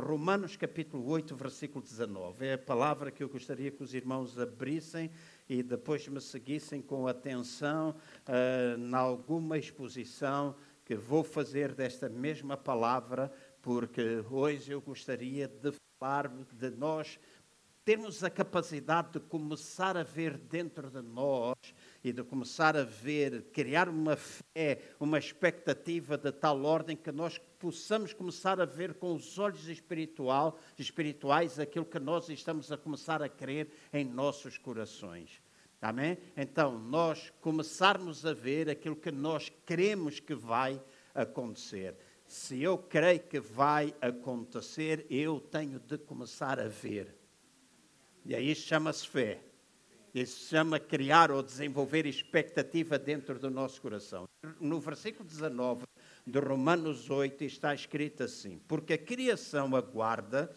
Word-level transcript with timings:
Romanos 0.00 0.56
capítulo 0.56 1.06
8, 1.08 1.36
versículo 1.36 1.82
19. 1.82 2.46
É 2.46 2.52
a 2.54 2.58
palavra 2.58 3.10
que 3.10 3.22
eu 3.22 3.28
gostaria 3.28 3.70
que 3.70 3.82
os 3.82 3.94
irmãos 3.94 4.38
abrissem 4.38 5.10
e 5.48 5.62
depois 5.62 6.06
me 6.08 6.20
seguissem 6.20 6.82
com 6.82 7.06
atenção 7.06 7.94
uh, 8.26 8.76
na 8.78 8.98
alguma 8.98 9.58
exposição 9.58 10.54
que 10.84 10.94
vou 10.94 11.24
fazer 11.24 11.74
desta 11.74 12.08
mesma 12.08 12.56
palavra, 12.56 13.32
porque 13.62 14.22
hoje 14.30 14.72
eu 14.72 14.80
gostaria 14.80 15.48
de 15.48 15.72
falar 15.98 16.28
de 16.28 16.70
nós 16.70 17.18
termos 17.84 18.24
a 18.24 18.30
capacidade 18.30 19.12
de 19.12 19.20
começar 19.20 19.96
a 19.96 20.02
ver 20.02 20.38
dentro 20.38 20.90
de 20.90 21.02
nós 21.02 21.54
e 22.04 22.12
de 22.12 22.22
começar 22.22 22.76
a 22.76 22.84
ver, 22.84 23.44
criar 23.44 23.88
uma 23.88 24.14
fé, 24.14 24.78
uma 25.00 25.18
expectativa 25.18 26.18
de 26.18 26.30
tal 26.30 26.62
ordem 26.62 26.94
que 26.94 27.10
nós 27.10 27.38
possamos 27.58 28.12
começar 28.12 28.60
a 28.60 28.66
ver 28.66 28.92
com 28.92 29.14
os 29.14 29.38
olhos 29.38 29.66
espiritual, 29.68 30.58
espirituais 30.78 31.58
aquilo 31.58 31.86
que 31.86 31.98
nós 31.98 32.28
estamos 32.28 32.70
a 32.70 32.76
começar 32.76 33.22
a 33.22 33.28
crer 33.28 33.70
em 33.90 34.04
nossos 34.04 34.58
corações. 34.58 35.40
Amém? 35.80 36.18
Então, 36.36 36.78
nós 36.78 37.32
começarmos 37.40 38.26
a 38.26 38.34
ver 38.34 38.68
aquilo 38.68 38.96
que 38.96 39.10
nós 39.10 39.50
queremos 39.64 40.20
que 40.20 40.34
vai 40.34 40.80
acontecer. 41.14 41.96
Se 42.26 42.62
eu 42.62 42.76
creio 42.76 43.20
que 43.20 43.40
vai 43.40 43.94
acontecer, 44.00 45.06
eu 45.08 45.40
tenho 45.40 45.78
de 45.78 45.96
começar 45.96 46.60
a 46.60 46.68
ver. 46.68 47.14
E 48.26 48.34
aí 48.34 48.54
chama-se 48.54 49.08
fé. 49.08 49.53
Isso 50.14 50.38
se 50.38 50.50
chama 50.50 50.78
criar 50.78 51.32
ou 51.32 51.42
desenvolver 51.42 52.06
expectativa 52.06 52.96
dentro 52.96 53.36
do 53.36 53.50
nosso 53.50 53.82
coração. 53.82 54.28
No 54.60 54.78
versículo 54.78 55.28
19 55.28 55.84
de 56.24 56.38
Romanos 56.38 57.10
8 57.10 57.42
está 57.42 57.74
escrito 57.74 58.22
assim: 58.22 58.60
Porque 58.68 58.92
a 58.92 58.98
criação 58.98 59.74
aguarda 59.74 60.54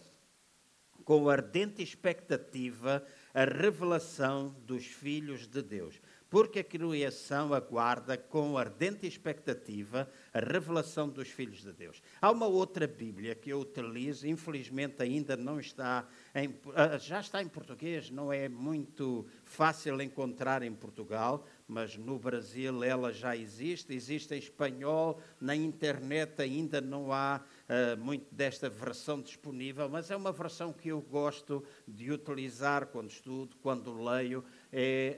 com 1.03 1.27
ardente 1.27 1.81
expectativa 1.81 3.03
a 3.33 3.45
revelação 3.45 4.55
dos 4.65 4.85
filhos 4.85 5.47
de 5.47 5.63
Deus 5.63 5.99
porque 6.29 6.59
a 6.59 6.63
criação 6.63 7.53
aguarda 7.53 8.17
com 8.17 8.57
ardente 8.57 9.07
expectativa 9.07 10.09
a 10.33 10.39
revelação 10.39 11.07
dos 11.07 11.29
filhos 11.29 11.61
de 11.61 11.71
Deus. 11.71 12.01
Há 12.21 12.31
uma 12.31 12.47
outra 12.47 12.87
Bíblia 12.87 13.35
que 13.35 13.49
eu 13.49 13.61
utilizo, 13.61 14.27
infelizmente 14.27 15.01
ainda 15.01 15.37
não 15.37 15.59
está 15.59 16.07
em, 16.35 16.55
ah, 16.75 16.97
já 16.97 17.19
está 17.19 17.41
em 17.41 17.47
português, 17.47 18.09
não 18.09 18.31
é 18.31 18.49
muito 18.49 19.25
fácil 19.45 20.01
encontrar 20.01 20.63
em 20.63 20.73
Portugal, 20.73 21.45
mas 21.67 21.97
no 21.97 22.17
Brasil 22.17 22.83
ela 22.83 23.11
já 23.11 23.35
existe, 23.35 23.93
existe 23.93 24.33
em 24.33 24.37
espanhol, 24.37 25.19
na 25.39 25.55
internet 25.55 26.41
ainda 26.41 26.79
não 26.79 27.11
há 27.11 27.41
uh, 27.67 27.97
muito 28.01 28.33
desta 28.33 28.69
versão 28.69 29.21
disponível, 29.21 29.89
mas 29.89 30.09
é 30.09 30.15
uma 30.15 30.31
versão 30.31 30.71
que 30.71 30.89
eu 30.89 31.01
gosto 31.01 31.63
de 31.87 32.09
utilizar 32.11 32.87
quando 32.87 33.09
estudo, 33.09 33.57
quando 33.61 34.01
leio, 34.01 34.43
é 34.71 35.17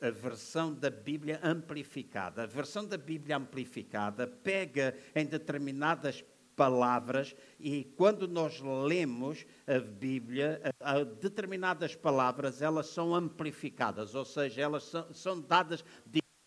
a, 0.00 0.10
versão 0.10 0.72
da 0.74 0.90
Bíblia 0.90 1.40
amplificada. 1.42 2.42
A 2.42 2.46
versão 2.46 2.84
da 2.84 2.96
Bíblia 2.96 3.36
amplificada 3.36 4.26
pega 4.26 4.94
em 5.14 5.26
determinadas 5.26 6.24
palavras 6.56 7.36
e 7.60 7.84
quando 7.84 8.26
nós 8.26 8.60
lemos 8.60 9.46
a 9.66 9.78
Bíblia, 9.78 10.60
a, 10.80 10.92
a 10.92 11.04
determinadas 11.04 11.94
palavras 11.94 12.62
elas 12.62 12.86
são 12.86 13.14
amplificadas, 13.14 14.14
ou 14.14 14.24
seja, 14.24 14.62
elas 14.62 14.84
são, 14.84 15.12
são 15.12 15.40
dadas 15.40 15.84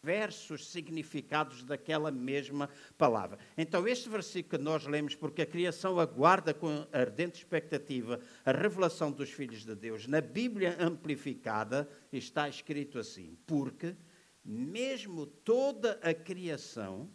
diversos 0.02 0.68
significados 0.68 1.64
daquela 1.64 2.10
mesma 2.10 2.70
palavra. 2.98 3.38
Então, 3.58 3.88
este 3.88 4.08
versículo 4.08 4.58
que 4.58 4.64
nós 4.64 4.86
lemos, 4.86 5.14
porque 5.14 5.42
a 5.42 5.46
criação 5.46 6.00
aguarda 6.00 6.54
com 6.54 6.88
ardente 6.92 7.40
expectativa 7.40 8.20
a 8.46 8.52
revelação 8.52 9.12
dos 9.12 9.30
filhos 9.30 9.66
de 9.66 9.76
Deus, 9.76 10.08
na 10.08 10.22
Bíblia 10.22 10.78
amplificada 10.80 11.90
está 12.12 12.48
escrito 12.48 12.98
assim: 12.98 13.38
porque 13.46 13.96
mesmo 14.44 15.26
toda 15.26 16.00
a 16.02 16.14
criação, 16.14 17.12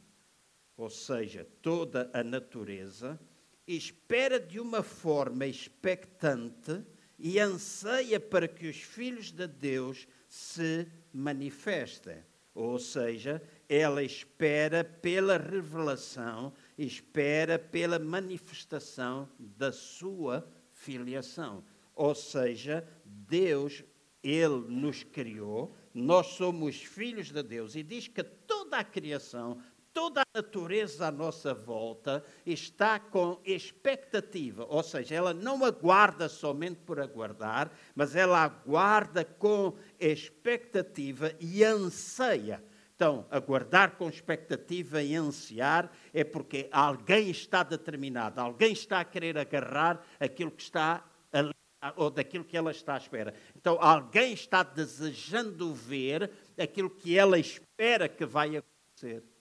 ou 0.76 0.90
seja, 0.90 1.46
toda 1.62 2.10
a 2.12 2.22
natureza, 2.22 3.18
espera 3.66 4.38
de 4.38 4.60
uma 4.60 4.82
forma 4.82 5.46
expectante 5.46 6.84
e 7.18 7.38
anseia 7.38 8.20
para 8.20 8.46
que 8.46 8.68
os 8.68 8.76
filhos 8.76 9.32
de 9.32 9.46
Deus 9.46 10.06
se 10.28 10.86
manifestem. 11.12 12.22
Ou 12.54 12.78
seja, 12.78 13.42
ela 13.68 14.02
espera 14.02 14.84
pela 14.84 15.36
revelação, 15.36 16.52
espera 16.78 17.58
pela 17.58 17.98
manifestação 17.98 19.28
da 19.38 19.72
sua 19.72 20.48
filiação. 20.72 21.64
Ou 21.94 22.14
seja, 22.14 22.86
Deus, 23.04 23.82
Ele 24.22 24.66
nos 24.68 25.02
criou, 25.02 25.74
nós 25.92 26.28
somos 26.28 26.76
filhos 26.76 27.30
de 27.30 27.42
Deus 27.42 27.74
e 27.74 27.82
diz 27.82 28.06
que 28.06 28.22
toda 28.22 28.78
a 28.78 28.84
criação, 28.84 29.60
toda 29.94 30.22
a 30.22 30.24
natureza 30.34 31.06
à 31.06 31.10
nossa 31.10 31.54
volta 31.54 32.24
está 32.44 32.98
com 32.98 33.40
expectativa, 33.44 34.66
ou 34.68 34.82
seja, 34.82 35.14
ela 35.14 35.32
não 35.32 35.64
aguarda 35.64 36.28
somente 36.28 36.80
por 36.80 36.98
aguardar, 36.98 37.70
mas 37.94 38.16
ela 38.16 38.42
aguarda 38.42 39.24
com 39.24 39.74
expectativa 39.98 41.32
e 41.38 41.62
anseia. 41.62 42.62
Então, 42.96 43.26
aguardar 43.30 43.96
com 43.96 44.08
expectativa 44.08 45.02
e 45.02 45.14
ansiar 45.14 45.90
é 46.12 46.22
porque 46.22 46.68
alguém 46.70 47.30
está 47.30 47.62
determinado, 47.62 48.40
alguém 48.40 48.72
está 48.72 49.00
a 49.00 49.04
querer 49.04 49.38
agarrar 49.38 50.04
aquilo 50.18 50.50
que 50.50 50.62
está 50.62 51.04
ali, 51.32 51.52
ou 51.96 52.10
daquilo 52.10 52.44
que 52.44 52.56
ela 52.56 52.70
está 52.70 52.94
à 52.94 52.98
espera. 52.98 53.34
Então, 53.56 53.78
alguém 53.80 54.32
está 54.32 54.62
desejando 54.62 55.72
ver 55.74 56.30
aquilo 56.58 56.90
que 56.90 57.16
ela 57.18 57.38
espera 57.38 58.08
que 58.08 58.24
vai 58.24 58.56
acontecer. 58.56 59.33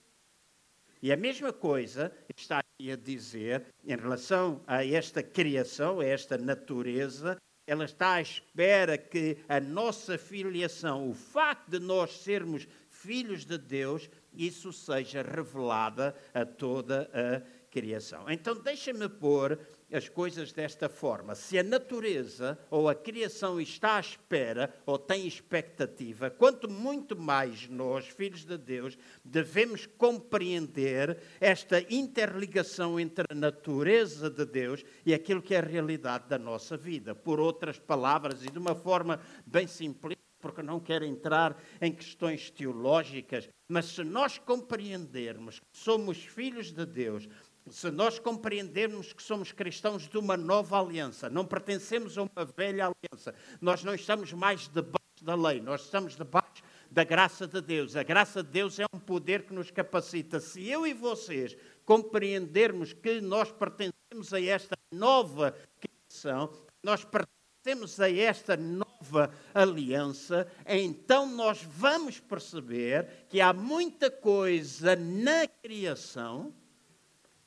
E 1.04 1.12
a 1.12 1.18
mesma 1.18 1.52
coisa 1.52 2.10
está 2.34 2.60
aqui 2.60 2.90
a 2.90 2.96
dizer 2.96 3.66
em 3.84 3.94
relação 3.94 4.62
a 4.66 4.86
esta 4.86 5.22
criação, 5.22 6.00
a 6.00 6.06
esta 6.06 6.38
natureza, 6.38 7.36
ela 7.66 7.84
está 7.84 8.14
à 8.14 8.22
espera 8.22 8.96
que 8.96 9.36
a 9.46 9.60
nossa 9.60 10.16
filiação, 10.16 11.10
o 11.10 11.12
facto 11.12 11.68
de 11.72 11.78
nós 11.78 12.22
sermos 12.22 12.66
filhos 12.88 13.44
de 13.44 13.58
Deus, 13.58 14.08
isso 14.32 14.72
seja 14.72 15.20
revelada 15.20 16.16
a 16.32 16.46
toda 16.46 17.10
a 17.12 17.68
criação. 17.70 18.24
Então, 18.30 18.54
deixa-me 18.54 19.06
pôr 19.06 19.58
as 19.92 20.08
coisas 20.08 20.52
desta 20.52 20.88
forma. 20.88 21.34
Se 21.34 21.58
a 21.58 21.62
natureza 21.62 22.58
ou 22.70 22.88
a 22.88 22.94
criação 22.94 23.60
está 23.60 23.96
à 23.96 24.00
espera 24.00 24.74
ou 24.84 24.98
tem 24.98 25.26
expectativa, 25.26 26.30
quanto 26.30 26.70
muito 26.70 27.16
mais 27.16 27.68
nós, 27.68 28.06
filhos 28.06 28.44
de 28.44 28.56
Deus, 28.56 28.98
devemos 29.24 29.86
compreender 29.86 31.18
esta 31.40 31.80
interligação 31.92 32.98
entre 32.98 33.24
a 33.30 33.34
natureza 33.34 34.30
de 34.30 34.44
Deus 34.44 34.84
e 35.04 35.14
aquilo 35.14 35.42
que 35.42 35.54
é 35.54 35.58
a 35.58 35.62
realidade 35.62 36.28
da 36.28 36.38
nossa 36.38 36.76
vida. 36.76 37.14
Por 37.14 37.38
outras 37.40 37.78
palavras, 37.78 38.44
e 38.44 38.50
de 38.50 38.58
uma 38.58 38.74
forma 38.74 39.20
bem 39.46 39.66
simples, 39.66 40.16
porque 40.40 40.62
não 40.62 40.78
quero 40.78 41.06
entrar 41.06 41.58
em 41.80 41.90
questões 41.90 42.50
teológicas, 42.50 43.48
mas 43.66 43.86
se 43.86 44.04
nós 44.04 44.36
compreendermos 44.36 45.58
que 45.58 45.66
somos 45.72 46.18
filhos 46.18 46.70
de 46.70 46.84
Deus, 46.84 47.26
se 47.70 47.90
nós 47.90 48.18
compreendermos 48.18 49.12
que 49.12 49.22
somos 49.22 49.50
cristãos 49.50 50.08
de 50.08 50.18
uma 50.18 50.36
nova 50.36 50.78
aliança, 50.78 51.30
não 51.30 51.46
pertencemos 51.46 52.18
a 52.18 52.22
uma 52.22 52.44
velha 52.44 52.86
aliança, 52.92 53.34
nós 53.60 53.82
não 53.82 53.94
estamos 53.94 54.32
mais 54.32 54.68
debaixo 54.68 55.04
da 55.22 55.34
lei, 55.34 55.60
nós 55.60 55.82
estamos 55.82 56.14
debaixo 56.14 56.62
da 56.90 57.02
graça 57.04 57.46
de 57.46 57.60
Deus. 57.60 57.96
A 57.96 58.02
graça 58.02 58.42
de 58.42 58.50
Deus 58.50 58.78
é 58.78 58.84
um 58.94 59.00
poder 59.00 59.44
que 59.44 59.54
nos 59.54 59.70
capacita. 59.70 60.38
Se 60.38 60.68
eu 60.68 60.86
e 60.86 60.92
vocês 60.92 61.56
compreendermos 61.84 62.92
que 62.92 63.20
nós 63.20 63.50
pertencemos 63.50 64.32
a 64.32 64.40
esta 64.40 64.76
nova 64.92 65.56
criação, 65.80 66.52
nós 66.82 67.02
pertencemos 67.04 67.98
a 67.98 68.10
esta 68.10 68.58
nova 68.58 69.32
aliança, 69.54 70.46
então 70.66 71.26
nós 71.26 71.62
vamos 71.62 72.20
perceber 72.20 73.26
que 73.30 73.40
há 73.40 73.54
muita 73.54 74.10
coisa 74.10 74.94
na 74.94 75.46
criação 75.62 76.52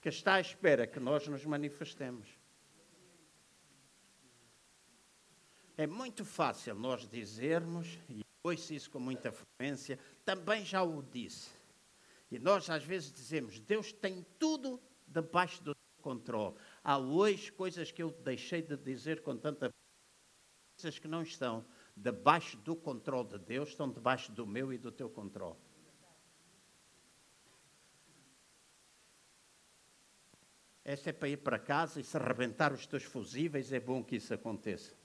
que 0.07 0.09
está 0.09 0.35
à 0.35 0.39
espera 0.39 0.87
que 0.87 1.01
nós 1.01 1.27
nos 1.27 1.43
manifestemos. 1.43 2.29
É 5.75 5.85
muito 5.85 6.23
fácil 6.23 6.75
nós 6.75 7.05
dizermos, 7.09 7.99
e 8.07 8.23
ouço 8.41 8.73
isso 8.73 8.89
com 8.89 9.01
muita 9.01 9.33
frequência, 9.33 9.99
também 10.23 10.63
já 10.63 10.81
o 10.81 11.03
disse. 11.03 11.49
E 12.31 12.39
nós 12.39 12.69
às 12.69 12.85
vezes 12.85 13.11
dizemos, 13.11 13.59
Deus 13.59 13.91
tem 13.91 14.25
tudo 14.39 14.81
debaixo 15.05 15.61
do 15.61 15.75
controle. 16.01 16.55
Há 16.81 16.97
hoje 16.97 17.51
coisas 17.51 17.91
que 17.91 18.01
eu 18.01 18.09
deixei 18.09 18.61
de 18.61 18.77
dizer 18.77 19.21
com 19.21 19.35
tanta 19.35 19.69
coisas 20.77 20.97
que 20.97 21.07
não 21.09 21.21
estão 21.21 21.65
debaixo 21.97 22.55
do 22.55 22.77
controle 22.77 23.27
de 23.27 23.39
Deus, 23.39 23.69
estão 23.69 23.91
debaixo 23.91 24.31
do 24.31 24.47
meu 24.47 24.71
e 24.71 24.77
do 24.77 24.89
teu 24.89 25.09
controle. 25.09 25.57
Esta 30.87 31.09
é 31.09 31.13
para 31.13 31.27
ir 31.27 31.37
para 31.37 31.59
casa 31.59 31.99
e 31.99 32.03
se 32.03 32.15
arrebentar 32.15 32.71
os 32.71 32.87
teus 32.87 33.03
fusíveis, 33.03 33.73
é 33.73 33.79
bom 33.79 34.01
que 34.01 34.15
isso 34.15 34.33
aconteça. 34.33 34.95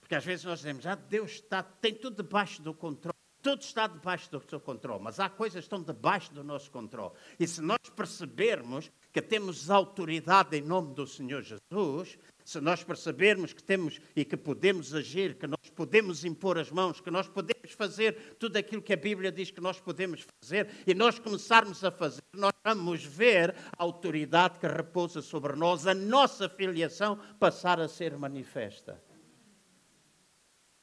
Porque 0.00 0.14
às 0.14 0.24
vezes 0.24 0.44
nós 0.44 0.60
dizemos, 0.60 0.86
ah, 0.86 0.94
Deus 0.94 1.32
está, 1.32 1.60
tem 1.60 1.92
tudo 1.92 2.22
debaixo 2.22 2.62
do 2.62 2.72
controle. 2.72 3.16
Tudo 3.42 3.62
está 3.62 3.88
debaixo 3.88 4.30
do 4.30 4.40
seu 4.48 4.60
controle, 4.60 5.02
mas 5.02 5.18
há 5.18 5.28
coisas 5.28 5.58
que 5.58 5.66
estão 5.66 5.82
debaixo 5.82 6.32
do 6.32 6.44
nosso 6.44 6.70
controle. 6.70 7.14
E 7.38 7.48
se 7.48 7.60
nós 7.60 7.78
percebermos 7.96 8.90
que 9.12 9.20
temos 9.20 9.70
autoridade 9.70 10.56
em 10.56 10.62
nome 10.62 10.94
do 10.94 11.06
Senhor 11.06 11.42
Jesus, 11.42 12.16
se 12.44 12.60
nós 12.60 12.84
percebermos 12.84 13.52
que 13.52 13.62
temos 13.62 14.00
e 14.14 14.24
que 14.24 14.36
podemos 14.36 14.94
agir, 14.94 15.34
que 15.34 15.48
nós 15.48 15.55
podemos 15.76 16.24
impor 16.24 16.58
as 16.58 16.70
mãos, 16.70 17.00
que 17.00 17.10
nós 17.10 17.28
podemos 17.28 17.70
fazer 17.72 18.36
tudo 18.38 18.56
aquilo 18.56 18.82
que 18.82 18.94
a 18.94 18.96
Bíblia 18.96 19.30
diz 19.30 19.50
que 19.50 19.60
nós 19.60 19.78
podemos 19.78 20.26
fazer, 20.40 20.68
e 20.86 20.94
nós 20.94 21.18
começarmos 21.18 21.84
a 21.84 21.90
fazer, 21.90 22.22
nós 22.34 22.52
vamos 22.64 23.04
ver 23.04 23.54
a 23.76 23.82
autoridade 23.82 24.58
que 24.58 24.66
repousa 24.66 25.20
sobre 25.20 25.54
nós, 25.54 25.86
a 25.86 25.94
nossa 25.94 26.48
filiação 26.48 27.18
passar 27.38 27.78
a 27.78 27.86
ser 27.86 28.16
manifesta. 28.16 29.00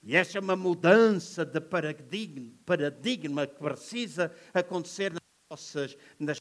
E 0.03 0.15
esta 0.15 0.37
é 0.37 0.41
uma 0.41 0.55
mudança 0.55 1.45
de 1.45 1.59
paradigma, 1.61 2.51
paradigma 2.65 3.47
que 3.47 3.55
precisa 3.55 4.31
acontecer 4.53 5.11
nas 5.13 5.21
nossas, 5.49 5.97
nas 6.19 6.39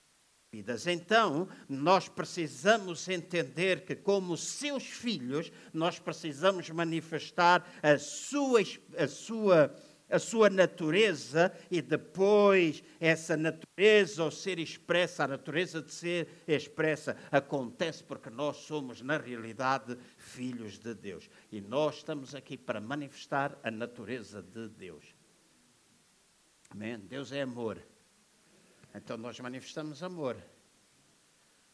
vidas. 0.53 0.87
Então, 0.87 1.49
nós 1.67 2.11
precisamos 2.11 3.09
entender 3.09 3.87
que, 3.87 3.97
como 3.97 4.37
seus 4.37 4.85
filhos, 4.85 5.51
nós 5.73 5.99
precisamos 5.99 6.69
manifestar 6.69 7.67
a 7.83 7.97
sua, 7.97 8.61
a 8.99 9.09
sua, 9.09 9.75
a 10.11 10.19
sua 10.19 10.51
natureza 10.51 11.51
e 11.71 11.81
depois 11.81 12.85
essa 13.01 13.35
natureza, 13.35 14.23
ao 14.23 14.31
ser 14.31 14.59
expressa, 14.59 15.25
a 15.25 15.29
natureza 15.29 15.81
de 15.81 15.91
ser 15.91 16.29
expressa, 16.47 17.17
acontece 17.31 18.05
porque 18.05 18.29
nós 18.29 18.59
somos, 18.59 19.01
na 19.01 19.17
realidade, 19.17 19.97
filhos 20.19 20.79
de 20.79 20.93
Deus. 20.93 21.31
E 21.51 21.63
nós 21.63 21.97
estamos 21.97 22.35
aqui 22.35 22.59
para 22.59 22.79
manifestar 22.79 23.59
a 23.63 23.71
natureza 23.71 24.43
de 24.43 24.69
Deus. 24.69 25.15
Amém? 26.69 26.99
Deus 26.99 27.33
é 27.33 27.41
amor. 27.41 27.83
Então 28.95 29.17
nós 29.17 29.39
manifestamos 29.41 30.03
amor. 30.03 30.37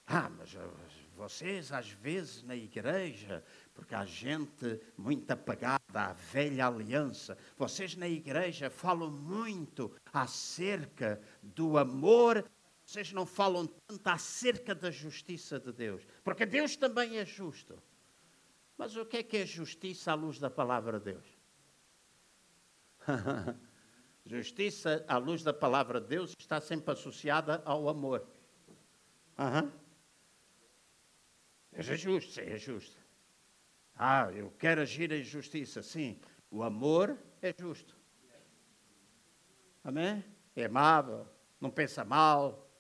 Ah, 0.07 0.31
mas 0.31 0.57
vocês 1.15 1.73
às 1.73 1.91
vezes 1.91 2.43
na 2.43 2.57
igreja, 2.57 3.45
porque 3.75 3.95
há 3.95 4.07
gente 4.07 4.81
muito 4.97 5.31
apagada 5.31 5.79
à 5.93 6.13
velha 6.13 6.67
aliança, 6.67 7.37
vocês 7.59 7.97
na 7.97 8.09
igreja 8.09 8.71
falam 8.71 9.11
muito 9.11 9.95
acerca 10.13 11.21
do 11.43 11.77
amor, 11.77 12.49
vocês 12.85 13.13
não 13.13 13.27
falam 13.27 13.67
tanto 13.67 14.07
acerca 14.09 14.75
da 14.75 14.91
justiça 14.91 15.61
de 15.61 15.73
Deus, 15.73 16.07
porque 16.25 16.47
Deus 16.47 16.77
também 16.77 17.19
é 17.19 17.27
justo. 17.27 17.83
Mas 18.79 18.97
o 18.97 19.05
que 19.05 19.19
é 19.19 19.23
que 19.23 19.39
é 19.39 19.45
justiça 19.45 20.13
à 20.13 20.15
luz 20.15 20.39
da 20.39 20.49
palavra 20.49 20.99
de 21.01 21.13
Deus? 21.13 21.27
Justiça, 24.29 25.03
à 25.09 25.17
luz 25.17 25.43
da 25.43 25.55
palavra 25.55 25.99
de 26.03 26.09
Deus, 26.09 26.35
está 26.39 26.61
sempre 26.61 26.93
associada 26.93 27.63
ao 27.65 27.89
amor. 27.89 28.29
Uhum. 29.39 29.73
é 31.73 31.83
justo, 31.83 32.33
sim, 32.33 32.43
é 32.43 32.59
justo. 32.59 32.95
Ah, 33.97 34.31
eu 34.35 34.51
quero 34.59 34.83
agir 34.83 35.11
em 35.13 35.25
justiça, 35.25 35.83
sim. 35.83 36.21
O 36.51 36.63
amor 36.63 37.17
é 37.41 37.55
justo. 37.59 37.97
Amém? 39.83 40.23
É 40.55 40.67
amável, 40.67 41.27
não 41.59 41.71
pensa 41.71 42.05
mal, 42.05 42.71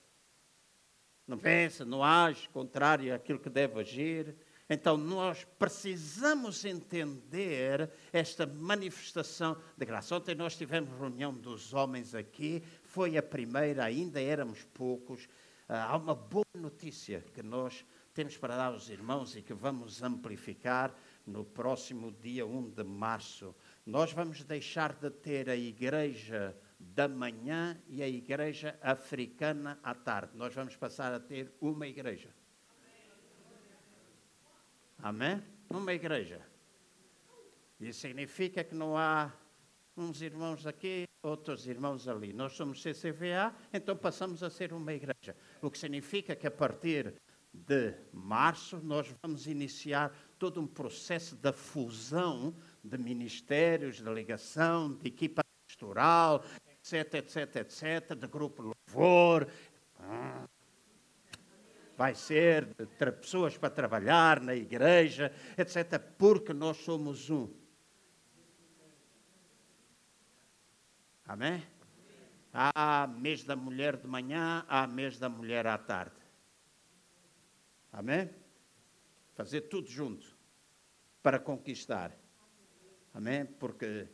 não 1.27 1.39
pensa, 1.39 1.83
não 1.83 2.05
age 2.05 2.47
contrário 2.51 3.15
àquilo 3.15 3.39
que 3.39 3.49
deve 3.49 3.81
agir. 3.81 4.37
Então, 4.71 4.99
nós 4.99 5.47
precisamos 5.59 6.63
entender 6.65 7.91
esta 8.13 8.47
manifestação 8.47 9.57
de 9.77 9.87
graça. 9.87 10.15
Ontem 10.15 10.35
nós 10.35 10.57
tivemos 10.57 10.91
reunião 10.99 11.33
dos 11.33 11.73
homens 11.73 12.15
aqui, 12.15 12.63
foi 12.85 13.17
a 13.17 13.23
primeira, 13.23 13.85
ainda 13.85 14.21
éramos 14.21 14.63
poucos. 14.75 15.27
Ah, 15.67 15.93
há 15.93 15.97
uma 15.97 16.15
boa 16.15 16.45
notícia 16.55 17.25
que 17.33 17.43
nós 17.43 17.83
temos 18.13 18.37
para 18.37 18.57
dar 18.57 18.73
aos 18.73 18.91
irmãos 18.91 19.37
e 19.37 19.43
que 19.43 19.55
vamos 19.55 20.03
amplificar 20.03 20.95
no 21.27 21.45
próximo 21.45 22.13
dia 22.13 22.45
1 22.45 22.71
de 22.71 22.85
março. 22.85 23.55
Nós 23.87 24.13
vamos 24.13 24.45
deixar 24.45 24.93
de 24.93 25.09
ter 25.09 25.49
a 25.49 25.57
igreja 25.57 26.55
da 26.79 27.09
manhã 27.09 27.81
e 27.87 28.03
a 28.03 28.09
igreja 28.09 28.79
africana 28.83 29.79
à 29.83 29.95
tarde. 29.95 30.33
Nós 30.37 30.55
vamos 30.55 30.77
passar 30.77 31.15
a 31.15 31.21
ter 31.21 31.55
uma 31.61 31.87
igreja. 31.87 32.38
Amém? 34.99 35.43
Numa 35.71 35.93
igreja. 35.93 36.41
Isso 37.81 38.01
significa 38.01 38.65
que 38.65 38.75
não 38.75 38.97
há 38.97 39.33
uns 39.97 40.21
irmãos 40.21 40.67
aqui, 40.67 41.05
outros 41.23 41.67
irmãos 41.67 42.09
ali. 42.09 42.33
Nós 42.33 42.53
somos 42.53 42.83
CCVA, 42.83 43.55
então 43.73 43.97
passamos 43.97 44.43
a 44.43 44.51
ser 44.51 44.73
uma 44.73 44.93
igreja. 44.93 45.37
O 45.63 45.71
que 45.71 45.79
significa 45.79 46.35
que 46.35 46.47
a 46.47 46.51
partir 46.51 47.15
de 47.53 47.95
março 48.13 48.79
nós 48.79 49.13
vamos 49.23 49.47
iniciar 49.47 50.13
todo 50.39 50.61
um 50.61 50.67
processo 50.67 51.37
da 51.37 51.53
fusão 51.53 52.55
de 52.83 52.99
ministérios, 52.99 53.97
de 53.97 54.11
ligação, 54.11 54.95
de 54.95 55.09
equipa 55.09 55.43
pastoral, 55.67 56.45
etc, 56.67 57.15
etc, 57.15 57.57
etc, 57.57 58.15
de 58.17 58.27
grupo 58.27 58.63
louvor. 58.63 59.49
Vai 61.99 62.15
ser 62.15 62.65
de 62.65 62.87
pessoas 63.11 63.59
para 63.59 63.71
trabalhar 63.71 64.41
na 64.41 64.55
igreja, 64.55 65.33
etc., 65.57 65.99
porque 66.17 66.55
nós 66.55 66.77
somos 66.77 67.29
um. 67.29 67.53
Amém? 71.27 71.61
Há 72.55 73.09
mês 73.09 73.43
da 73.43 73.57
mulher 73.57 73.97
de 73.97 74.07
manhã, 74.07 74.65
há 74.69 74.87
mês 74.87 75.19
da 75.19 75.29
mulher 75.29 75.67
à 75.67 75.77
tarde. 75.77 76.15
Amém? 77.93 78.31
Fazer 79.35 79.63
tudo 79.63 79.91
junto 79.91 80.39
para 81.21 81.41
conquistar. 81.41 82.17
Amém? 83.13 83.45
Porque 83.45 84.07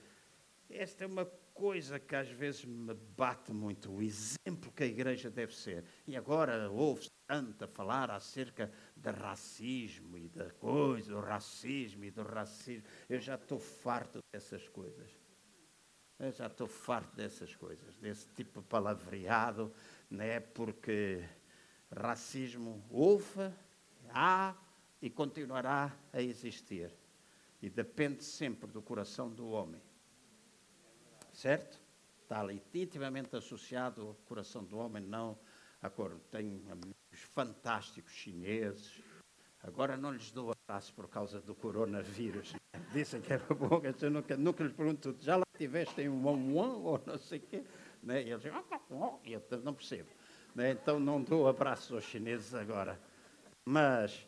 esta 0.71 1.05
é 1.05 1.07
uma 1.07 1.31
coisa 1.55 2.01
que 2.01 2.17
às 2.17 2.29
vezes 2.29 2.65
me 2.65 2.93
bate 2.93 3.53
muito, 3.53 3.91
o 3.91 4.03
exemplo 4.03 4.73
que 4.73 4.83
a 4.83 4.87
igreja 4.87 5.31
deve 5.31 5.55
ser. 5.55 5.85
E 6.07 6.17
agora 6.17 6.69
ouve-se 6.69 7.11
tanto 7.27 7.65
a 7.65 7.69
falar 7.69 8.11
acerca 8.11 8.71
de 8.97 9.11
racismo 9.11 10.19
e 10.19 10.29
da 10.29 10.51
coisa, 10.51 11.13
do 11.13 11.21
racismo 11.21 12.05
e 12.05 12.11
do 12.11 12.23
racismo. 12.23 12.87
Eu 13.09 13.21
já 13.21 13.37
estou 13.37 13.59
farto 13.59 14.19
dessas 14.33 14.69
coisas. 14.69 15.11
Eu 16.19 16.33
já 16.33 16.47
estou 16.47 16.67
farto 16.67 17.15
dessas 17.17 17.55
coisas, 17.55 17.97
desse 17.97 18.29
tipo 18.35 18.61
de 18.61 18.67
palavreado, 18.67 19.73
né? 20.11 20.41
porque 20.41 21.25
racismo 21.91 22.85
houve, 22.91 23.53
há 24.11 24.57
e 25.01 25.11
continuará 25.11 25.95
a 26.13 26.21
existir. 26.21 26.91
E 27.61 27.69
depende 27.69 28.23
sempre 28.23 28.71
do 28.71 28.83
coração 28.83 29.31
do 29.31 29.49
homem. 29.49 29.83
Certo? 31.35 31.81
Está 32.23 32.41
ali 32.41 32.63
intimamente 32.73 33.37
associado 33.37 34.03
ao 34.03 34.15
coração 34.27 34.65
do 34.65 34.79
homem, 34.79 35.03
não 35.03 35.37
a 35.83 35.91
cor. 35.91 36.19
Tem 36.31 36.63
fantásticos 37.11 38.13
chineses. 38.13 39.03
Agora 39.63 39.97
não 39.97 40.13
lhes 40.13 40.31
dou 40.31 40.53
abraço 40.53 40.95
por 40.95 41.09
causa 41.09 41.41
do 41.41 41.55
coronavírus. 41.55 42.55
Dizem 42.93 43.21
que 43.21 43.33
era 43.33 43.45
bom, 43.55 43.83
eu 44.01 44.11
nunca, 44.11 44.37
nunca 44.37 44.63
lhes 44.63 44.73
pergunto, 44.73 45.17
já 45.21 45.37
lá 45.37 45.45
tiveste 45.59 46.09
um 46.09 46.27
one 46.27 46.53
ou 46.55 47.03
não 47.05 47.19
sei 47.19 47.39
o 47.39 47.43
quê? 47.43 47.65
Né? 48.03 48.23
E 48.23 48.31
eles 48.31 48.43
dizem, 48.43 48.57
ah, 48.57 49.19
eu 49.25 49.61
não 49.63 49.75
percebo. 49.75 50.11
Né? 50.55 50.71
Então 50.71 51.01
não 51.01 51.21
dou 51.21 51.49
abraços 51.49 51.93
aos 51.93 52.05
chineses 52.05 52.55
agora. 52.55 53.01
Mas 53.67 54.27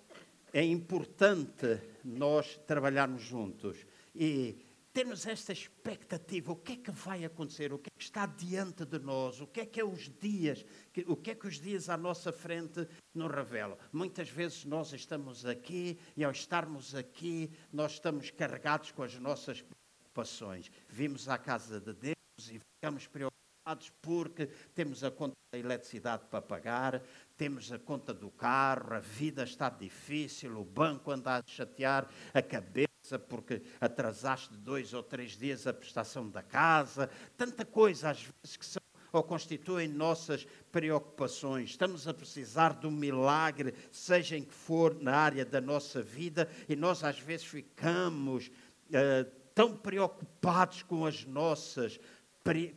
é 0.52 0.64
importante 0.64 1.80
nós 2.04 2.56
trabalharmos 2.66 3.22
juntos 3.22 3.86
e 4.14 4.65
temos 4.96 5.26
esta 5.26 5.52
expectativa, 5.52 6.52
o 6.52 6.56
que 6.56 6.72
é 6.72 6.76
que 6.76 6.90
vai 6.90 7.22
acontecer, 7.22 7.70
o 7.70 7.78
que 7.78 7.90
é 7.90 7.98
que 7.98 8.02
está 8.02 8.24
diante 8.24 8.82
de 8.86 8.98
nós, 8.98 9.42
o 9.42 9.46
que 9.46 9.60
é 9.60 9.66
que 9.66 9.78
é 9.78 9.84
os 9.84 10.08
dias, 10.08 10.64
o 11.06 11.14
que 11.14 11.32
é 11.32 11.34
que 11.34 11.46
os 11.46 11.60
dias 11.60 11.90
à 11.90 11.98
nossa 11.98 12.32
frente 12.32 12.88
nos 13.14 13.30
revelam. 13.30 13.76
Muitas 13.92 14.30
vezes 14.30 14.64
nós 14.64 14.94
estamos 14.94 15.44
aqui 15.44 15.98
e 16.16 16.24
ao 16.24 16.30
estarmos 16.30 16.94
aqui, 16.94 17.52
nós 17.70 17.92
estamos 17.92 18.30
carregados 18.30 18.90
com 18.90 19.02
as 19.02 19.14
nossas 19.18 19.60
preocupações. 19.60 20.72
Vimos 20.88 21.28
à 21.28 21.36
casa 21.36 21.78
de 21.78 21.92
Deus 21.92 22.50
e 22.50 22.58
ficamos 22.58 23.06
preocupados 23.06 23.92
porque 24.00 24.46
temos 24.74 25.04
a 25.04 25.10
conta 25.10 25.34
da 25.52 25.58
eletricidade 25.58 26.24
para 26.30 26.40
pagar, 26.40 27.02
temos 27.36 27.70
a 27.70 27.78
conta 27.78 28.14
do 28.14 28.30
carro, 28.30 28.94
a 28.94 29.00
vida 29.00 29.44
está 29.44 29.68
difícil, 29.68 30.58
o 30.58 30.64
banco 30.64 31.10
anda 31.10 31.36
a 31.36 31.42
chatear 31.46 32.08
a 32.32 32.40
cabeça 32.40 32.95
porque 33.28 33.62
atrasaste 33.80 34.56
dois 34.56 34.92
ou 34.92 35.02
três 35.02 35.36
dias 35.36 35.66
a 35.66 35.72
prestação 35.72 36.28
da 36.28 36.42
casa, 36.42 37.08
tanta 37.36 37.64
coisa 37.64 38.10
às 38.10 38.22
vezes 38.22 38.56
que 38.56 38.66
são 38.66 38.82
ou 39.12 39.22
constituem 39.22 39.88
nossas 39.88 40.46
preocupações. 40.70 41.70
Estamos 41.70 42.06
a 42.06 42.12
precisar 42.12 42.74
de 42.74 42.86
um 42.86 42.90
milagre, 42.90 43.74
seja 43.90 44.36
em 44.36 44.44
que 44.44 44.52
for 44.52 44.94
na 45.00 45.16
área 45.16 45.44
da 45.44 45.60
nossa 45.60 46.02
vida, 46.02 46.48
e 46.68 46.76
nós 46.76 47.02
às 47.02 47.18
vezes 47.18 47.46
ficamos 47.46 48.48
uh, 48.90 49.30
tão 49.54 49.76
preocupados 49.76 50.82
com 50.82 51.06
as 51.06 51.24
nossas 51.24 51.98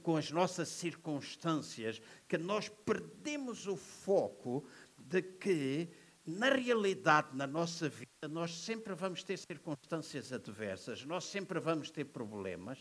com 0.02 0.18
as 0.18 0.32
nossas 0.32 0.68
circunstâncias 0.68 2.02
que 2.28 2.40
nós 2.40 2.70
perdemos 2.70 3.68
o 3.68 3.76
foco 3.76 4.66
de 4.98 5.22
que 5.22 5.88
na 6.30 6.50
realidade, 6.50 7.36
na 7.36 7.48
nossa 7.48 7.90
vida, 7.90 8.28
nós 8.30 8.54
sempre 8.54 8.94
vamos 8.94 9.24
ter 9.24 9.38
circunstâncias 9.38 10.32
adversas, 10.32 11.04
nós 11.04 11.24
sempre 11.24 11.60
vamos 11.60 11.90
ter 11.90 12.06
problemas, 12.06 12.78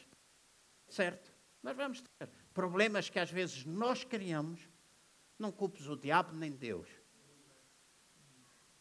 certo? 0.86 1.32
Nós 1.62 1.74
vamos 1.74 2.02
ter 2.02 2.28
problemas 2.52 3.08
que 3.08 3.18
às 3.18 3.30
vezes 3.30 3.64
nós 3.64 4.04
criamos, 4.04 4.60
não 5.38 5.50
culpes 5.50 5.86
o 5.88 5.96
diabo 5.96 6.34
nem 6.34 6.52
Deus. 6.52 6.88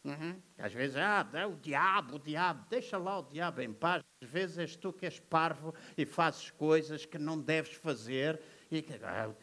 Uhum. 0.04 0.40
Às 0.58 0.72
vezes, 0.72 0.96
ah, 0.96 1.26
o 1.50 1.56
diabo, 1.56 2.16
o 2.16 2.18
diabo, 2.18 2.66
deixa 2.68 2.98
lá 2.98 3.18
o 3.18 3.22
diabo 3.22 3.60
em 3.62 3.72
paz. 3.72 4.02
Às 4.22 4.28
vezes 4.28 4.58
és 4.58 4.76
tu 4.76 4.92
que 4.92 5.06
és 5.06 5.18
parvo 5.18 5.74
e 5.96 6.04
fazes 6.04 6.50
coisas 6.50 7.04
que 7.04 7.18
não 7.18 7.40
deves 7.40 7.72
fazer. 7.74 8.40
E 8.70 8.84
ah, 9.02 9.34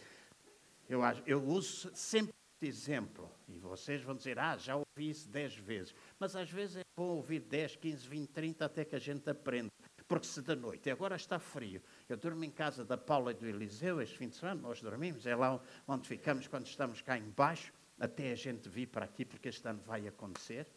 eu, 0.88 1.02
eu 1.26 1.44
uso 1.44 1.92
sempre 1.96 2.34
exemplo. 2.66 3.32
E 3.48 3.58
vocês 3.58 4.02
vão 4.02 4.16
dizer, 4.16 4.40
ah, 4.40 4.58
já 4.58 4.76
ouvi 4.76 5.10
isso 5.10 5.30
dez 5.30 5.56
vezes. 5.56 5.94
Mas 6.20 6.36
às 6.36 6.50
vezes 6.50 6.78
é 6.78 6.82
bom 6.96 7.16
ouvir 7.16 7.40
10, 7.42 7.76
15, 7.76 8.08
20, 8.08 8.30
30 8.30 8.66
até 8.66 8.86
que 8.86 8.96
a 8.96 9.00
gente 9.00 9.30
aprenda. 9.30 9.72
Porque 10.08 10.28
se 10.28 10.42
da 10.42 10.56
noite, 10.56 10.90
agora 10.90 11.16
está 11.16 11.40
frio, 11.40 11.82
eu 12.08 12.16
durmo 12.16 12.44
em 12.44 12.52
casa 12.52 12.86
da 12.86 12.96
Paula 12.96 13.32
e 13.32 13.34
do 13.34 13.48
Eliseu 13.48 14.00
este 14.02 14.18
fim 14.18 14.30
de 14.30 14.36
semana, 14.36 14.62
nós 14.62 14.80
dormimos, 14.80 15.26
é 15.26 15.36
lá 15.36 15.60
onde 15.88 16.08
ficamos 16.08 16.48
quando 16.48 16.68
estamos 16.68 17.02
cá 17.02 17.18
embaixo, 17.18 17.74
até 18.00 18.32
a 18.32 18.36
gente 18.36 18.70
vir 18.70 18.88
para 18.88 19.06
aqui, 19.06 19.26
porque 19.26 19.50
este 19.50 19.68
ano 19.68 19.82
vai 19.84 20.08
acontecer. 20.08 20.68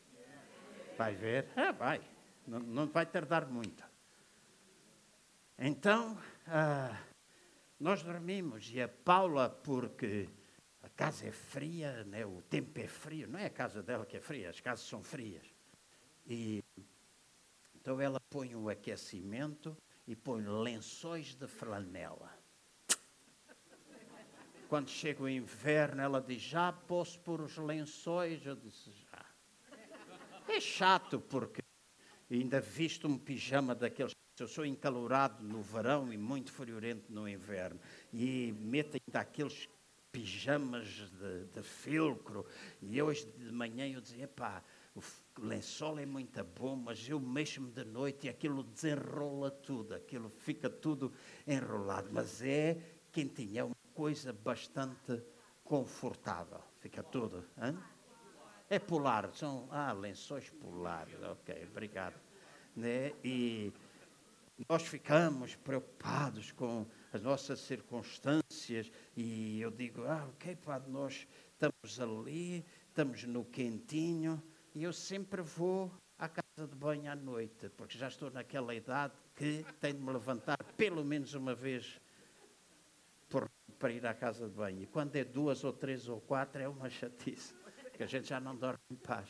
Vai 0.96 1.14
ver? 1.14 1.48
Ah, 1.54 1.72
vai. 1.72 2.00
Não, 2.46 2.58
não 2.60 2.86
vai 2.86 3.04
tardar 3.04 3.46
muito. 3.46 3.84
Então, 5.58 6.16
ah, 6.46 6.98
nós 7.78 8.02
dormimos 8.02 8.70
e 8.72 8.80
a 8.80 8.88
Paula, 8.88 9.50
porque 9.50 10.28
casa 10.98 11.28
é 11.28 11.30
fria, 11.30 12.02
né? 12.02 12.26
o 12.26 12.42
tempo 12.42 12.76
é 12.80 12.88
frio, 12.88 13.28
não 13.28 13.38
é 13.38 13.46
a 13.46 13.50
casa 13.50 13.80
dela 13.80 14.04
que 14.04 14.16
é 14.16 14.20
fria, 14.20 14.50
as 14.50 14.58
casas 14.58 14.84
são 14.84 15.00
frias. 15.00 15.46
E 16.26 16.60
então 17.76 18.00
ela 18.00 18.18
põe 18.28 18.56
o 18.56 18.68
aquecimento 18.68 19.76
e 20.08 20.16
põe 20.16 20.42
lençóis 20.42 21.36
de 21.36 21.46
flanela. 21.46 22.36
Quando 24.68 24.90
chega 24.90 25.22
o 25.22 25.28
inverno, 25.28 26.02
ela 26.02 26.20
diz: 26.20 26.42
Já 26.42 26.72
posso 26.72 27.20
pôr 27.20 27.42
os 27.42 27.56
lençóis? 27.56 28.44
Eu 28.44 28.56
disse: 28.56 28.90
Já. 28.90 29.24
É 30.48 30.60
chato 30.60 31.20
porque 31.20 31.62
ainda 32.28 32.60
visto 32.60 33.06
um 33.06 33.16
pijama 33.16 33.72
daqueles. 33.72 34.12
Eu 34.38 34.48
sou 34.48 34.66
encalorado 34.66 35.44
no 35.44 35.62
verão 35.62 36.12
e 36.12 36.16
muito 36.16 36.52
friorento 36.52 37.10
no 37.12 37.28
inverno. 37.28 37.80
E 38.12 38.52
meto 38.52 38.98
ainda 39.06 39.20
aqueles 39.20 39.68
pijamas 40.18 40.88
de, 40.88 41.44
de. 41.44 42.44
E 42.82 43.00
hoje 43.00 43.24
de 43.38 43.52
manhã 43.52 43.86
eu 43.86 44.00
dizia, 44.00 44.26
pá, 44.26 44.62
o 44.96 45.00
lençol 45.40 45.98
é 46.00 46.06
muito 46.06 46.42
bom, 46.42 46.74
mas 46.74 47.08
eu 47.08 47.20
mexo-me 47.20 47.70
de 47.70 47.84
noite 47.84 48.26
e 48.26 48.28
aquilo 48.28 48.64
desenrola 48.64 49.50
tudo, 49.50 49.94
aquilo 49.94 50.28
fica 50.28 50.68
tudo 50.68 51.12
enrolado. 51.46 52.08
Mas 52.10 52.42
é 52.42 52.76
quentinho, 53.12 53.58
é 53.58 53.64
uma 53.64 53.76
coisa 53.94 54.32
bastante 54.32 55.22
confortável. 55.62 56.60
Fica 56.80 57.02
tudo. 57.02 57.44
Hein? 57.62 57.78
É 58.68 58.78
polar, 58.80 59.32
são 59.34 59.68
ah, 59.70 59.92
lençóis 59.92 60.50
polares. 60.50 61.14
Ok, 61.22 61.68
obrigado. 61.70 62.16
Né? 62.74 63.12
E 63.22 63.72
nós 64.68 64.82
ficamos 64.82 65.54
preocupados 65.54 66.50
com 66.50 66.84
as 67.12 67.22
nossas 67.22 67.60
circunstâncias 67.60 68.90
e 69.16 69.60
eu 69.60 69.70
digo, 69.70 70.04
ah, 70.04 70.26
ok, 70.30 70.56
Padre, 70.56 70.90
nós 70.90 71.26
estamos 71.52 72.00
ali, 72.00 72.64
estamos 72.88 73.24
no 73.24 73.44
quentinho 73.44 74.42
e 74.74 74.82
eu 74.82 74.92
sempre 74.92 75.42
vou 75.42 75.90
à 76.18 76.28
casa 76.28 76.66
de 76.68 76.74
banho 76.74 77.10
à 77.10 77.16
noite, 77.16 77.68
porque 77.70 77.96
já 77.96 78.08
estou 78.08 78.30
naquela 78.30 78.74
idade 78.74 79.14
que 79.34 79.64
tenho 79.80 79.94
de 79.94 80.02
me 80.02 80.12
levantar 80.12 80.58
pelo 80.76 81.04
menos 81.04 81.34
uma 81.34 81.54
vez 81.54 82.00
por, 83.28 83.48
para 83.78 83.92
ir 83.92 84.04
à 84.06 84.14
casa 84.14 84.48
de 84.48 84.54
banho. 84.54 84.82
E 84.82 84.86
quando 84.86 85.16
é 85.16 85.24
duas 85.24 85.64
ou 85.64 85.72
três 85.72 86.08
ou 86.08 86.20
quatro 86.20 86.60
é 86.60 86.68
uma 86.68 86.90
chatice, 86.90 87.54
que 87.96 88.02
a 88.02 88.06
gente 88.06 88.28
já 88.28 88.40
não 88.40 88.54
dorme 88.56 88.80
em 88.90 88.96
paz, 88.96 89.28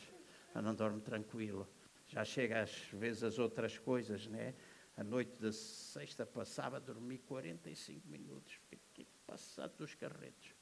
já 0.53 0.61
não 0.61 0.75
dorme 0.75 1.01
tranquilo. 1.01 1.67
Já 2.07 2.25
chega 2.25 2.63
às 2.63 2.71
vezes 2.93 3.23
as 3.23 3.37
outras 3.37 3.77
coisas, 3.77 4.27
né? 4.27 4.55
A 4.99 5.03
noite 5.03 5.31
da 5.39 5.53
sexta 5.53 6.25
passava, 6.25 6.77
dormi 6.77 7.19
45 7.19 8.05
minutos. 8.05 8.59
Fiquei 8.67 9.07
passado 9.25 9.77
dos 9.77 9.95
carretos. 9.95 10.53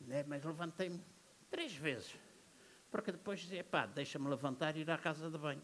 Né? 0.00 0.24
Mas 0.26 0.44
levantei-me 0.44 1.00
três 1.48 1.76
vezes. 1.76 2.18
Porque 2.90 3.12
depois 3.12 3.38
dizia, 3.38 3.62
pá, 3.62 3.86
deixa-me 3.86 4.28
levantar 4.28 4.76
e 4.76 4.80
ir 4.80 4.90
à 4.90 4.98
casa 4.98 5.30
de 5.30 5.38
banho. 5.38 5.62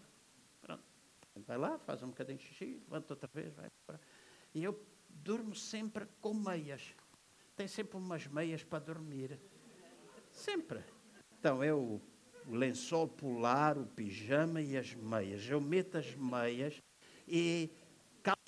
Pronto. 0.62 0.84
Vai 1.44 1.58
lá, 1.58 1.76
faz 1.76 2.04
um 2.04 2.10
bocadinho 2.10 2.38
de 2.38 2.44
xixi, 2.44 2.80
levanta 2.84 3.14
outra 3.14 3.28
vez, 3.34 3.52
vai. 3.52 3.68
E 4.54 4.62
eu 4.62 4.80
durmo 5.08 5.52
sempre 5.52 6.06
com 6.20 6.32
meias. 6.34 6.94
Tem 7.56 7.66
sempre 7.66 7.96
umas 7.96 8.28
meias 8.28 8.62
para 8.62 8.78
dormir. 8.78 9.40
Sempre. 10.30 10.84
Então, 11.40 11.64
é 11.64 11.74
o 11.74 12.00
lençol 12.46 13.08
polar, 13.08 13.76
o 13.76 13.86
pijama 13.86 14.62
e 14.62 14.76
as 14.76 14.94
meias. 14.94 15.44
Eu 15.48 15.60
meto 15.60 15.98
as 15.98 16.14
meias 16.14 16.80
e 17.26 17.72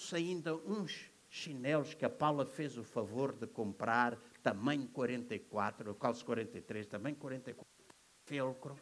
calço 0.06 0.14
ainda 0.14 0.54
uns 0.54 1.10
chinelos 1.28 1.92
que 1.92 2.04
a 2.04 2.10
Paula 2.10 2.46
fez 2.46 2.78
o 2.78 2.84
favor 2.84 3.32
de 3.32 3.44
comprar, 3.44 4.16
tamanho 4.40 4.86
44, 4.88 5.90
eu 5.90 5.94
calço 5.96 6.24
43, 6.24 6.86
tamanho 6.86 7.16
44, 7.16 7.66
felcro, 8.24 8.76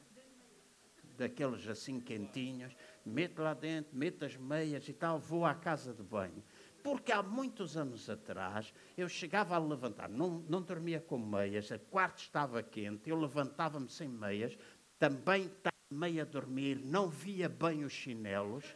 daqueles 1.16 1.66
assim 1.66 1.98
quentinhos, 1.98 2.76
meto 3.06 3.40
lá 3.40 3.54
dentro, 3.54 3.96
meto 3.96 4.26
as 4.26 4.36
meias 4.36 4.86
e 4.86 4.92
tal, 4.92 5.18
vou 5.18 5.46
à 5.46 5.54
casa 5.54 5.94
de 5.94 6.02
banho. 6.02 6.44
Porque 6.82 7.10
há 7.10 7.22
muitos 7.22 7.74
anos 7.78 8.10
atrás 8.10 8.74
eu 8.94 9.08
chegava 9.08 9.54
a 9.54 9.58
levantar, 9.58 10.10
não, 10.10 10.44
não 10.46 10.60
dormia 10.60 11.00
com 11.00 11.16
meias, 11.16 11.70
o 11.70 11.78
quarto 11.78 12.18
estava 12.18 12.62
quente, 12.62 13.08
eu 13.08 13.18
levantava-me 13.18 13.88
sem 13.88 14.08
meias, 14.08 14.58
também 14.98 15.46
estava 15.46 15.74
meio 15.90 16.20
a 16.20 16.26
dormir, 16.26 16.76
não 16.84 17.08
via 17.08 17.48
bem 17.48 17.82
os 17.82 17.92
chinelos? 17.94 18.66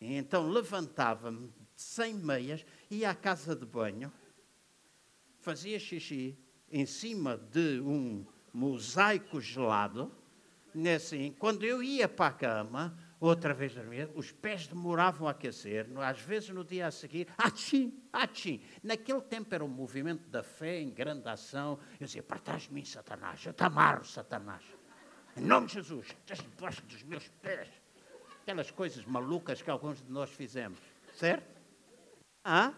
Então 0.00 0.48
levantava-me 0.48 1.52
sem 1.76 2.14
meias, 2.14 2.64
ia 2.90 3.10
à 3.10 3.14
casa 3.14 3.54
de 3.54 3.66
banho, 3.66 4.12
fazia 5.40 5.78
xixi 5.78 6.38
em 6.70 6.86
cima 6.86 7.36
de 7.36 7.80
um 7.80 8.26
mosaico 8.52 9.40
gelado. 9.40 10.12
Né? 10.74 10.96
Assim, 10.96 11.34
quando 11.38 11.64
eu 11.64 11.82
ia 11.82 12.08
para 12.08 12.26
a 12.26 12.32
cama, 12.32 12.98
outra 13.20 13.54
vez 13.54 13.74
dormia, 13.74 14.10
os 14.14 14.32
pés 14.32 14.66
demoravam 14.66 15.28
a 15.28 15.30
aquecer, 15.30 15.86
às 15.98 16.20
vezes 16.20 16.48
no 16.50 16.64
dia 16.64 16.86
a 16.86 16.90
seguir, 16.90 17.28
achim, 17.38 18.02
achim. 18.12 18.60
Naquele 18.82 19.20
tempo 19.20 19.54
era 19.54 19.64
um 19.64 19.68
movimento 19.68 20.28
da 20.28 20.42
fé 20.42 20.80
em 20.80 20.90
grande 20.90 21.28
ação. 21.28 21.78
Eu 22.00 22.06
dizia, 22.06 22.22
para 22.22 22.38
trás 22.38 22.62
de 22.62 22.72
mim, 22.72 22.84
Satanás, 22.84 23.44
eu 23.44 23.52
te 23.52 23.62
amarro, 23.62 24.04
Satanás. 24.04 24.64
Em 25.36 25.42
nome 25.42 25.66
de 25.66 25.74
Jesus, 25.74 26.06
estás 26.06 26.38
debaixo 26.40 26.82
dos 26.86 27.02
meus 27.02 27.28
pés. 27.42 27.68
Aquelas 28.44 28.70
coisas 28.70 29.06
malucas 29.06 29.62
que 29.62 29.70
alguns 29.70 30.02
de 30.02 30.12
nós 30.12 30.28
fizemos, 30.28 30.78
certo? 31.14 31.48
Ah? 32.44 32.74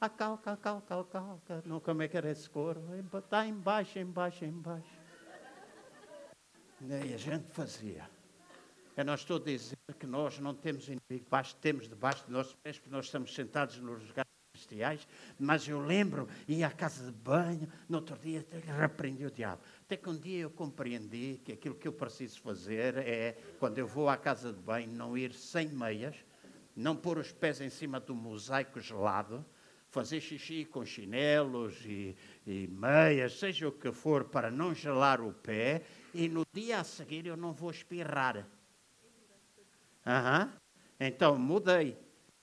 A 0.00 0.08
calca, 0.08 0.56
calca, 0.56 1.04
calca. 1.04 1.62
Não, 1.66 1.78
como 1.78 2.02
é 2.02 2.08
que 2.08 2.16
era 2.16 2.30
esse 2.30 2.48
coro? 2.48 2.82
Está 3.18 3.46
embaixo, 3.46 3.98
embaixo, 3.98 4.46
embaixo. 4.46 4.88
E 6.80 7.12
a 7.12 7.18
gente 7.18 7.52
fazia. 7.52 8.08
Eu 8.96 9.04
não 9.04 9.14
estou 9.14 9.36
a 9.36 9.40
dizer 9.40 9.76
que 9.98 10.06
nós 10.06 10.38
não 10.38 10.54
temos 10.54 10.88
inimigo, 10.88 11.26
temos 11.60 11.86
debaixo 11.86 12.24
de 12.24 12.32
nossos 12.32 12.54
pés, 12.54 12.78
porque 12.78 12.94
nós 12.94 13.04
estamos 13.04 13.34
sentados 13.34 13.76
nos 13.76 14.08
lugares 14.08 14.30
celestiais, 14.56 15.06
mas 15.38 15.68
eu 15.68 15.80
lembro, 15.80 16.26
ia 16.48 16.66
à 16.66 16.70
casa 16.70 17.04
de 17.04 17.12
banho, 17.12 17.70
no 17.88 17.98
outro 17.98 18.16
dia 18.16 18.44
repreendi 18.78 19.26
o 19.26 19.30
diabo. 19.30 19.60
Até 19.86 19.96
que 19.96 20.10
um 20.10 20.18
dia 20.18 20.40
eu 20.40 20.50
compreendi 20.50 21.40
que 21.44 21.52
aquilo 21.52 21.76
que 21.76 21.86
eu 21.86 21.92
preciso 21.92 22.40
fazer 22.40 22.96
é, 22.98 23.38
quando 23.60 23.78
eu 23.78 23.86
vou 23.86 24.08
à 24.08 24.16
casa 24.16 24.52
de 24.52 24.58
banho, 24.58 24.90
não 24.90 25.16
ir 25.16 25.32
sem 25.32 25.68
meias, 25.68 26.16
não 26.74 26.96
pôr 26.96 27.18
os 27.18 27.30
pés 27.30 27.60
em 27.60 27.70
cima 27.70 28.00
do 28.00 28.12
mosaico 28.12 28.80
gelado, 28.80 29.46
fazer 29.88 30.20
xixi 30.20 30.64
com 30.64 30.84
chinelos 30.84 31.76
e, 31.84 32.16
e 32.44 32.66
meias, 32.66 33.38
seja 33.38 33.68
o 33.68 33.72
que 33.72 33.92
for, 33.92 34.24
para 34.24 34.50
não 34.50 34.74
gelar 34.74 35.20
o 35.20 35.32
pé, 35.32 35.82
e 36.12 36.28
no 36.28 36.44
dia 36.52 36.80
a 36.80 36.84
seguir 36.84 37.24
eu 37.24 37.36
não 37.36 37.52
vou 37.52 37.70
espirrar. 37.70 38.38
Uhum. 40.04 40.50
Então 40.98 41.38
mudei. 41.38 41.96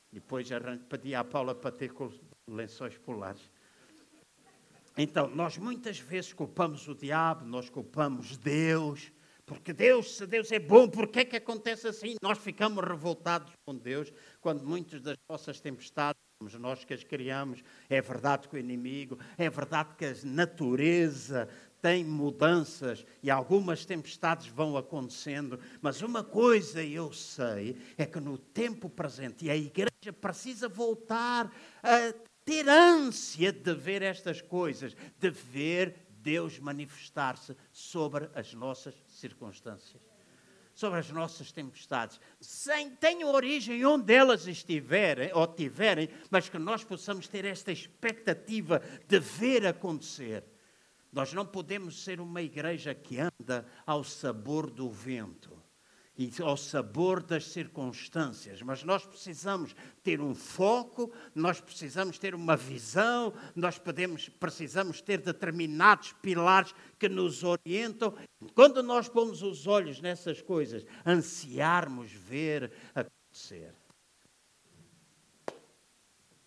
Depois 0.09 0.47
pedi 0.87 1.13
à 1.13 1.25
Paula 1.25 1.53
para 1.53 1.71
ter 1.71 1.91
lençóis 2.47 2.97
polares. 2.99 3.52
Então, 4.97 5.27
nós 5.27 5.57
muitas 5.57 5.99
vezes 5.99 6.33
culpamos 6.33 6.87
o 6.87 6.93
diabo, 6.93 7.45
nós 7.45 7.69
culpamos 7.69 8.37
Deus, 8.37 9.11
porque 9.45 9.73
Deus, 9.73 10.15
se 10.17 10.25
Deus 10.25 10.51
é 10.51 10.59
bom, 10.59 10.87
por 10.87 11.07
que 11.07 11.19
é 11.19 11.25
que 11.25 11.35
acontece 11.35 11.87
assim? 11.87 12.15
Nós 12.21 12.37
ficamos 12.37 12.83
revoltados 12.83 13.51
com 13.65 13.75
Deus 13.75 14.13
quando 14.39 14.65
muitas 14.65 15.01
das 15.01 15.17
nossas 15.29 15.59
tempestades 15.59 16.21
somos 16.39 16.53
nós 16.55 16.85
que 16.85 16.93
as 16.93 17.03
criamos. 17.03 17.63
É 17.89 18.01
verdade 18.01 18.47
que 18.47 18.55
o 18.55 18.59
inimigo, 18.59 19.17
é 19.37 19.49
verdade 19.49 19.95
que 19.97 20.05
a 20.05 20.15
natureza 20.23 21.49
tem 21.81 22.05
mudanças 22.05 23.05
e 23.21 23.29
algumas 23.29 23.83
tempestades 23.85 24.47
vão 24.47 24.77
acontecendo, 24.77 25.59
mas 25.81 26.01
uma 26.01 26.23
coisa 26.23 26.81
eu 26.81 27.11
sei 27.11 27.75
é 27.97 28.05
que 28.05 28.21
no 28.21 28.37
tempo 28.37 28.89
presente, 28.89 29.45
e 29.45 29.49
a 29.49 29.57
igreja 29.57 30.13
precisa 30.21 30.69
voltar 30.69 31.53
a 31.83 32.13
ter 32.45 32.67
ânsia 32.67 33.51
de 33.51 33.73
ver 33.73 34.01
estas 34.01 34.41
coisas, 34.41 34.95
de 35.19 35.29
ver 35.29 35.95
Deus 36.21 36.59
manifestar-se 36.59 37.55
sobre 37.71 38.29
as 38.33 38.53
nossas 38.53 38.95
circunstâncias, 39.07 40.01
sobre 40.73 40.99
as 40.99 41.09
nossas 41.11 41.51
tempestades, 41.51 42.19
sem 42.39 42.89
tenham 42.95 43.31
origem 43.31 43.85
onde 43.85 44.13
elas 44.13 44.47
estiverem 44.47 45.31
ou 45.33 45.45
tiverem, 45.45 46.09
mas 46.31 46.49
que 46.49 46.57
nós 46.57 46.83
possamos 46.83 47.27
ter 47.27 47.45
esta 47.45 47.71
expectativa 47.71 48.81
de 49.07 49.19
ver 49.19 49.67
acontecer. 49.67 50.43
Nós 51.11 51.31
não 51.33 51.45
podemos 51.45 52.03
ser 52.03 52.19
uma 52.19 52.41
igreja 52.41 52.95
que 52.95 53.19
anda 53.19 53.67
ao 53.85 54.03
sabor 54.03 54.71
do 54.71 54.89
vento 54.89 55.52
e 56.15 56.31
ao 56.43 56.55
sabor 56.55 57.23
das 57.23 57.47
circunstâncias, 57.47 58.61
mas 58.61 58.83
nós 58.83 59.03
precisamos 59.05 59.75
ter 60.03 60.21
um 60.21 60.35
foco, 60.35 61.11
nós 61.33 61.59
precisamos 61.59 62.19
ter 62.19 62.35
uma 62.35 62.55
visão, 62.55 63.33
nós 63.55 63.79
podemos, 63.79 64.29
precisamos 64.29 65.01
ter 65.01 65.21
determinados 65.21 66.13
pilares 66.13 66.73
que 66.99 67.09
nos 67.09 67.43
orientam. 67.43 68.15
Quando 68.53 68.83
nós 68.83 69.09
pomos 69.09 69.41
os 69.41 69.65
olhos 69.65 69.99
nessas 70.01 70.39
coisas, 70.39 70.85
ansiarmos 71.03 72.11
ver 72.11 72.71
acontecer. 72.93 73.73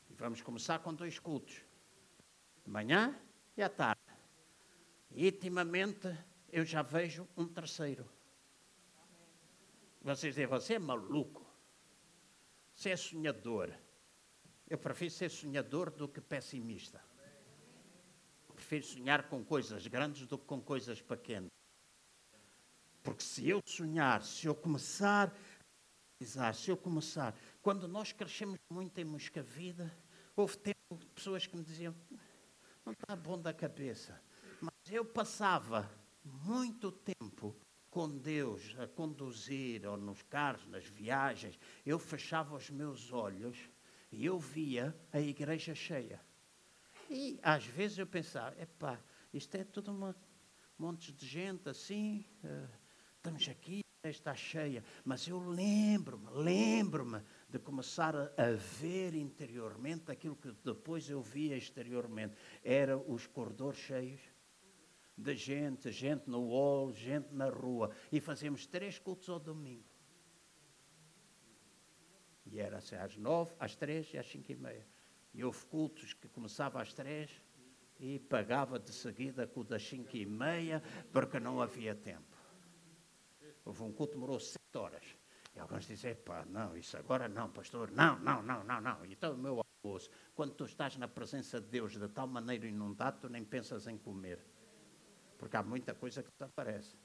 E 0.08 0.14
vamos 0.14 0.40
começar 0.42 0.78
com 0.78 0.94
dois 0.94 1.18
cultos, 1.18 1.56
de 2.64 2.70
manhã 2.70 3.18
e 3.56 3.62
à 3.62 3.68
tarde. 3.68 4.00
E 5.11 5.26
intimamente 5.26 6.16
eu 6.52 6.64
já 6.64 6.82
vejo 6.82 7.26
um 7.37 7.49
terceiro. 7.49 8.15
Vocês 10.06 10.36
dizem, 10.36 10.46
você 10.46 10.75
é 10.75 10.78
maluco. 10.78 11.44
Você 12.72 12.90
é 12.90 12.96
sonhador. 12.96 13.72
Eu 14.68 14.78
prefiro 14.78 15.10
ser 15.10 15.28
sonhador 15.28 15.90
do 15.90 16.08
que 16.08 16.20
pessimista. 16.20 17.02
Prefiro 18.54 18.84
sonhar 18.84 19.28
com 19.28 19.44
coisas 19.44 19.84
grandes 19.88 20.25
do 20.28 20.38
que 20.38 20.44
com 20.44 20.60
coisas 20.60 21.02
pequenas. 21.02 21.50
Porque 23.02 23.25
se 23.25 23.48
eu 23.48 23.60
sonhar, 23.66 24.22
se 24.22 24.46
eu 24.46 24.54
começar 24.54 25.36
a 26.38 26.52
se 26.52 26.70
eu 26.70 26.76
começar. 26.76 27.36
Quando 27.60 27.88
nós 27.88 28.12
crescemos 28.12 28.58
muito 28.70 28.96
em 28.98 29.04
Moscavida, 29.04 29.92
houve 30.36 30.56
tempo 30.56 31.04
pessoas 31.16 31.48
que 31.48 31.56
me 31.56 31.64
diziam: 31.64 31.94
não 32.84 32.92
está 32.92 33.16
bom 33.16 33.36
da 33.36 33.52
cabeça. 33.52 34.22
Mas 34.60 34.72
eu 34.88 35.04
passava 35.04 35.90
muito 36.25 36.92
tempo 36.92 37.56
com 37.96 38.10
Deus 38.10 38.76
a 38.78 38.86
conduzir, 38.86 39.86
ou 39.86 39.96
nos 39.96 40.20
carros, 40.20 40.66
nas 40.66 40.84
viagens, 40.84 41.58
eu 41.86 41.98
fechava 41.98 42.54
os 42.54 42.68
meus 42.68 43.10
olhos 43.10 43.56
e 44.12 44.26
eu 44.26 44.38
via 44.38 44.94
a 45.10 45.18
igreja 45.18 45.74
cheia. 45.74 46.20
E 47.08 47.40
às 47.42 47.64
vezes 47.64 47.96
eu 47.96 48.06
pensava, 48.06 48.54
epá, 48.60 49.00
isto 49.32 49.54
é 49.54 49.64
tudo 49.64 49.92
uma 49.92 50.14
monte 50.78 51.10
de 51.10 51.26
gente 51.26 51.70
assim, 51.70 52.26
uh, 52.44 52.68
estamos 53.16 53.48
aqui, 53.48 53.80
está 54.04 54.34
cheia. 54.34 54.84
Mas 55.02 55.26
eu 55.26 55.38
lembro-me, 55.38 56.28
lembro-me 56.32 57.22
de 57.48 57.58
começar 57.58 58.14
a, 58.14 58.24
a, 58.37 58.52
ver 58.78 59.14
interiormente 59.14 60.12
aquilo 60.12 60.37
que 60.37 60.52
depois 60.62 61.09
eu 61.09 61.22
via 61.22 61.56
exteriormente. 61.56 62.37
Era 62.62 62.98
os 62.98 63.26
corredores 63.26 63.78
cheios 63.78 64.20
de 65.16 65.35
gente, 65.35 65.90
gente 65.90 66.29
no 66.29 66.48
hall, 66.48 66.92
gente 66.92 67.33
na 67.33 67.48
rua. 67.48 67.90
E 68.12 68.20
fazíamos 68.20 68.66
três 68.66 68.98
cultos 68.98 69.29
ao 69.29 69.40
domingo. 69.40 69.85
E 72.44 72.61
era 72.61 72.79
assim, 72.79 72.96
às 72.96 73.16
nove, 73.16 73.55
às 73.59 73.74
três 73.74 74.12
e 74.12 74.18
às 74.18 74.29
cinco 74.29 74.52
e 74.52 74.57
meia. 74.57 74.87
E 75.33 75.42
houve 75.42 75.64
cultos 75.66 76.12
que 76.12 76.29
começavam 76.29 76.81
às 76.81 76.92
três 76.92 77.31
e 77.98 78.18
pagava 78.18 78.79
de 78.79 78.92
seguida 78.92 79.46
com 79.46 79.61
o 79.61 79.64
das 79.64 79.83
cinco 79.83 80.16
e 80.16 80.26
meia, 80.26 80.83
porque 81.12 81.40
não 81.40 81.61
havia 81.61 81.94
tempo. 81.94 82.37
Houve 83.64 83.83
um 83.83 83.92
culto 83.92 84.12
que 84.12 84.18
demorou 84.18 84.38
sete 84.38 84.76
horas. 84.76 85.05
E 85.55 85.59
alguns 85.59 85.87
dizem, 85.87 86.14
pá, 86.14 86.44
não, 86.44 86.76
isso 86.76 86.96
agora 86.96 87.29
não, 87.29 87.50
pastor, 87.50 87.90
não, 87.90 88.18
não, 88.18 88.42
não, 88.42 88.62
não, 88.62 88.81
não. 88.81 89.05
Então 89.07 89.33
o 89.33 89.38
meu 89.38 89.62
almoço, 89.83 90.11
quando 90.35 90.55
tu 90.55 90.66
estás 90.66 90.96
na 90.98 91.09
presença 91.09 91.61
de 91.61 91.66
Deus 91.66 91.98
de 91.98 92.09
tal 92.09 92.26
maneira 92.26 92.66
inundado, 92.66 93.20
tu 93.20 93.29
nem 93.29 93.42
pensas 93.42 93.87
em 93.87 93.96
comer 93.96 94.38
porque 95.38 95.57
há 95.57 95.62
muita 95.62 95.94
coisa 95.94 96.22
que 96.22 96.31
desaparece. 96.38 96.96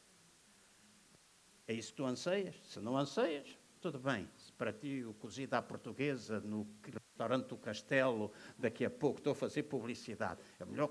É 1.67 1.73
isso 1.73 1.91
que 1.91 1.97
tu 1.97 2.05
anseias? 2.05 2.55
Se 2.65 2.79
não 2.79 2.97
anseias, 2.97 3.57
tudo 3.79 3.99
bem. 3.99 4.29
Se 4.37 4.51
para 4.53 4.73
ti 4.73 5.03
o 5.03 5.13
cozido 5.13 5.55
à 5.55 5.61
portuguesa 5.61 6.39
no 6.39 6.67
restaurante 6.83 7.47
do 7.47 7.57
Castelo, 7.57 8.31
daqui 8.57 8.83
a 8.83 8.89
pouco 8.89 9.19
estou 9.19 9.31
a 9.31 9.35
fazer 9.35 9.63
publicidade. 9.63 10.41
A 10.59 10.65
melhor 10.65 10.89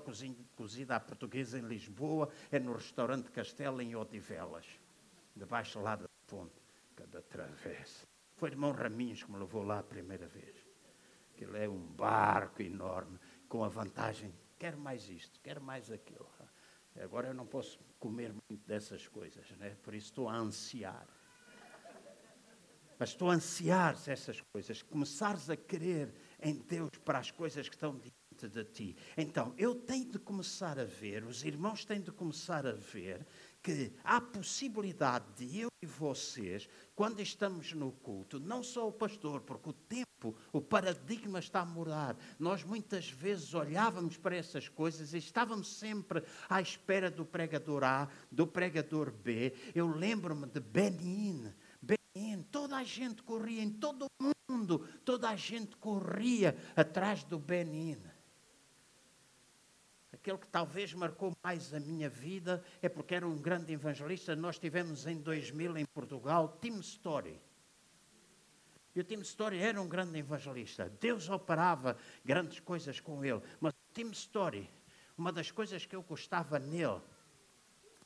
cozida 0.55 0.95
à 0.95 0.99
portuguesa 0.99 1.59
em 1.59 1.61
Lisboa 1.61 2.29
é 2.51 2.59
no 2.59 2.73
restaurante 2.73 3.29
Castelo 3.31 3.81
em 3.81 3.95
Odivelas, 3.95 4.65
debaixo 5.35 5.79
lá 5.79 5.95
da 5.95 6.07
ponte, 6.25 6.55
cada 6.95 7.21
travessa. 7.21 8.07
Foi 8.35 8.49
irmão 8.49 8.71
Raminhos 8.71 9.23
que 9.23 9.31
me 9.31 9.37
levou 9.37 9.63
lá 9.63 9.79
a 9.79 9.83
primeira 9.83 10.27
vez. 10.27 10.55
Aquilo 11.35 11.57
é 11.57 11.67
um 11.67 11.79
barco 11.79 12.61
enorme, 12.61 13.19
com 13.47 13.63
a 13.63 13.67
vantagem, 13.67 14.33
quero 14.57 14.77
mais 14.77 15.09
isto, 15.09 15.39
quero 15.41 15.61
mais 15.61 15.91
aquilo. 15.91 16.30
Agora 16.99 17.29
eu 17.29 17.33
não 17.33 17.45
posso 17.45 17.79
comer 17.99 18.33
muito 18.33 18.67
dessas 18.67 19.07
coisas, 19.07 19.49
né? 19.51 19.75
por 19.81 19.93
isso 19.93 20.07
estou 20.07 20.27
a 20.27 20.35
ansiar. 20.35 21.07
Mas 22.99 23.09
estou 23.09 23.31
a 23.31 23.33
ansiar 23.33 23.97
essas 24.05 24.41
coisas, 24.41 24.83
começares 24.83 25.49
a 25.49 25.55
querer 25.55 26.13
em 26.39 26.59
Deus 26.59 26.91
para 27.03 27.19
as 27.19 27.31
coisas 27.31 27.67
que 27.67 27.75
estão 27.75 27.97
diante 27.97 28.47
de 28.47 28.63
ti. 28.65 28.95
Então, 29.17 29.55
eu 29.57 29.73
tenho 29.73 30.11
de 30.11 30.19
começar 30.19 30.79
a 30.79 30.83
ver, 30.83 31.23
os 31.23 31.43
irmãos 31.43 31.83
têm 31.83 31.99
de 31.99 32.11
começar 32.11 32.67
a 32.67 32.73
ver 32.73 33.25
que 33.61 33.93
há 34.03 34.19
possibilidade 34.19 35.25
de 35.37 35.59
eu 35.59 35.69
e 35.81 35.85
vocês, 35.85 36.67
quando 36.95 37.21
estamos 37.21 37.73
no 37.73 37.91
culto, 37.91 38.39
não 38.39 38.63
só 38.63 38.87
o 38.87 38.91
pastor, 38.91 39.41
porque 39.41 39.69
o 39.69 39.73
tempo, 39.73 40.35
o 40.51 40.61
paradigma 40.61 41.39
está 41.39 41.61
a 41.61 41.65
mudar. 41.65 42.17
Nós 42.39 42.63
muitas 42.63 43.09
vezes 43.09 43.53
olhávamos 43.53 44.17
para 44.17 44.35
essas 44.35 44.67
coisas 44.67 45.13
e 45.13 45.17
estávamos 45.17 45.67
sempre 45.67 46.23
à 46.49 46.61
espera 46.61 47.09
do 47.09 47.25
pregador 47.25 47.83
A, 47.83 48.07
do 48.31 48.47
pregador 48.47 49.11
B. 49.11 49.53
Eu 49.75 49.87
lembro-me 49.87 50.47
de 50.47 50.59
Benin. 50.59 51.53
Benin, 51.81 52.43
toda 52.51 52.77
a 52.77 52.83
gente 52.83 53.21
corria 53.23 53.61
em 53.61 53.69
todo 53.69 54.05
o 54.05 54.51
mundo, 54.51 54.79
toda 55.05 55.29
a 55.29 55.35
gente 55.35 55.75
corria 55.77 56.55
atrás 56.75 57.23
do 57.23 57.37
Benin 57.37 57.97
aquele 60.21 60.37
que 60.37 60.47
talvez 60.47 60.93
marcou 60.93 61.35
mais 61.43 61.73
a 61.73 61.79
minha 61.79 62.07
vida 62.07 62.63
é 62.79 62.87
porque 62.87 63.15
era 63.15 63.27
um 63.27 63.37
grande 63.37 63.73
evangelista. 63.73 64.35
Nós 64.35 64.59
tivemos 64.59 65.07
em 65.07 65.17
2000 65.17 65.77
em 65.77 65.85
Portugal 65.85 66.59
Tim 66.61 66.79
Story. 66.79 67.41
E 68.93 68.99
o 68.99 69.03
Tim 69.03 69.21
Story 69.21 69.57
era 69.57 69.81
um 69.81 69.87
grande 69.87 70.19
evangelista. 70.19 70.91
Deus 70.99 71.27
operava 71.27 71.97
grandes 72.23 72.59
coisas 72.59 72.99
com 72.99 73.25
ele. 73.25 73.41
Mas 73.59 73.73
o 73.73 73.93
Tim 73.93 74.11
Story, 74.11 74.69
uma 75.17 75.31
das 75.31 75.49
coisas 75.49 75.87
que 75.87 75.95
eu 75.95 76.03
gostava 76.03 76.59
nele, 76.59 77.01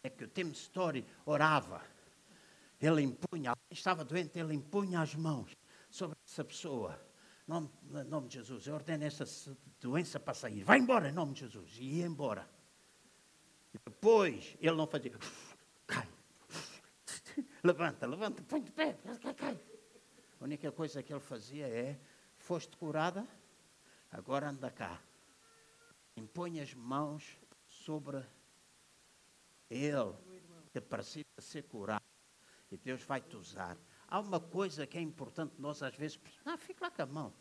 é 0.01 0.09
que 0.09 0.23
o 0.23 0.27
Tim 0.27 0.51
Story 0.51 1.05
orava. 1.25 1.81
Ele 2.79 3.01
impunha, 3.01 3.57
estava 3.69 4.05
doente, 4.05 4.39
ele 4.39 4.53
impunha 4.53 5.01
as 5.01 5.15
mãos 5.15 5.51
sobre 5.89 6.17
essa 6.25 6.45
pessoa 6.45 7.04
nome, 7.47 7.69
nome 8.07 8.27
de 8.27 8.35
Jesus, 8.35 8.67
eu 8.67 8.75
ordeno 8.75 9.03
essa 9.03 9.25
doença 9.79 10.19
para 10.19 10.33
sair. 10.33 10.63
Vai 10.63 10.79
embora 10.79 11.09
em 11.09 11.11
nome 11.11 11.33
de 11.33 11.41
Jesus. 11.41 11.77
E 11.77 11.99
ia 11.99 12.05
embora. 12.05 12.49
E 13.73 13.77
depois 13.85 14.57
ele 14.59 14.75
não 14.75 14.87
fazia. 14.87 15.11
Cai. 15.85 16.07
Levanta, 17.63 18.07
levanta, 18.07 18.41
põe 18.43 18.61
de 18.61 18.71
pé. 18.71 18.97
Cai, 19.21 19.33
cai. 19.33 19.59
A 20.39 20.43
única 20.43 20.71
coisa 20.71 21.03
que 21.03 21.13
ele 21.13 21.19
fazia 21.19 21.67
é: 21.67 21.99
foste 22.37 22.75
curada, 22.77 23.27
agora 24.11 24.49
anda 24.49 24.71
cá. 24.71 25.01
Impõe 26.15 26.61
as 26.61 26.73
mãos 26.73 27.37
sobre 27.67 28.23
ele, 29.69 30.13
que 30.71 30.79
precisa 30.79 31.25
ser 31.39 31.63
curado. 31.63 32.03
E 32.71 32.77
Deus 32.77 33.03
vai 33.03 33.21
te 33.21 33.35
usar. 33.35 33.77
Há 34.15 34.19
uma 34.21 34.39
coisa 34.39 34.87
que 34.87 34.97
é 34.97 35.01
importante 35.01 35.55
nós 35.59 35.83
às 35.83 35.93
vezes. 35.93 36.17
Ah, 36.45 36.57
fica 36.57 36.85
lá 36.85 36.89
com 36.89 37.01
a 37.01 37.05
mão. 37.05 37.33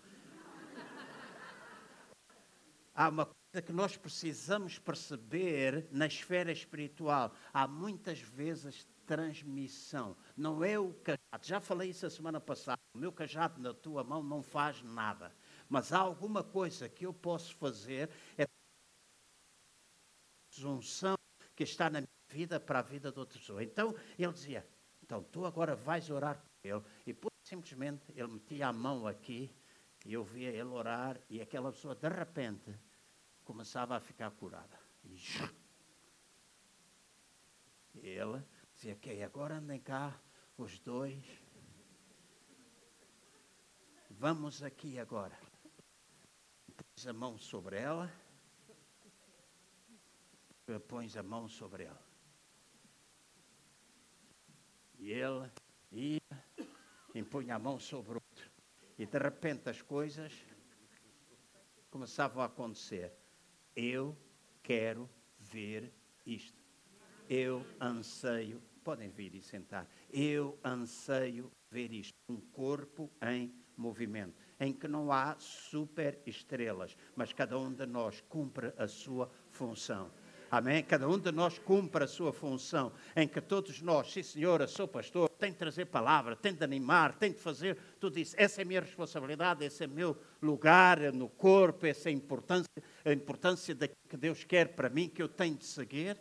há 2.92 3.08
uma 3.08 3.26
coisa 3.26 3.62
que 3.64 3.72
nós 3.72 3.96
precisamos 3.96 4.76
perceber 4.80 5.86
na 5.92 6.06
esfera 6.08 6.50
espiritual. 6.50 7.32
Há 7.52 7.68
muitas 7.68 8.18
vezes 8.18 8.88
transmissão. 9.06 10.16
Não 10.36 10.64
é 10.64 10.76
o 10.76 10.92
cajado. 10.94 11.46
Já 11.46 11.60
falei 11.60 11.90
isso 11.90 12.06
a 12.06 12.10
semana 12.10 12.40
passada. 12.40 12.80
O 12.92 12.98
meu 12.98 13.12
cajado 13.12 13.62
na 13.62 13.72
tua 13.72 14.02
mão 14.02 14.20
não 14.20 14.42
faz 14.42 14.82
nada. 14.82 15.32
Mas 15.68 15.92
há 15.92 16.00
alguma 16.00 16.42
coisa 16.42 16.88
que 16.88 17.06
eu 17.06 17.14
posso 17.14 17.54
fazer. 17.54 18.10
É 18.36 18.44
unção 20.64 21.14
que 21.54 21.62
está 21.62 21.88
na 21.88 22.00
minha 22.00 22.08
vida 22.30 22.58
para 22.58 22.80
a 22.80 22.82
vida 22.82 23.12
de 23.12 23.18
outra 23.20 23.38
pessoa. 23.38 23.62
Então 23.62 23.94
ele 24.18 24.32
dizia: 24.32 24.66
Então 25.00 25.22
tu 25.22 25.46
agora 25.46 25.76
vais 25.76 26.10
orar 26.10 26.44
ele. 26.64 26.82
E 27.06 27.16
simplesmente 27.42 28.10
ele 28.16 28.28
metia 28.28 28.68
a 28.68 28.72
mão 28.72 29.06
aqui 29.06 29.54
e 30.04 30.12
eu 30.14 30.24
via 30.24 30.50
ele 30.50 30.62
orar 30.62 31.20
e 31.28 31.40
aquela 31.40 31.70
pessoa 31.70 31.94
de 31.94 32.08
repente 32.08 32.74
começava 33.44 33.96
a 33.96 34.00
ficar 34.00 34.30
curada. 34.32 34.78
E 37.94 38.08
ele 38.08 38.42
dizia: 38.74 38.94
Ok, 38.94 39.22
agora 39.22 39.56
andem 39.56 39.80
cá 39.80 40.18
os 40.56 40.78
dois. 40.78 41.22
Vamos 44.10 44.62
aqui 44.62 44.98
agora. 44.98 45.38
Pões 46.76 47.06
a 47.06 47.12
mão 47.12 47.38
sobre 47.38 47.76
ela. 47.76 48.10
Pões 50.88 51.16
a 51.16 51.22
mão 51.22 51.48
sobre 51.48 51.84
ela. 51.84 52.04
E 54.98 55.12
ele 55.12 55.50
punha 57.22 57.54
a 57.54 57.58
mão 57.58 57.78
sobre 57.78 58.12
o 58.12 58.14
outro. 58.14 58.50
E 58.98 59.06
de 59.06 59.18
repente 59.18 59.68
as 59.68 59.82
coisas 59.82 60.32
começavam 61.90 62.42
a 62.42 62.46
acontecer. 62.46 63.12
Eu 63.76 64.16
quero 64.62 65.08
ver 65.38 65.92
isto. 66.26 66.58
Eu 67.28 67.64
anseio. 67.80 68.62
Podem 68.82 69.08
vir 69.08 69.34
e 69.34 69.42
sentar. 69.42 69.88
Eu 70.12 70.58
anseio 70.64 71.50
ver 71.70 71.92
isto. 71.92 72.12
Um 72.28 72.40
corpo 72.40 73.10
em 73.22 73.54
movimento, 73.76 74.34
em 74.58 74.72
que 74.72 74.88
não 74.88 75.12
há 75.12 75.36
super 75.38 76.20
estrelas, 76.26 76.96
mas 77.16 77.32
cada 77.32 77.58
um 77.58 77.72
de 77.72 77.86
nós 77.86 78.20
cumpre 78.28 78.72
a 78.78 78.86
sua 78.86 79.30
função. 79.50 80.10
Amém? 80.56 80.84
Cada 80.84 81.08
um 81.08 81.18
de 81.18 81.32
nós 81.32 81.58
cumpre 81.58 82.04
a 82.04 82.06
sua 82.06 82.32
função, 82.32 82.92
em 83.16 83.26
que 83.26 83.40
todos 83.40 83.82
nós, 83.82 84.12
sim 84.12 84.22
senhor, 84.22 84.60
eu 84.60 84.68
sou 84.68 84.86
pastor, 84.86 85.28
tenho 85.30 85.52
de 85.52 85.58
trazer 85.58 85.86
palavra, 85.86 86.36
tenho 86.36 86.54
de 86.54 86.62
animar, 86.62 87.18
tenho 87.18 87.34
de 87.34 87.40
fazer 87.40 87.76
tudo 87.98 88.20
isso. 88.20 88.36
Essa 88.38 88.60
é 88.60 88.62
a 88.62 88.64
minha 88.64 88.80
responsabilidade, 88.80 89.64
esse 89.64 89.82
é 89.82 89.86
o 89.88 89.90
meu 89.90 90.16
lugar 90.40 91.12
no 91.12 91.28
corpo, 91.28 91.86
essa 91.86 92.08
é 92.08 92.12
a 92.12 92.14
importância, 92.14 92.70
a 93.04 93.12
importância 93.12 93.74
daquilo 93.74 94.08
que 94.08 94.16
Deus 94.16 94.44
quer 94.44 94.68
para 94.68 94.88
mim, 94.88 95.08
que 95.08 95.20
eu 95.20 95.28
tenho 95.28 95.56
de 95.56 95.64
seguir. 95.64 96.16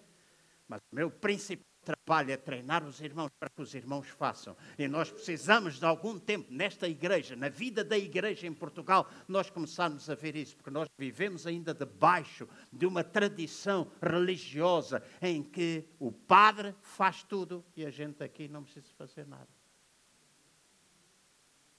Mas 0.68 0.82
o 0.92 0.96
meu 0.96 1.12
principal 1.12 1.73
trabalho 1.84 2.32
é 2.32 2.38
treinar 2.38 2.84
os 2.84 3.02
irmãos 3.02 3.32
para 3.40 3.50
que 3.50 3.62
os 3.62 3.74
irmãos 3.74 4.08
façam. 4.08 4.56
E 4.78 4.88
nós 4.88 5.12
precisamos 5.12 5.80
de 5.80 5.86
algum 5.86 6.18
tempo 6.18 6.52
nesta 6.52 6.88
igreja, 6.88 7.36
na 7.36 7.50
vida 7.50 7.84
da 7.84 7.98
igreja 7.98 8.48
em 8.48 8.54
Portugal, 8.54 9.10
nós 9.28 9.50
começarmos 9.50 10.10
a 10.10 10.16
ver 10.16 10.36
isso, 10.36 10.56
porque 10.56 10.72
nós 10.72 10.88
vivemos 10.98 11.46
ainda 11.46 11.74
debaixo 11.74 12.48
de 12.72 12.86
uma 12.86 13.04
tradição 13.04 13.92
religiosa 14.02 15.04
em 15.22 15.44
que 15.44 15.86
o 16.00 16.12
padre 16.12 16.76
faz 16.82 17.24
tudo 17.24 17.64
e 17.76 17.86
a 17.86 17.90
gente 17.90 18.24
aqui 18.24 18.48
não 18.48 18.64
precisa 18.64 18.88
fazer 18.98 19.28
nada. 19.28 19.63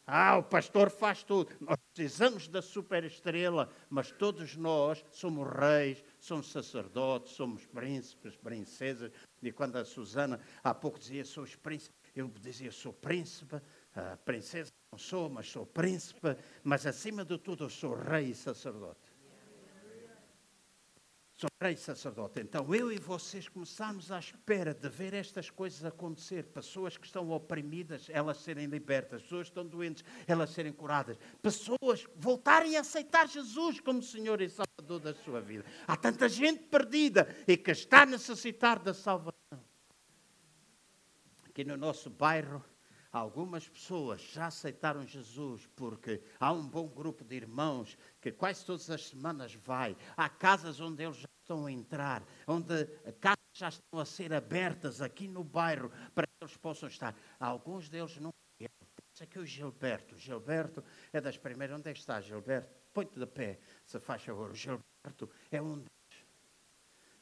Ah, 0.06 0.36
o 0.36 0.42
pastor 0.42 0.90
faz 0.90 1.22
tudo. 1.22 1.50
Nós 1.60 1.78
precisamos 1.94 2.46
da 2.46 2.60
superestrela, 2.60 3.70
mas 3.88 4.10
todos 4.10 4.54
nós 4.54 5.04
somos 5.10 5.48
reis, 5.48 6.04
somos 6.20 6.50
sacerdotes, 6.50 7.32
somos 7.32 7.64
príncipes, 7.64 8.36
princesas. 8.36 9.10
E 9.42 9.50
quando 9.50 9.76
a 9.76 9.84
Susana 9.84 10.40
há 10.62 10.74
pouco 10.74 10.98
dizia, 10.98 11.24
sou 11.24 11.46
príncipe, 11.62 11.94
eu 12.14 12.28
dizia, 12.40 12.70
sou 12.70 12.92
príncipe, 12.92 13.60
a 13.94 14.16
princesa 14.18 14.70
não 14.92 14.98
sou, 14.98 15.28
mas 15.30 15.50
sou 15.50 15.64
príncipe, 15.64 16.36
mas 16.62 16.86
acima 16.86 17.24
de 17.24 17.38
tudo 17.38 17.64
eu 17.64 17.70
sou 17.70 17.94
rei 17.94 18.30
e 18.30 18.34
sacerdote. 18.34 19.03
Sou 21.36 21.50
rei 21.60 21.76
sacerdote. 21.76 22.40
Então 22.40 22.72
eu 22.72 22.92
e 22.92 22.98
vocês 22.98 23.48
começamos 23.48 24.12
à 24.12 24.20
espera 24.20 24.72
de 24.72 24.88
ver 24.88 25.14
estas 25.14 25.50
coisas 25.50 25.84
acontecer. 25.84 26.44
Pessoas 26.44 26.96
que 26.96 27.06
estão 27.06 27.28
oprimidas, 27.30 28.08
elas 28.08 28.38
serem 28.38 28.66
libertas. 28.66 29.22
Pessoas 29.22 29.48
que 29.48 29.50
estão 29.50 29.66
doentes, 29.66 30.04
elas 30.28 30.50
serem 30.50 30.72
curadas. 30.72 31.18
Pessoas 31.42 32.06
voltarem 32.16 32.76
a 32.76 32.80
aceitar 32.80 33.26
Jesus 33.26 33.80
como 33.80 34.00
Senhor 34.00 34.40
e 34.40 34.48
Salvador 34.48 35.00
da 35.00 35.12
sua 35.12 35.40
vida. 35.40 35.64
Há 35.88 35.96
tanta 35.96 36.28
gente 36.28 36.62
perdida 36.64 37.28
e 37.48 37.56
que 37.56 37.72
está 37.72 38.02
a 38.02 38.06
necessitar 38.06 38.78
da 38.78 38.94
salvação. 38.94 39.34
Aqui 41.48 41.64
no 41.64 41.76
nosso 41.76 42.08
bairro, 42.10 42.64
Algumas 43.14 43.68
pessoas 43.68 44.20
já 44.20 44.46
aceitaram 44.46 45.07
Jesus 45.07 45.68
porque 45.77 46.20
há 46.40 46.53
um 46.53 46.66
bom 46.66 46.88
grupo 46.88 47.22
de 47.22 47.37
irmãos 47.37 47.96
que 48.20 48.33
quase 48.33 48.66
todas 48.66 48.90
as 48.90 49.07
semanas 49.07 49.55
vai. 49.55 49.96
Há 50.16 50.29
casas 50.29 50.81
onde 50.81 51.05
eles 51.05 51.18
já 51.18 51.29
estão 51.40 51.64
a 51.64 51.70
entrar, 51.70 52.24
onde 52.44 52.85
casas 53.20 53.38
já 53.53 53.68
estão 53.68 54.00
a 54.00 54.05
ser 54.05 54.35
abertas 54.35 55.00
aqui 55.00 55.29
no 55.29 55.44
bairro 55.44 55.92
para 56.12 56.27
que 56.27 56.33
eles 56.42 56.57
possam 56.57 56.88
estar. 56.88 57.14
Alguns 57.38 57.88
deles 57.88 58.18
não 58.18 58.35
Pensa 58.59 59.22
aqui 59.22 59.38
o 59.38 59.46
Gilberto. 59.46 60.18
Gilberto 60.18 60.83
é 61.12 61.20
das 61.20 61.38
primeiras. 61.38 61.79
Onde 61.79 61.88
é 61.88 61.92
que 61.92 62.00
está 62.00 62.20
Gilberto? 62.20 62.68
Põe-te 62.92 63.16
de 63.16 63.27
pé, 63.27 63.61
se 63.87 64.00
faz 64.00 64.24
favor. 64.24 64.50
O 64.50 64.55
Gilberto 64.57 65.31
é 65.53 65.62
um 65.62 65.74
deles. 65.74 66.27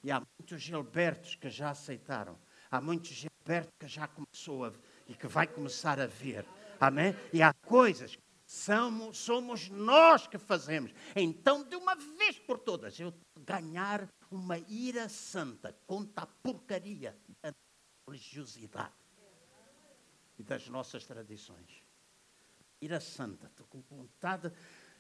E 0.03 0.11
há 0.11 0.23
muitos 0.39 0.63
Gilbertos 0.63 1.35
que 1.35 1.51
já 1.51 1.69
aceitaram. 1.69 2.39
Há 2.71 2.81
muitos 2.81 3.11
Gilbertos 3.11 3.75
que 3.79 3.87
já 3.87 4.09
começou 4.09 4.65
a 4.65 4.73
e 5.13 5.15
que 5.15 5.27
vai 5.27 5.47
começar 5.47 6.01
a 6.01 6.07
ver. 6.07 6.47
Amém? 6.81 7.15
E 7.33 7.43
há 7.43 7.53
coisas 7.53 8.17
que 8.17 8.23
somos, 8.47 9.69
nós 9.69 10.27
que 10.27 10.39
fazemos. 10.39 10.91
Então, 11.15 11.63
de 11.63 11.77
uma 11.77 11.95
vez 11.95 12.39
por 12.39 12.59
todas, 12.59 12.99
eu 12.99 13.13
ganhar 13.41 14.09
uma 14.31 14.59
ira 14.59 15.11
santa 15.11 15.77
contra 15.87 16.25
a 16.25 16.27
porcaria 16.27 17.15
da 17.43 17.53
religiosidade 18.09 18.95
e 20.39 20.43
das 20.43 20.67
nossas 20.69 21.05
tradições. 21.05 21.83
Ira 22.81 22.99
santa, 22.99 23.47
estou 23.49 23.67
com 23.67 23.83
vontade 23.83 24.51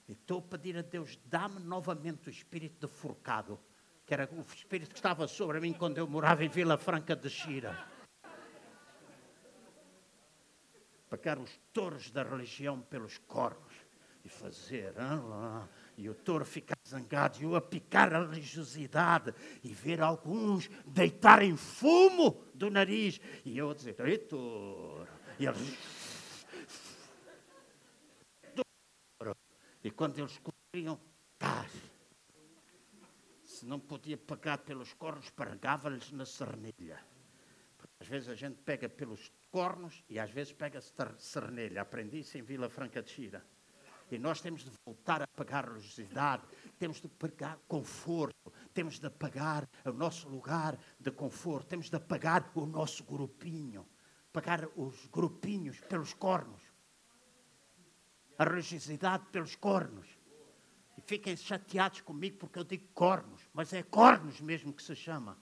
e 0.07 0.13
estou 0.13 0.41
a 0.41 0.43
pedir 0.43 0.77
a 0.77 0.83
Deus, 0.83 1.19
dá-me 1.25 1.59
novamente 1.59 2.29
o 2.29 2.31
espírito 2.31 2.87
de 2.87 2.93
forcado, 2.93 3.59
que 4.05 4.13
era 4.13 4.29
o 4.31 4.43
espírito 4.55 4.91
que 4.91 4.99
estava 4.99 5.27
sobre 5.27 5.59
mim 5.59 5.73
quando 5.73 5.97
eu 5.97 6.07
morava 6.07 6.45
em 6.45 6.51
Vila 6.51 6.77
Franca 6.77 7.17
de 7.17 7.31
Xira. 7.31 8.02
Pegar 11.13 11.39
os 11.39 11.61
touros 11.75 12.11
da 12.11 12.23
religião 12.23 12.81
pelos 12.81 13.19
cornos 13.19 13.75
e 14.25 14.31
fazer. 14.31 14.95
Ah, 14.97 15.69
e 15.99 16.09
o 16.09 16.15
touro 16.15 16.45
ficar 16.45 16.79
zangado 16.89 17.39
e 17.39 17.45
eu 17.45 17.55
a 17.55 17.61
picar 17.61 18.15
a 18.15 18.21
religiosidade 18.21 19.35
e 19.63 19.75
ver 19.75 20.01
alguns 20.01 20.71
deitarem 20.87 21.55
fumo 21.55 22.43
do 22.55 22.71
nariz 22.71 23.21
e 23.45 23.59
eu 23.59 23.71
a 23.71 23.75
dizer: 23.75 23.95
Ei, 24.01 24.17
touro. 24.17 25.07
E 25.39 25.47
eles. 25.47 25.79
E 29.85 29.91
quando 29.91 30.19
eles 30.19 30.39
corriam, 30.39 30.99
tá. 31.39 31.67
Se 33.45 33.67
não 33.67 33.79
podia 33.79 34.17
pagar 34.17 34.59
pelos 34.59 34.95
cornos, 34.95 35.29
pagava-lhes 35.31 36.11
na 36.13 36.25
cernilha. 36.25 37.12
Às 38.03 38.09
vezes 38.09 38.29
a 38.29 38.35
gente 38.35 38.57
pega 38.63 38.89
pelos 38.89 39.31
cornos 39.49 40.03
e 40.09 40.19
às 40.19 40.29
vezes 40.29 40.53
pega-se 40.53 40.93
cernelha. 41.19 41.83
Aprendi 41.83 42.19
isso 42.19 42.37
em 42.37 42.43
Vila 42.43 42.69
Franca 42.69 43.01
de 43.01 43.09
Xira. 43.09 43.47
E 44.11 44.19
nós 44.19 44.41
temos 44.41 44.65
de 44.65 44.73
voltar 44.85 45.23
a 45.23 45.27
pagar 45.29 45.69
religiosidade, 45.69 46.43
temos 46.81 47.01
de 47.01 47.07
pagar 47.07 47.61
conforto, 47.69 48.53
temos 48.75 48.99
de 48.99 49.09
pagar 49.09 49.69
o 49.85 49.93
nosso 49.93 50.29
lugar 50.29 50.77
de 50.99 51.13
conforto, 51.13 51.69
temos 51.69 51.89
de 51.89 52.01
pagar 52.01 52.51
o 52.57 52.67
nosso 52.67 53.05
grupinho, 53.05 53.87
pagar 54.33 54.67
os 54.77 55.07
grupinhos 55.07 55.79
pelos 55.83 56.13
cornos. 56.13 56.61
A 58.37 58.43
religiosidade 58.43 59.27
pelos 59.27 59.55
cornos. 59.55 60.09
E 60.99 61.01
fiquem 61.03 61.37
chateados 61.37 62.01
comigo 62.01 62.39
porque 62.39 62.59
eu 62.59 62.65
digo 62.65 62.89
cornos, 62.95 63.49
mas 63.55 63.73
é 63.73 63.85
cornos 63.85 64.41
mesmo 64.41 64.73
que 64.73 64.83
se 64.83 64.97
chama 64.97 65.39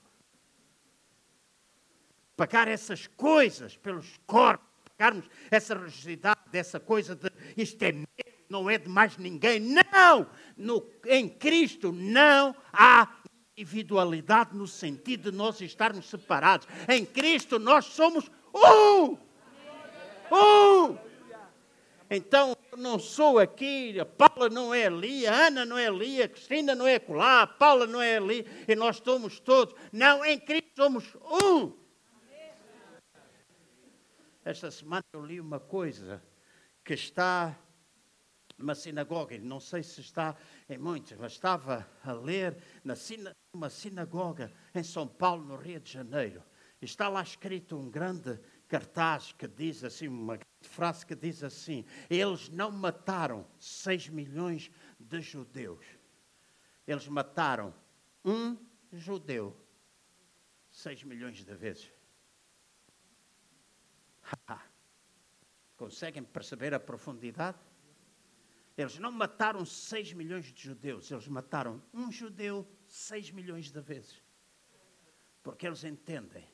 pagar 2.40 2.68
essas 2.68 3.06
coisas 3.06 3.76
pelos 3.76 4.18
corpos, 4.26 4.66
pagarmos 4.96 5.26
essa 5.50 5.74
religiosidade, 5.74 6.40
dessa 6.50 6.80
coisa 6.80 7.14
de 7.14 7.30
isto 7.54 7.82
é 7.82 7.92
meu, 7.92 8.06
não 8.48 8.70
é 8.70 8.78
de 8.78 8.88
mais 8.88 9.18
ninguém. 9.18 9.60
Não! 9.60 10.26
No, 10.56 10.82
em 11.04 11.28
Cristo 11.28 11.92
não 11.92 12.56
há 12.72 13.14
individualidade 13.54 14.56
no 14.56 14.66
sentido 14.66 15.30
de 15.30 15.36
nós 15.36 15.60
estarmos 15.60 16.08
separados. 16.08 16.66
Em 16.88 17.04
Cristo 17.04 17.58
nós 17.58 17.84
somos 17.84 18.30
um! 18.54 19.18
Um! 20.34 20.96
Então, 22.08 22.56
eu 22.72 22.78
não 22.78 22.98
sou 22.98 23.38
aqui, 23.38 24.00
a 24.00 24.06
Paula 24.06 24.48
não 24.48 24.72
é 24.72 24.86
ali, 24.86 25.26
a 25.26 25.48
Ana 25.48 25.66
não 25.66 25.76
é 25.76 25.88
ali, 25.88 26.22
a 26.22 26.28
Cristina 26.28 26.74
não 26.74 26.86
é 26.86 26.94
acolá, 26.94 27.42
a 27.42 27.46
Paula 27.46 27.86
não 27.86 28.00
é 28.00 28.16
ali, 28.16 28.46
e 28.66 28.74
nós 28.74 28.96
somos 29.04 29.38
todos. 29.38 29.74
Não, 29.92 30.24
em 30.24 30.38
Cristo 30.38 30.70
somos 30.74 31.04
um. 31.30 31.79
Esta 34.44 34.70
semana 34.70 35.04
eu 35.12 35.24
li 35.24 35.40
uma 35.40 35.60
coisa 35.60 36.22
que 36.82 36.94
está 36.94 37.58
numa 38.56 38.74
sinagoga, 38.74 39.38
não 39.38 39.60
sei 39.60 39.82
se 39.82 40.00
está 40.00 40.36
em 40.68 40.78
muitos, 40.78 41.16
mas 41.18 41.32
estava 41.32 41.86
a 42.02 42.12
ler 42.12 42.56
na 42.84 42.94
uma 43.52 43.68
sinagoga 43.68 44.52
em 44.74 44.82
São 44.82 45.06
Paulo, 45.06 45.44
no 45.44 45.56
Rio 45.56 45.80
de 45.80 45.92
Janeiro. 45.92 46.42
Está 46.80 47.08
lá 47.08 47.22
escrito 47.22 47.76
um 47.76 47.90
grande 47.90 48.38
cartaz 48.68 49.32
que 49.32 49.46
diz 49.46 49.84
assim, 49.84 50.08
uma 50.08 50.38
frase 50.62 51.04
que 51.04 51.14
diz 51.14 51.42
assim: 51.42 51.84
Eles 52.08 52.48
não 52.48 52.70
mataram 52.70 53.46
6 53.58 54.08
milhões 54.08 54.70
de 54.98 55.20
judeus. 55.20 55.84
Eles 56.86 57.06
mataram 57.08 57.74
um 58.24 58.56
judeu 58.92 59.56
6 60.70 61.04
milhões 61.04 61.44
de 61.44 61.54
vezes. 61.54 61.92
Conseguem 65.80 66.22
perceber 66.22 66.74
a 66.74 66.78
profundidade? 66.78 67.56
Eles 68.76 68.98
não 68.98 69.10
mataram 69.10 69.64
6 69.64 70.12
milhões 70.12 70.44
de 70.52 70.64
judeus, 70.64 71.10
eles 71.10 71.26
mataram 71.26 71.82
um 71.94 72.12
judeu 72.12 72.68
6 72.86 73.30
milhões 73.30 73.72
de 73.72 73.80
vezes. 73.80 74.22
Porque 75.42 75.66
eles 75.66 75.82
entendem 75.82 76.46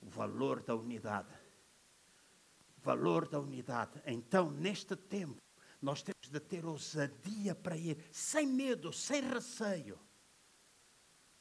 o 0.00 0.08
valor 0.08 0.62
da 0.62 0.76
unidade. 0.76 1.34
O 2.76 2.80
valor 2.80 3.26
da 3.26 3.40
unidade. 3.40 4.00
Então, 4.06 4.52
neste 4.52 4.94
tempo, 4.94 5.42
nós 5.82 6.00
temos 6.00 6.30
de 6.30 6.38
ter 6.38 6.64
ousadia 6.64 7.56
para 7.56 7.76
ir, 7.76 7.98
sem 8.12 8.46
medo, 8.46 8.92
sem 8.92 9.20
receio 9.20 9.98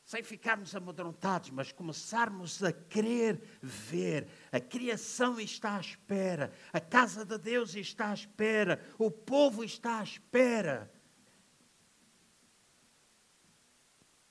sem 0.08 0.24
ficarmos 0.24 0.74
amedrontados, 0.74 1.50
mas 1.50 1.74
começarmos 1.74 2.64
a 2.64 2.72
querer 2.72 3.42
ver. 3.62 4.26
A 4.50 4.58
criação 4.58 5.38
está 5.38 5.76
à 5.76 5.82
espera, 5.82 6.54
a 6.72 6.80
casa 6.80 7.26
de 7.26 7.38
Deus 7.38 7.76
está 7.76 8.12
à 8.12 8.14
espera, 8.14 8.82
o 8.98 9.12
povo 9.12 9.66
está 9.66 10.00
à 10.00 10.04
espera. 10.04 10.90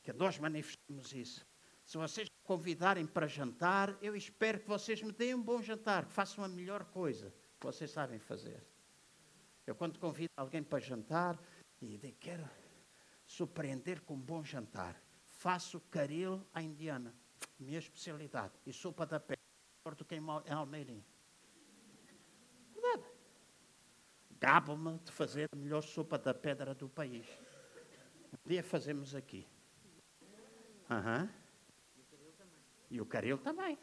Que 0.02 0.14
nós 0.14 0.38
manifestemos 0.38 1.12
isso. 1.12 1.46
Se 1.84 1.98
vocês 1.98 2.26
me 2.26 2.42
convidarem 2.42 3.06
para 3.06 3.26
jantar, 3.26 3.98
eu 4.00 4.16
espero 4.16 4.60
que 4.60 4.68
vocês 4.68 5.02
me 5.02 5.12
deem 5.12 5.34
um 5.34 5.42
bom 5.42 5.60
jantar, 5.60 6.06
que 6.06 6.12
façam 6.14 6.42
a 6.42 6.48
melhor 6.48 6.86
coisa 6.86 7.34
que 7.60 7.66
vocês 7.66 7.90
sabem 7.90 8.18
fazer. 8.18 8.66
Eu, 9.66 9.74
quando 9.74 9.98
convido 9.98 10.32
alguém 10.38 10.62
para 10.62 10.78
jantar, 10.78 11.38
e 11.82 11.98
digo, 11.98 12.16
quero 12.18 12.48
surpreender 13.26 14.00
com 14.00 14.14
um 14.14 14.20
bom 14.20 14.42
jantar 14.42 15.04
faço 15.46 15.80
caril 15.92 16.44
à 16.52 16.61
indiana, 16.61 17.14
minha 17.56 17.78
especialidade, 17.78 18.52
e 18.66 18.72
sopa 18.72 19.06
da 19.06 19.20
pé, 19.20 19.37
do 19.96 20.04
que 20.04 20.16
em 20.16 20.22
Almeirim. 20.50 21.04
Verdade. 22.74 23.04
Gabo-me 24.40 24.98
de 24.98 25.12
fazer 25.12 25.48
a 25.52 25.56
melhor 25.56 25.82
sopa 25.82 26.18
da 26.18 26.35
pedra 26.35 26.74
do 26.74 26.88
país. 26.88 27.28
Um 28.32 28.48
dia 28.48 28.61
fazemos 28.61 29.14
aqui. 29.14 29.46
Uhum. 30.90 31.28
E 32.90 33.00
o 33.00 33.06
caril 33.06 33.38
também. 33.38 33.78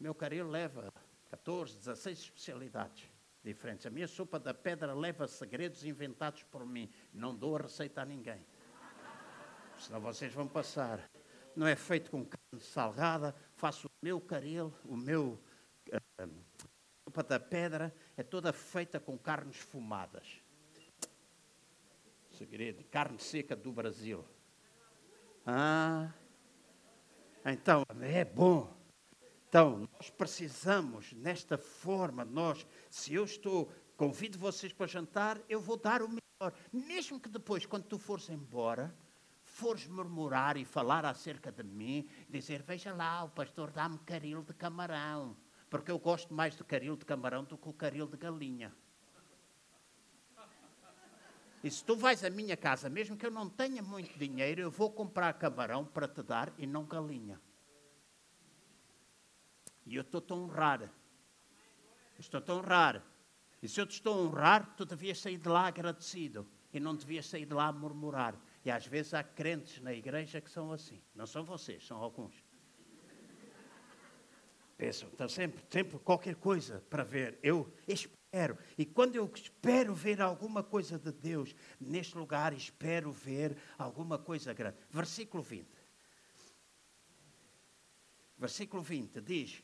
Meu 0.00 0.14
caril 0.14 0.48
leva 0.48 0.90
14, 1.28 1.76
16 1.76 2.18
especialidades 2.20 3.04
diferentes. 3.44 3.84
A 3.84 3.90
minha 3.90 4.08
sopa 4.08 4.40
da 4.40 4.54
pedra 4.54 4.94
leva 4.94 5.28
segredos 5.28 5.84
inventados 5.84 6.42
por 6.44 6.64
mim. 6.64 6.90
Não 7.12 7.36
dou 7.36 7.54
a 7.54 7.60
receita 7.60 8.00
a 8.00 8.06
ninguém 8.06 8.42
senão 9.86 10.00
vocês 10.00 10.32
vão 10.34 10.48
passar. 10.48 11.08
Não 11.54 11.66
é 11.66 11.76
feito 11.76 12.10
com 12.10 12.24
carne 12.24 12.60
salgada, 12.60 13.34
faço 13.54 13.86
o 13.86 13.90
meu 14.04 14.20
caril, 14.20 14.74
o 14.84 14.96
meu 14.96 15.40
sopa 17.04 17.22
da 17.22 17.38
pedra, 17.38 17.94
é 18.16 18.22
toda 18.22 18.52
feita 18.52 18.98
com 18.98 19.16
carnes 19.16 19.56
fumadas. 19.56 20.42
Segredo, 22.32 22.84
carne 22.90 23.18
seca 23.18 23.54
do 23.54 23.72
Brasil. 23.72 24.24
Ah, 25.46 26.12
então 27.44 27.84
é 28.02 28.24
bom. 28.24 28.76
Então, 29.48 29.88
nós 29.92 30.10
precisamos, 30.10 31.12
nesta 31.12 31.56
forma, 31.56 32.24
nós, 32.24 32.66
se 32.90 33.14
eu 33.14 33.24
estou, 33.24 33.72
convido 33.96 34.36
vocês 34.36 34.72
para 34.72 34.88
jantar, 34.88 35.40
eu 35.48 35.60
vou 35.60 35.76
dar 35.76 36.02
o 36.02 36.08
melhor. 36.08 36.52
Mesmo 36.72 37.20
que 37.20 37.28
depois, 37.28 37.64
quando 37.64 37.84
tu 37.84 37.98
fores 37.98 38.28
embora, 38.28 38.92
fores 39.56 39.86
murmurar 39.86 40.58
e 40.58 40.66
falar 40.66 41.06
acerca 41.06 41.50
de 41.50 41.64
mim, 41.64 42.06
dizer: 42.28 42.62
Veja 42.62 42.92
lá, 42.92 43.24
o 43.24 43.30
pastor 43.30 43.70
dá-me 43.70 43.98
caril 44.00 44.42
de 44.42 44.52
camarão, 44.52 45.34
porque 45.70 45.90
eu 45.90 45.98
gosto 45.98 46.34
mais 46.34 46.54
do 46.54 46.64
caril 46.64 46.94
de 46.94 47.06
camarão 47.06 47.42
do 47.42 47.56
que 47.56 47.68
o 47.68 47.72
caril 47.72 48.06
de 48.06 48.18
galinha. 48.18 48.70
E 51.64 51.70
se 51.70 51.82
tu 51.82 51.96
vais 51.96 52.22
à 52.22 52.28
minha 52.28 52.56
casa, 52.56 52.90
mesmo 52.90 53.16
que 53.16 53.24
eu 53.24 53.30
não 53.30 53.48
tenha 53.48 53.82
muito 53.82 54.16
dinheiro, 54.18 54.60
eu 54.60 54.70
vou 54.70 54.90
comprar 54.90 55.32
camarão 55.32 55.84
para 55.86 56.06
te 56.06 56.22
dar 56.22 56.52
e 56.58 56.66
não 56.66 56.84
galinha. 56.84 57.40
E 59.86 59.96
eu 59.96 60.02
estou-te 60.02 60.32
a 60.32 60.36
honrar. 60.36 60.92
Estou-te 62.18 62.50
a 62.50 62.54
honrar. 62.54 63.02
E 63.62 63.68
se 63.68 63.80
eu 63.80 63.86
te 63.86 63.92
estou 63.92 64.14
a 64.14 64.22
honrar, 64.22 64.76
tu 64.76 64.84
devias 64.84 65.18
sair 65.18 65.38
de 65.38 65.48
lá 65.48 65.66
agradecido. 65.66 66.46
E 66.72 66.78
não 66.78 66.94
devias 66.94 67.26
sair 67.26 67.46
de 67.46 67.54
lá 67.54 67.68
a 67.68 67.72
murmurar. 67.72 68.38
E 68.66 68.70
às 68.70 68.84
vezes 68.84 69.14
há 69.14 69.22
crentes 69.22 69.80
na 69.80 69.92
igreja 69.92 70.40
que 70.40 70.50
são 70.50 70.72
assim. 70.72 71.00
Não 71.14 71.24
são 71.24 71.44
vocês, 71.44 71.86
são 71.86 71.98
alguns. 71.98 72.34
Pensam, 74.76 75.08
estão 75.08 75.28
sempre, 75.28 75.62
sempre 75.70 75.96
qualquer 76.00 76.34
coisa 76.34 76.84
para 76.90 77.04
ver. 77.04 77.38
Eu 77.44 77.72
espero. 77.86 78.58
E 78.76 78.84
quando 78.84 79.14
eu 79.14 79.30
espero 79.32 79.94
ver 79.94 80.20
alguma 80.20 80.64
coisa 80.64 80.98
de 80.98 81.12
Deus 81.12 81.54
neste 81.78 82.18
lugar, 82.18 82.52
espero 82.52 83.12
ver 83.12 83.56
alguma 83.78 84.18
coisa 84.18 84.52
grande. 84.52 84.78
Versículo 84.90 85.44
20. 85.44 85.68
Versículo 88.36 88.82
20 88.82 89.20
diz: 89.20 89.62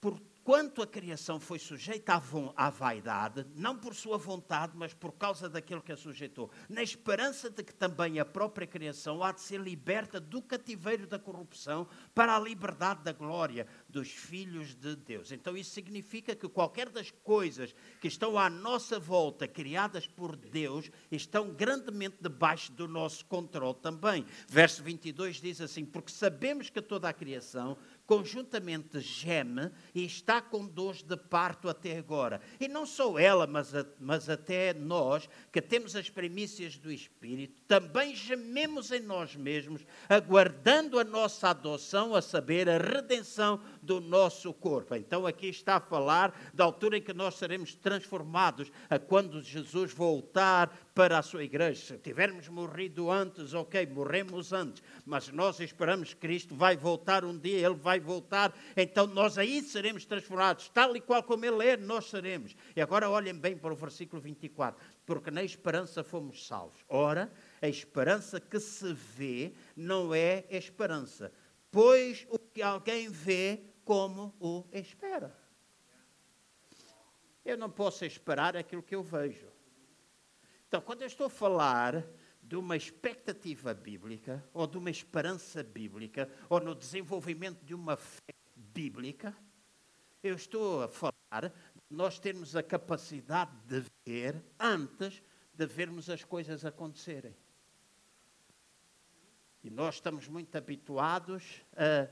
Por 0.00 0.20
quanto 0.48 0.80
a 0.80 0.86
criação 0.86 1.38
foi 1.38 1.58
sujeita 1.58 2.22
à 2.56 2.70
vaidade, 2.70 3.44
não 3.54 3.76
por 3.76 3.94
sua 3.94 4.16
vontade, 4.16 4.72
mas 4.74 4.94
por 4.94 5.12
causa 5.12 5.46
daquilo 5.46 5.82
que 5.82 5.92
a 5.92 5.96
sujeitou, 5.96 6.50
na 6.70 6.82
esperança 6.82 7.50
de 7.50 7.62
que 7.62 7.74
também 7.74 8.18
a 8.18 8.24
própria 8.24 8.66
criação 8.66 9.22
há 9.22 9.30
de 9.30 9.42
ser 9.42 9.60
liberta 9.60 10.18
do 10.18 10.40
cativeiro 10.40 11.06
da 11.06 11.18
corrupção 11.18 11.86
para 12.14 12.34
a 12.34 12.40
liberdade 12.40 13.04
da 13.04 13.12
glória 13.12 13.66
dos 13.90 14.08
filhos 14.08 14.74
de 14.74 14.96
Deus. 14.96 15.32
Então 15.32 15.54
isso 15.54 15.72
significa 15.72 16.34
que 16.34 16.48
qualquer 16.48 16.88
das 16.88 17.10
coisas 17.10 17.74
que 18.00 18.08
estão 18.08 18.38
à 18.38 18.48
nossa 18.48 18.98
volta, 18.98 19.46
criadas 19.46 20.06
por 20.06 20.34
Deus, 20.34 20.90
estão 21.12 21.52
grandemente 21.52 22.16
debaixo 22.22 22.72
do 22.72 22.88
nosso 22.88 23.22
controle 23.26 23.76
também. 23.82 24.24
Verso 24.48 24.82
22 24.82 25.42
diz 25.42 25.60
assim: 25.60 25.84
Porque 25.84 26.10
sabemos 26.10 26.70
que 26.70 26.80
toda 26.80 27.06
a 27.06 27.12
criação 27.12 27.76
conjuntamente 28.08 29.00
geme 29.00 29.70
e 29.94 30.02
está 30.02 30.40
com 30.40 30.66
dores 30.66 31.02
de 31.02 31.14
parto 31.14 31.68
até 31.68 31.98
agora. 31.98 32.40
E 32.58 32.66
não 32.66 32.86
só 32.86 33.18
ela, 33.18 33.46
mas, 33.46 33.74
a, 33.74 33.84
mas 34.00 34.30
até 34.30 34.72
nós, 34.72 35.28
que 35.52 35.60
temos 35.60 35.94
as 35.94 36.08
primícias 36.08 36.78
do 36.78 36.90
Espírito, 36.90 37.60
também 37.68 38.16
gememos 38.16 38.90
em 38.92 39.00
nós 39.00 39.36
mesmos, 39.36 39.84
aguardando 40.08 40.98
a 40.98 41.04
nossa 41.04 41.50
adoção, 41.50 42.14
a 42.14 42.22
saber, 42.22 42.66
a 42.70 42.78
redenção 42.78 43.60
do 43.88 44.00
nosso 44.02 44.52
corpo. 44.52 44.94
Então 44.94 45.26
aqui 45.26 45.46
está 45.48 45.76
a 45.76 45.80
falar 45.80 46.38
da 46.52 46.62
altura 46.62 46.98
em 46.98 47.02
que 47.02 47.14
nós 47.14 47.36
seremos 47.36 47.74
transformados, 47.74 48.70
a 48.90 48.98
quando 48.98 49.42
Jesus 49.42 49.94
voltar 49.94 50.68
para 50.94 51.18
a 51.18 51.22
sua 51.22 51.42
igreja. 51.42 51.86
Se 51.86 51.98
tivermos 51.98 52.48
morrido 52.48 53.10
antes, 53.10 53.54
ok, 53.54 53.86
morremos 53.86 54.52
antes, 54.52 54.82
mas 55.06 55.28
nós 55.28 55.58
esperamos 55.58 56.12
que 56.12 56.20
Cristo 56.20 56.54
vai 56.54 56.76
voltar 56.76 57.24
um 57.24 57.36
dia, 57.38 57.66
Ele 57.66 57.76
vai 57.76 57.98
voltar, 57.98 58.54
então 58.76 59.06
nós 59.06 59.38
aí 59.38 59.62
seremos 59.62 60.04
transformados, 60.04 60.68
tal 60.68 60.94
e 60.94 61.00
qual 61.00 61.22
como 61.22 61.46
Ele 61.46 61.66
é, 61.66 61.76
nós 61.78 62.10
seremos. 62.10 62.54
E 62.76 62.82
agora 62.82 63.08
olhem 63.08 63.34
bem 63.34 63.56
para 63.56 63.72
o 63.72 63.76
versículo 63.76 64.20
24, 64.20 64.78
porque 65.06 65.30
na 65.30 65.42
esperança 65.42 66.04
fomos 66.04 66.46
salvos. 66.46 66.84
Ora, 66.90 67.32
a 67.62 67.68
esperança 67.68 68.38
que 68.38 68.60
se 68.60 68.92
vê 68.92 69.52
não 69.74 70.14
é 70.14 70.44
esperança, 70.50 71.32
pois 71.70 72.26
o 72.30 72.38
que 72.38 72.62
alguém 72.62 73.08
vê, 73.08 73.60
como 73.88 74.34
o 74.38 74.66
espera. 74.70 75.34
Eu 77.42 77.56
não 77.56 77.70
posso 77.70 78.04
esperar 78.04 78.54
aquilo 78.54 78.82
que 78.82 78.94
eu 78.94 79.02
vejo. 79.02 79.50
Então, 80.66 80.82
quando 80.82 81.00
eu 81.00 81.06
estou 81.06 81.28
a 81.28 81.30
falar 81.30 82.04
de 82.42 82.54
uma 82.54 82.76
expectativa 82.76 83.72
bíblica, 83.72 84.46
ou 84.52 84.66
de 84.66 84.76
uma 84.76 84.90
esperança 84.90 85.62
bíblica, 85.62 86.30
ou 86.50 86.60
no 86.60 86.74
desenvolvimento 86.74 87.64
de 87.64 87.74
uma 87.74 87.96
fé 87.96 88.34
bíblica, 88.54 89.34
Eu 90.22 90.34
estou 90.34 90.82
a 90.82 90.88
falar 90.88 91.48
de 91.48 91.96
nós 91.96 92.18
termos 92.18 92.56
a 92.56 92.62
capacidade 92.62 93.52
de 93.66 93.84
ver 94.04 94.44
antes 94.58 95.22
de 95.54 95.64
vermos 95.64 96.10
as 96.10 96.24
coisas 96.24 96.64
acontecerem. 96.64 97.34
E 99.62 99.70
nós 99.70 99.94
estamos 99.94 100.26
muito 100.28 100.58
habituados 100.58 101.64
a. 101.76 102.08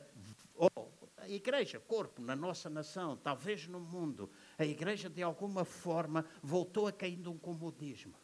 Igreja, 1.29 1.81
corpo, 1.81 2.23
na 2.23 2.37
nossa 2.37 2.71
nação, 2.71 3.17
talvez 3.17 3.67
no 3.67 3.81
mundo, 3.81 4.31
a 4.59 4.65
igreja 4.65 5.09
de 5.09 5.23
alguma 5.23 5.65
forma 5.65 6.25
voltou 6.43 6.87
a 6.87 6.93
cair 6.93 7.19
num 7.19 7.39
comodismo. 7.39 8.15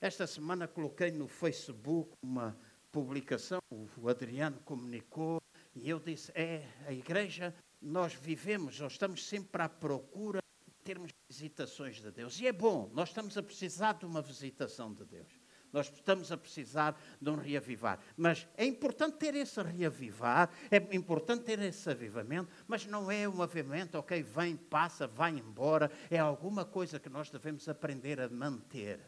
Esta 0.00 0.26
semana 0.26 0.68
coloquei 0.68 1.10
no 1.10 1.26
Facebook 1.26 2.12
uma 2.22 2.58
publicação, 2.92 3.60
o 3.70 4.08
Adriano 4.08 4.60
comunicou, 4.64 5.40
e 5.74 5.88
eu 5.88 5.98
disse: 5.98 6.32
é, 6.34 6.66
a 6.86 6.92
igreja, 6.92 7.54
nós 7.80 8.14
vivemos, 8.14 8.80
nós 8.80 8.92
estamos 8.92 9.26
sempre 9.26 9.62
à 9.62 9.68
procura 9.68 10.40
de 10.66 10.74
termos 10.84 11.10
visitações 11.28 11.96
de 12.00 12.10
Deus. 12.10 12.40
E 12.40 12.46
é 12.46 12.52
bom, 12.52 12.90
nós 12.92 13.10
estamos 13.10 13.36
a 13.36 13.42
precisar 13.42 13.94
de 13.94 14.06
uma 14.06 14.22
visitação 14.22 14.92
de 14.92 15.04
Deus. 15.04 15.45
Nós 15.76 15.92
estamos 15.92 16.32
a 16.32 16.38
precisar 16.38 16.98
de 17.20 17.28
um 17.28 17.34
reavivar. 17.34 18.00
Mas 18.16 18.48
é 18.56 18.64
importante 18.64 19.18
ter 19.18 19.34
esse 19.34 19.60
reavivar, 19.62 20.50
é 20.70 20.78
importante 20.96 21.44
ter 21.44 21.58
esse 21.58 21.90
avivamento, 21.90 22.50
mas 22.66 22.86
não 22.86 23.10
é 23.10 23.28
um 23.28 23.42
avivamento, 23.42 23.98
ok, 23.98 24.22
vem, 24.22 24.56
passa, 24.56 25.06
vai 25.06 25.32
embora. 25.32 25.90
É 26.10 26.18
alguma 26.18 26.64
coisa 26.64 26.98
que 26.98 27.10
nós 27.10 27.28
devemos 27.28 27.68
aprender 27.68 28.18
a 28.18 28.28
manter. 28.30 29.00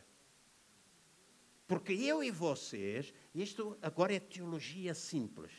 Porque 1.66 1.94
eu 1.94 2.22
e 2.22 2.31
vocês, 2.31 3.14
isto 3.35 3.78
agora 3.81 4.14
é 4.14 4.20
teologia 4.20 4.92
simples. 4.92 5.52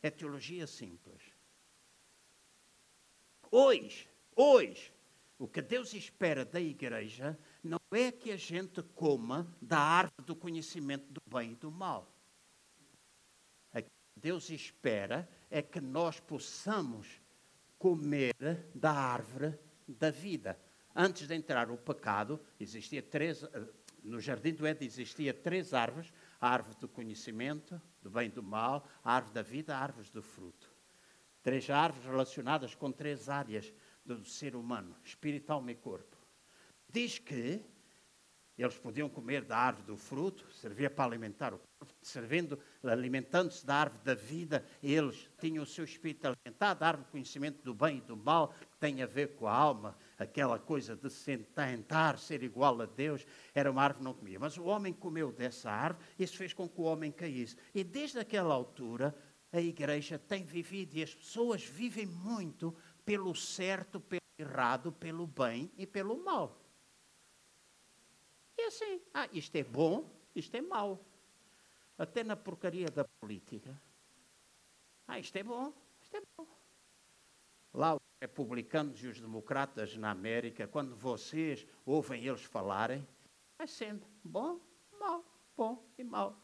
É 0.00 0.10
teologia 0.10 0.68
simples. 0.68 1.22
Hoje, 3.50 4.08
hoje, 4.36 4.92
o 5.38 5.48
que 5.48 5.60
Deus 5.60 5.92
espera 5.92 6.44
da 6.44 6.60
igreja 6.60 7.36
não 7.66 7.80
é 7.90 8.12
que 8.12 8.30
a 8.30 8.36
gente 8.36 8.82
coma 8.82 9.46
da 9.60 9.78
árvore 9.78 10.24
do 10.24 10.36
conhecimento 10.36 11.12
do 11.12 11.20
bem 11.28 11.52
e 11.52 11.56
do 11.56 11.70
mal. 11.70 12.12
O 13.74 13.82
que 13.82 13.90
Deus 14.16 14.48
espera 14.50 15.28
é 15.50 15.60
que 15.60 15.80
nós 15.80 16.20
possamos 16.20 17.20
comer 17.78 18.34
da 18.74 18.92
árvore 18.92 19.58
da 19.86 20.10
vida. 20.10 20.58
Antes 20.94 21.28
de 21.28 21.34
entrar 21.34 21.70
o 21.70 21.76
pecado, 21.76 22.40
existia 22.58 23.02
três, 23.02 23.42
eh, 23.42 23.68
no 24.02 24.18
jardim 24.18 24.54
do 24.54 24.66
Éden 24.66 24.86
existia 24.86 25.34
três 25.34 25.74
árvores: 25.74 26.10
a 26.40 26.48
árvore 26.48 26.76
do 26.80 26.88
conhecimento, 26.88 27.80
do 28.02 28.08
bem 28.08 28.28
e 28.28 28.32
do 28.32 28.42
mal, 28.42 28.88
a 29.04 29.12
árvore 29.12 29.34
da 29.34 29.42
vida, 29.42 29.76
a 29.76 29.80
árvore 29.80 30.08
do 30.10 30.22
fruto. 30.22 30.74
Três 31.42 31.68
árvores 31.68 32.06
relacionadas 32.06 32.74
com 32.74 32.90
três 32.90 33.28
áreas 33.28 33.72
do 34.04 34.24
ser 34.24 34.56
humano: 34.56 34.96
espírito, 35.04 35.50
alma 35.50 35.70
e 35.70 35.74
corpo 35.74 36.15
diz 36.92 37.18
que 37.18 37.62
eles 38.58 38.78
podiam 38.78 39.08
comer 39.08 39.44
da 39.44 39.56
árvore 39.56 39.86
do 39.86 39.96
fruto, 39.98 40.50
servia 40.50 40.88
para 40.88 41.04
alimentar 41.04 41.52
o 41.52 41.58
corpo, 41.58 41.94
servindo, 42.00 42.58
alimentando-se 42.82 43.66
da 43.66 43.74
árvore 43.74 44.02
da 44.02 44.14
vida, 44.14 44.64
eles 44.82 45.28
tinham 45.38 45.62
o 45.62 45.66
seu 45.66 45.84
espírito 45.84 46.26
alimentado, 46.26 46.82
a 46.82 46.88
árvore 46.88 47.06
do 47.06 47.10
conhecimento 47.10 47.62
do 47.62 47.74
bem 47.74 47.98
e 47.98 48.00
do 48.00 48.16
mal, 48.16 48.54
que 48.58 48.78
tem 48.78 49.02
a 49.02 49.06
ver 49.06 49.34
com 49.34 49.46
a 49.46 49.52
alma, 49.52 49.94
aquela 50.18 50.58
coisa 50.58 50.96
de 50.96 51.10
tentar 51.54 52.18
ser 52.18 52.42
igual 52.42 52.80
a 52.80 52.86
Deus, 52.86 53.26
era 53.54 53.70
uma 53.70 53.82
árvore 53.82 53.98
que 53.98 54.04
não 54.04 54.14
comia. 54.14 54.38
Mas 54.38 54.56
o 54.56 54.64
homem 54.64 54.92
comeu 54.94 55.30
dessa 55.30 55.70
árvore, 55.70 56.06
isso 56.18 56.38
fez 56.38 56.54
com 56.54 56.66
que 56.66 56.80
o 56.80 56.84
homem 56.84 57.12
caísse. 57.12 57.58
E 57.74 57.84
desde 57.84 58.18
aquela 58.18 58.54
altura, 58.54 59.14
a 59.52 59.60
igreja 59.60 60.18
tem 60.18 60.44
vivido, 60.44 60.96
e 60.96 61.02
as 61.02 61.14
pessoas 61.14 61.62
vivem 61.62 62.06
muito 62.06 62.74
pelo 63.04 63.34
certo, 63.34 64.00
pelo 64.00 64.22
errado, 64.38 64.90
pelo 64.92 65.26
bem 65.26 65.70
e 65.76 65.86
pelo 65.86 66.24
mal. 66.24 66.65
E 68.58 68.62
assim, 68.62 69.00
ah, 69.12 69.28
isto 69.32 69.54
é 69.56 69.62
bom, 69.62 70.10
isto 70.34 70.56
é 70.56 70.60
mau. 70.60 71.04
Até 71.98 72.24
na 72.24 72.36
porcaria 72.36 72.86
da 72.86 73.04
política. 73.04 73.80
Ah, 75.06 75.18
isto 75.18 75.36
é 75.36 75.42
bom, 75.42 75.72
isto 76.02 76.16
é 76.16 76.22
bom. 76.36 76.46
Lá 77.72 77.94
os 77.94 78.00
republicanos 78.20 79.02
e 79.02 79.06
os 79.06 79.20
democratas 79.20 79.96
na 79.96 80.10
América, 80.10 80.66
quando 80.66 80.96
vocês 80.96 81.66
ouvem 81.84 82.24
eles 82.24 82.42
falarem, 82.42 83.06
é 83.58 83.66
sempre 83.66 84.08
bom, 84.24 84.60
mau, 84.98 85.24
bom 85.56 85.86
e 85.98 86.04
mau. 86.04 86.36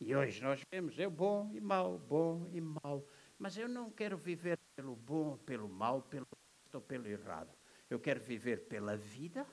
E 0.00 0.14
hoje 0.14 0.42
nós 0.42 0.60
vemos 0.70 0.98
é 0.98 1.08
bom 1.08 1.50
e 1.52 1.60
mau, 1.60 1.98
bom 1.98 2.48
e 2.52 2.60
mau. 2.60 3.06
Mas 3.38 3.56
eu 3.56 3.68
não 3.68 3.90
quero 3.90 4.16
viver 4.16 4.58
pelo 4.76 4.94
bom, 4.94 5.36
pelo 5.38 5.68
mal, 5.68 6.02
pelo 6.02 6.26
ou 6.72 6.80
pelo 6.80 7.06
errado. 7.06 7.56
Eu 7.88 8.00
quero 8.00 8.20
viver 8.20 8.66
pela 8.66 8.96
vida 8.96 9.46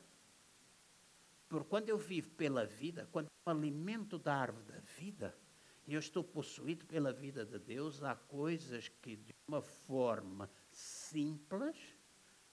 porque 1.52 1.68
quando 1.68 1.90
eu 1.90 1.98
vivo 1.98 2.30
pela 2.30 2.66
vida, 2.66 3.10
quando 3.12 3.26
eu 3.26 3.52
alimento 3.52 4.18
da 4.18 4.34
árvore 4.34 4.64
da 4.68 4.80
vida, 4.98 5.38
e 5.86 5.94
eu 5.94 6.00
estou 6.00 6.24
possuído 6.24 6.86
pela 6.86 7.12
vida 7.12 7.46
de 7.46 7.60
Deus, 7.60 8.02
há 8.02 8.16
coisas 8.16 8.88
que 8.88 9.18
de 9.18 9.36
uma 9.46 9.62
forma 9.62 10.50
simples 10.70 11.76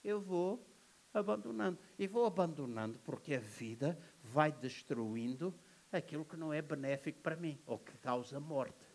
eu 0.03 0.19
vou 0.19 0.67
abandonando. 1.13 1.79
E 1.97 2.07
vou 2.07 2.25
abandonando 2.25 2.99
porque 2.99 3.35
a 3.35 3.39
vida 3.39 3.97
vai 4.21 4.51
destruindo 4.51 5.57
aquilo 5.89 6.25
que 6.25 6.35
não 6.35 6.51
é 6.51 6.61
benéfico 6.61 7.21
para 7.21 7.37
mim, 7.37 7.57
ou 7.65 7.79
que 7.79 7.97
causa 7.99 8.37
morte. 8.37 8.85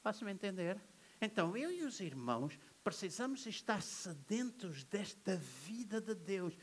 Faço-me 0.00 0.30
entender? 0.30 0.80
Então, 1.20 1.56
eu 1.56 1.72
e 1.72 1.82
os 1.82 1.98
irmãos 1.98 2.56
precisamos 2.84 3.44
estar 3.44 3.82
sedentos 3.82 4.84
desta 4.84 5.34
vida 5.36 6.00
de 6.00 6.14
Deus 6.14 6.56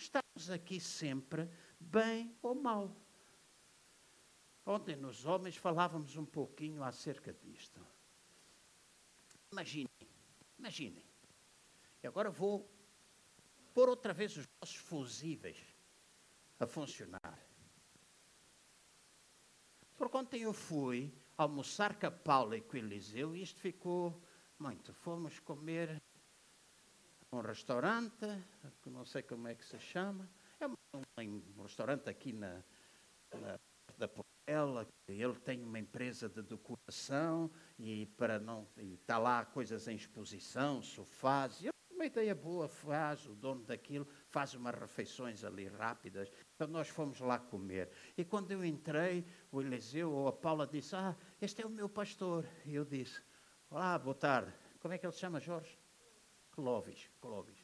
estamos 0.00 0.50
aqui 0.50 0.80
sempre, 0.80 1.48
bem 1.78 2.34
ou 2.42 2.54
mal. 2.54 2.96
Ontem 4.64 4.96
nos 4.96 5.26
homens 5.26 5.56
falávamos 5.56 6.16
um 6.16 6.24
pouquinho 6.24 6.82
acerca 6.82 7.32
disto. 7.32 7.84
Imaginem, 9.52 9.88
imaginem. 10.58 11.04
E 12.02 12.06
agora 12.06 12.30
vou 12.30 12.70
pôr 13.74 13.88
outra 13.88 14.12
vez 14.12 14.36
os 14.36 14.46
nossos 14.60 14.76
fusíveis 14.76 15.58
a 16.58 16.66
funcionar. 16.66 17.38
Porque 19.96 20.16
ontem 20.16 20.42
eu 20.42 20.52
fui 20.52 21.12
almoçar 21.36 21.98
com 21.98 22.06
a 22.06 22.10
Paula 22.10 22.56
e 22.56 22.62
com 22.62 22.74
o 22.74 22.78
Eliseu 22.78 23.36
e 23.36 23.42
isto 23.42 23.60
ficou 23.60 24.22
muito. 24.58 24.94
Fomos 24.94 25.38
comer 25.40 26.00
um 27.32 27.40
restaurante, 27.40 28.26
que 28.82 28.90
não 28.90 29.04
sei 29.04 29.22
como 29.22 29.48
é 29.48 29.54
que 29.54 29.64
se 29.64 29.78
chama, 29.78 30.28
é 30.58 30.66
um, 30.66 31.62
restaurante 31.62 32.08
aqui 32.08 32.32
na, 32.32 32.62
na 33.40 33.58
da 33.96 34.08
Portela, 34.08 34.88
ele 35.06 35.34
tem 35.40 35.62
uma 35.62 35.78
empresa 35.78 36.28
de 36.28 36.42
decoração 36.42 37.50
e 37.78 38.06
para 38.06 38.38
não 38.38 38.66
e 38.78 38.94
está 38.94 39.18
lá 39.18 39.44
coisas 39.44 39.86
em 39.88 39.94
exposição, 39.94 40.82
sofás, 40.82 41.62
e 41.62 41.68
uma 41.90 42.06
ideia 42.06 42.34
boa 42.34 42.66
faz, 42.66 43.26
o 43.26 43.34
dono 43.34 43.62
daquilo 43.62 44.08
faz 44.30 44.54
umas 44.54 44.74
refeições 44.74 45.44
ali 45.44 45.68
rápidas. 45.68 46.32
Então 46.54 46.66
nós 46.66 46.88
fomos 46.88 47.20
lá 47.20 47.38
comer. 47.38 47.90
E 48.16 48.24
quando 48.24 48.50
eu 48.52 48.64
entrei, 48.64 49.26
o 49.52 49.60
Eliseu 49.60 50.10
ou 50.10 50.26
a 50.26 50.32
Paula 50.32 50.66
disse: 50.66 50.96
Ah, 50.96 51.14
este 51.42 51.60
é 51.60 51.66
o 51.66 51.70
meu 51.70 51.90
pastor. 51.90 52.46
E 52.64 52.74
eu 52.74 52.86
disse: 52.86 53.22
Olá, 53.68 53.98
boa 53.98 54.14
tarde. 54.14 54.50
Como 54.80 54.94
é 54.94 54.98
que 54.98 55.04
ele 55.04 55.12
se 55.12 55.20
chama, 55.20 55.38
Jorge? 55.40 55.78
Clóvis, 56.60 57.10
Clóvis. 57.22 57.56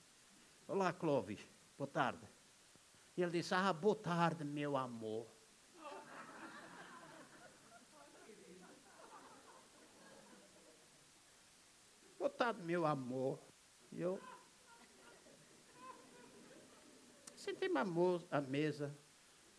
Olá, 0.66 0.90
Clóvis, 0.90 1.46
boa 1.76 1.87
tarde. 1.87 2.26
E 3.14 3.20
ele 3.20 3.30
disse, 3.30 3.54
ah, 3.54 3.70
boa 3.70 3.94
tarde, 3.94 4.42
meu 4.42 4.74
amor. 4.74 5.26
boa 12.18 12.30
tarde, 12.30 12.62
meu 12.62 12.87
amor. 12.87 13.38
E 13.92 14.00
eu 14.00 14.18
sentei-me 17.35 17.78
à 18.30 18.40
mesa. 18.40 18.98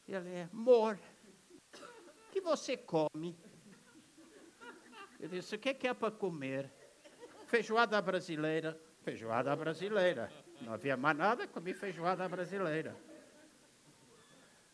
E 0.07 0.15
ele 0.15 0.29
é, 0.29 0.49
amor, 0.51 0.99
o 1.75 2.31
que 2.31 2.41
você 2.41 2.75
come? 2.75 3.37
Eu 5.19 5.29
disse, 5.29 5.55
o 5.55 5.59
que 5.59 5.69
é 5.69 5.73
que 5.75 5.87
é 5.87 5.93
para 5.93 6.09
comer? 6.09 6.73
Feijoada 7.45 8.01
brasileira 8.01 8.86
feijoada 9.07 9.55
brasileira. 9.55 10.29
Não 10.59 10.73
havia 10.73 10.97
mais 10.97 11.17
nada, 11.17 11.47
comi 11.47 11.73
feijoada 11.73 12.27
brasileira. 12.27 12.93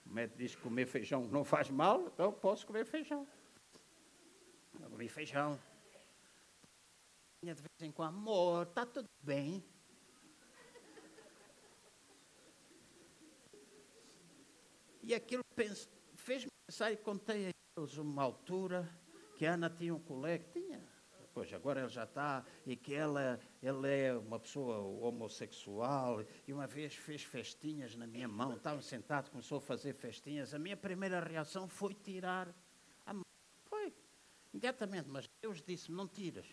O 0.08 0.10
médico 0.10 0.38
disse 0.40 0.58
que 0.58 0.64
comer 0.64 0.88
feijão 0.88 1.28
não 1.28 1.44
faz 1.44 1.70
mal, 1.70 2.08
então 2.08 2.34
posso 2.34 2.66
comer 2.66 2.84
feijão. 2.84 3.28
Eu 4.82 4.90
comi 4.90 5.08
feijão. 5.08 5.60
De 7.44 7.54
vez 7.54 7.82
em 7.82 7.92
quando, 7.92 8.10
amor, 8.10 8.66
está 8.66 8.88
tudo 8.88 9.08
bem. 9.22 9.64
E 15.04 15.14
aquilo 15.14 15.44
fez-me 16.16 16.50
pensar 16.66 16.92
e 16.92 16.98
contei 16.98 17.50
a 17.50 17.52
eles 17.78 17.98
uma 17.98 18.24
altura 18.24 18.90
que 19.36 19.46
a 19.46 19.54
Ana 19.54 19.70
tinha 19.70 19.94
um 19.94 20.00
colega, 20.00 20.44
Pois, 21.34 21.52
agora 21.52 21.80
ele 21.82 21.90
já 21.90 22.04
está, 22.04 22.46
e 22.64 22.76
que 22.76 22.94
ela, 22.94 23.40
ele 23.62 23.88
é 23.88 24.14
uma 24.14 24.40
pessoa 24.40 24.78
homossexual, 24.78 26.24
e 26.48 26.54
uma 26.54 26.68
vez 26.68 26.94
fez 26.94 27.24
festinhas 27.24 27.96
na 27.96 28.06
minha 28.06 28.28
mão, 28.28 28.56
estava 28.56 28.82
sentado, 28.84 29.32
começou 29.32 29.58
a 29.58 29.62
fazer 29.62 29.94
festinhas. 29.96 30.54
A 30.54 30.60
minha 30.60 30.78
primeira 30.78 31.20
reação 31.20 31.68
foi 31.68 31.96
tirar 31.96 32.54
a 33.04 33.14
mão. 33.14 33.26
Foi, 33.66 33.92
imediatamente, 34.54 35.10
mas 35.10 35.28
Deus 35.42 35.64
disse: 35.64 35.92
não 35.92 36.08
tiras. 36.08 36.46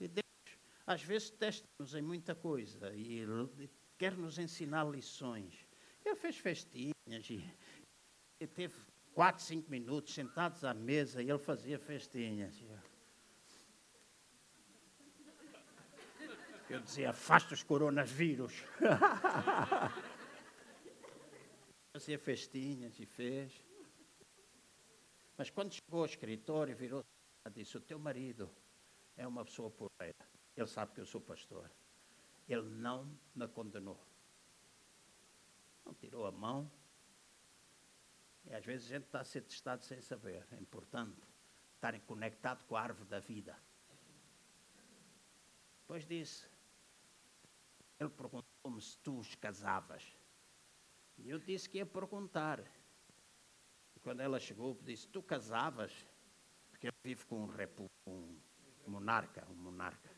E 0.00 0.08
Deus, 0.08 0.58
às 0.84 1.00
vezes, 1.00 1.30
testa-nos 1.30 1.94
em 1.94 2.02
muita 2.02 2.34
coisa 2.34 2.92
e 2.96 3.24
quer 3.96 4.16
nos 4.16 4.38
ensinar 4.38 4.84
lições. 4.84 5.54
Ele 6.04 6.16
fez 6.16 6.36
festinhas 6.36 7.30
e, 7.30 7.44
e 8.40 8.46
teve 8.46 8.74
quatro, 9.12 9.42
cinco 9.42 9.70
minutos 9.70 10.14
sentados 10.14 10.64
à 10.64 10.72
mesa 10.72 11.22
e 11.22 11.28
ele 11.28 11.38
fazia 11.38 11.78
festinhas. 11.78 12.54
Eu 16.68 16.80
dizia, 16.80 17.10
afasta 17.10 17.54
os 17.54 17.62
coronavírus. 17.62 18.52
fazia 21.92 22.18
festinhas 22.18 22.98
e 23.00 23.06
fez. 23.06 23.64
Mas 25.36 25.50
quando 25.50 25.72
chegou 25.72 26.00
ao 26.00 26.06
escritório, 26.06 26.76
virou 26.76 27.04
e 27.46 27.50
disse: 27.50 27.76
O 27.76 27.80
teu 27.80 27.98
marido 27.98 28.50
é 29.16 29.26
uma 29.26 29.44
pessoa 29.44 29.70
porreira. 29.70 30.14
Ele 30.56 30.66
sabe 30.66 30.92
que 30.92 31.00
eu 31.00 31.06
sou 31.06 31.20
pastor. 31.20 31.70
Ele 32.48 32.68
não 32.68 33.18
me 33.34 33.46
condenou. 33.48 34.00
Não 35.84 35.94
tirou 35.94 36.26
a 36.26 36.32
mão, 36.32 36.70
e 38.44 38.54
às 38.54 38.64
vezes 38.64 38.86
a 38.86 38.94
gente 38.94 39.04
está 39.04 39.20
a 39.20 39.24
ser 39.24 39.42
testado 39.42 39.84
sem 39.84 40.00
saber. 40.00 40.46
É 40.52 40.56
importante 40.56 41.20
estarem 41.74 42.00
conectado 42.00 42.64
com 42.64 42.76
a 42.76 42.82
árvore 42.82 43.08
da 43.08 43.20
vida. 43.20 43.56
Depois 45.80 46.06
disse, 46.06 46.46
ele 47.98 48.10
perguntou-me 48.10 48.80
se 48.80 48.96
tu 48.98 49.18
os 49.18 49.34
casavas. 49.34 50.16
E 51.18 51.28
eu 51.30 51.38
disse 51.38 51.68
que 51.68 51.78
ia 51.78 51.86
perguntar. 51.86 52.60
E 53.96 54.00
quando 54.00 54.20
ela 54.20 54.38
chegou, 54.38 54.78
disse, 54.82 55.08
tu 55.08 55.22
casavas? 55.22 55.92
Porque 56.70 56.86
ele 56.86 56.96
vive 57.02 57.26
com 57.26 57.42
um, 57.42 57.46
repu, 57.46 57.90
um 58.06 58.38
monarca, 58.86 59.46
um 59.50 59.54
monarca. 59.54 60.08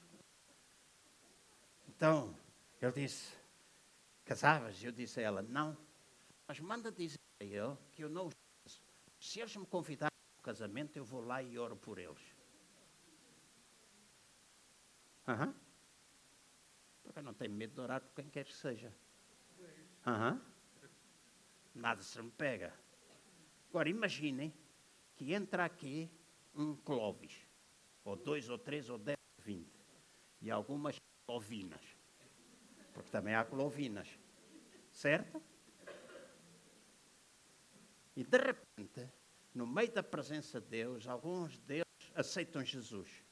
Então, 1.89 2.37
ele 2.81 2.93
disse, 2.93 3.35
casavas? 4.24 4.83
Eu 4.85 4.93
disse 4.93 5.20
a 5.20 5.22
ela, 5.22 5.43
não. 5.43 5.76
Mas 6.47 6.61
manda 6.61 6.93
dizer 6.93 7.18
a 7.41 7.45
ele 7.45 7.76
que 7.93 8.05
eu 8.05 8.11
não 8.11 8.26
os 8.26 8.35
faço. 8.62 8.83
Se 9.18 9.41
eles 9.41 9.57
me 9.57 9.66
convidarem 9.66 10.11
para 10.35 10.41
o 10.41 10.43
casamento, 10.43 10.97
eu 10.97 11.05
vou 11.05 11.22
lá 11.22 11.43
e 11.43 11.59
oro 11.59 11.76
por 11.76 11.99
eles. 11.99 12.22
Uhum. 15.26 15.55
Eu 17.15 17.23
não 17.23 17.35
tenho 17.35 17.53
medo 17.53 17.75
de 17.75 17.81
orar 17.81 18.01
por 18.01 18.15
quem 18.15 18.29
quer 18.29 18.45
que 18.45 18.55
seja. 18.55 18.93
Uhum. 20.07 20.41
Nada 21.75 22.03
se 22.03 22.21
me 22.23 22.31
pega. 22.31 22.73
Agora 23.69 23.89
imaginem 23.89 24.53
que 25.17 25.33
entra 25.33 25.65
aqui 25.65 26.11
um 26.55 26.75
Clovis, 26.77 27.47
ou 28.05 28.17
dois, 28.17 28.49
ou 28.49 28.59
três, 28.59 28.89
ou 28.89 28.99
dez, 28.99 29.17
ou 29.39 29.45
vinte, 29.45 29.71
e 30.41 30.51
algumas 30.51 30.97
clovinas, 31.27 31.97
porque 32.93 33.11
também 33.11 33.35
há 33.35 33.45
clovinas, 33.45 34.09
certo? 34.91 35.43
E 38.17 38.25
de 38.25 38.39
repente, 38.39 39.09
no 39.55 39.67
meio 39.67 39.93
da 39.93 40.03
presença 40.03 40.61
de 40.61 40.67
Deus, 40.69 41.07
alguns 41.07 41.59
deles 41.59 41.85
aceitam 42.15 42.65
Jesus, 42.65 43.25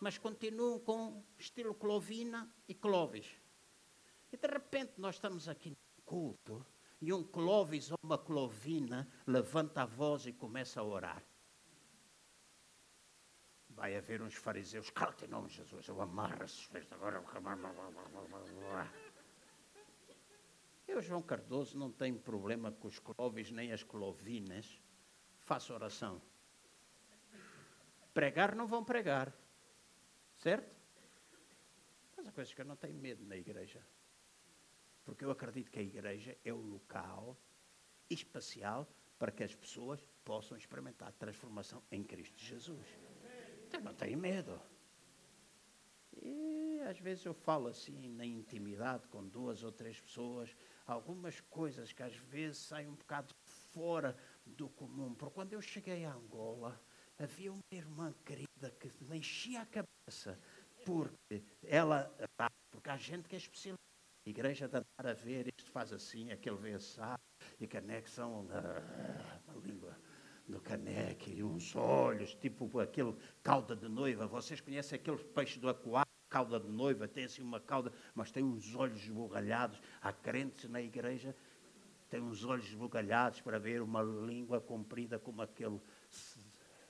mas 0.00 0.18
continuam 0.18 0.78
com 0.78 1.24
estilo 1.38 1.74
Clovina 1.74 2.50
e 2.66 2.74
Clovis. 2.74 3.26
E 4.32 4.36
de 4.36 4.46
repente 4.46 4.94
nós 4.98 5.16
estamos 5.16 5.48
aqui 5.48 5.70
no 5.70 6.02
culto 6.04 6.64
e 7.00 7.12
um 7.12 7.24
Clovis 7.24 7.90
ou 7.90 7.98
uma 8.02 8.18
Clovina 8.18 9.08
levanta 9.26 9.82
a 9.82 9.86
voz 9.86 10.26
e 10.26 10.32
começa 10.32 10.80
a 10.80 10.84
orar. 10.84 11.22
Vai 13.70 13.96
haver 13.96 14.20
uns 14.20 14.34
fariseus, 14.34 14.90
cala-te 14.90 15.24
em 15.24 15.28
nome 15.28 15.48
de 15.48 15.56
Jesus, 15.56 15.86
eu 15.86 16.00
amarro 16.00 16.44
esses 16.44 16.68
agora. 16.90 17.22
Eu, 20.88 21.02
João 21.02 21.22
Cardoso, 21.22 21.78
não 21.78 21.92
tenho 21.92 22.18
problema 22.18 22.72
com 22.72 22.88
os 22.88 22.98
cloves 22.98 23.52
nem 23.52 23.72
as 23.72 23.82
clovinas. 23.82 24.80
Faço 25.40 25.72
oração. 25.72 26.20
Pregar 28.12 28.54
não 28.54 28.66
vão 28.66 28.82
pregar. 28.82 29.32
Certo? 30.38 30.74
Mas 32.16 32.26
há 32.26 32.32
coisas 32.32 32.54
que 32.54 32.60
eu 32.60 32.64
não 32.64 32.76
tenho 32.76 32.94
medo 32.94 33.24
na 33.24 33.36
igreja. 33.36 33.84
Porque 35.04 35.24
eu 35.24 35.30
acredito 35.30 35.70
que 35.70 35.78
a 35.78 35.82
igreja 35.82 36.36
é 36.44 36.52
o 36.52 36.60
local 36.60 37.36
espacial 38.10 38.88
para 39.18 39.32
que 39.32 39.42
as 39.42 39.54
pessoas 39.54 40.00
possam 40.24 40.56
experimentar 40.56 41.12
transformação 41.12 41.82
em 41.90 42.02
Cristo 42.04 42.38
Jesus. 42.38 42.86
Então 43.66 43.80
não 43.80 43.94
tenho 43.94 44.18
medo. 44.18 44.60
E 46.22 46.80
às 46.88 46.98
vezes 46.98 47.24
eu 47.24 47.34
falo 47.34 47.68
assim 47.68 48.08
na 48.08 48.24
intimidade 48.24 49.06
com 49.08 49.26
duas 49.26 49.62
ou 49.62 49.72
três 49.72 50.00
pessoas 50.00 50.56
algumas 50.86 51.40
coisas 51.40 51.92
que 51.92 52.02
às 52.02 52.16
vezes 52.16 52.58
saem 52.58 52.88
um 52.88 52.94
bocado 52.94 53.34
fora 53.72 54.16
do 54.46 54.68
comum. 54.70 55.14
Porque 55.14 55.34
quando 55.34 55.52
eu 55.52 55.60
cheguei 55.60 56.04
a 56.04 56.12
Angola, 56.12 56.80
havia 57.18 57.52
uma 57.52 57.62
irmã 57.70 58.14
querida 58.24 58.70
que 58.80 58.90
me 59.04 59.18
enchia 59.18 59.62
a 59.62 59.66
cabeça, 59.66 59.97
porque 60.84 61.42
ela, 61.62 62.12
porque 62.70 62.90
há 62.90 62.96
gente 62.96 63.28
que 63.28 63.34
é 63.34 63.38
especialista. 63.38 63.78
A 64.26 64.30
igreja 64.30 64.66
andar 64.66 64.84
a 64.98 65.14
ver, 65.14 65.48
isto 65.58 65.70
faz 65.70 65.92
assim, 65.92 66.30
aquele 66.30 66.56
vê 66.56 66.74
assado, 66.74 67.22
e 67.58 67.66
caneco 67.66 68.10
são 68.10 68.46
ah, 68.50 69.40
uma 69.46 69.66
língua 69.66 69.96
do 70.46 70.60
caneco 70.60 71.30
e 71.30 71.42
uns 71.42 71.74
olhos, 71.74 72.34
tipo 72.34 72.78
aquele 72.78 73.14
cauda 73.42 73.74
de 73.74 73.88
noiva. 73.88 74.26
Vocês 74.26 74.60
conhecem 74.60 74.98
aquele 74.98 75.18
peixe 75.18 75.58
do 75.58 75.68
aquário? 75.68 76.08
cauda 76.28 76.60
de 76.60 76.68
noiva, 76.68 77.08
tem 77.08 77.24
assim 77.24 77.42
uma 77.42 77.58
cauda, 77.58 77.92
mas 78.14 78.30
tem 78.30 78.44
uns 78.44 78.74
olhos 78.74 79.02
esbugalhados. 79.02 79.80
Há 80.00 80.12
crentes 80.12 80.68
na 80.68 80.80
igreja 80.80 81.34
tem 82.08 82.20
uns 82.20 82.44
olhos 82.44 82.66
esbugalhados 82.66 83.40
para 83.40 83.58
ver 83.58 83.82
uma 83.82 84.02
língua 84.02 84.60
comprida 84.60 85.18
como 85.18 85.42
aquele, 85.42 85.80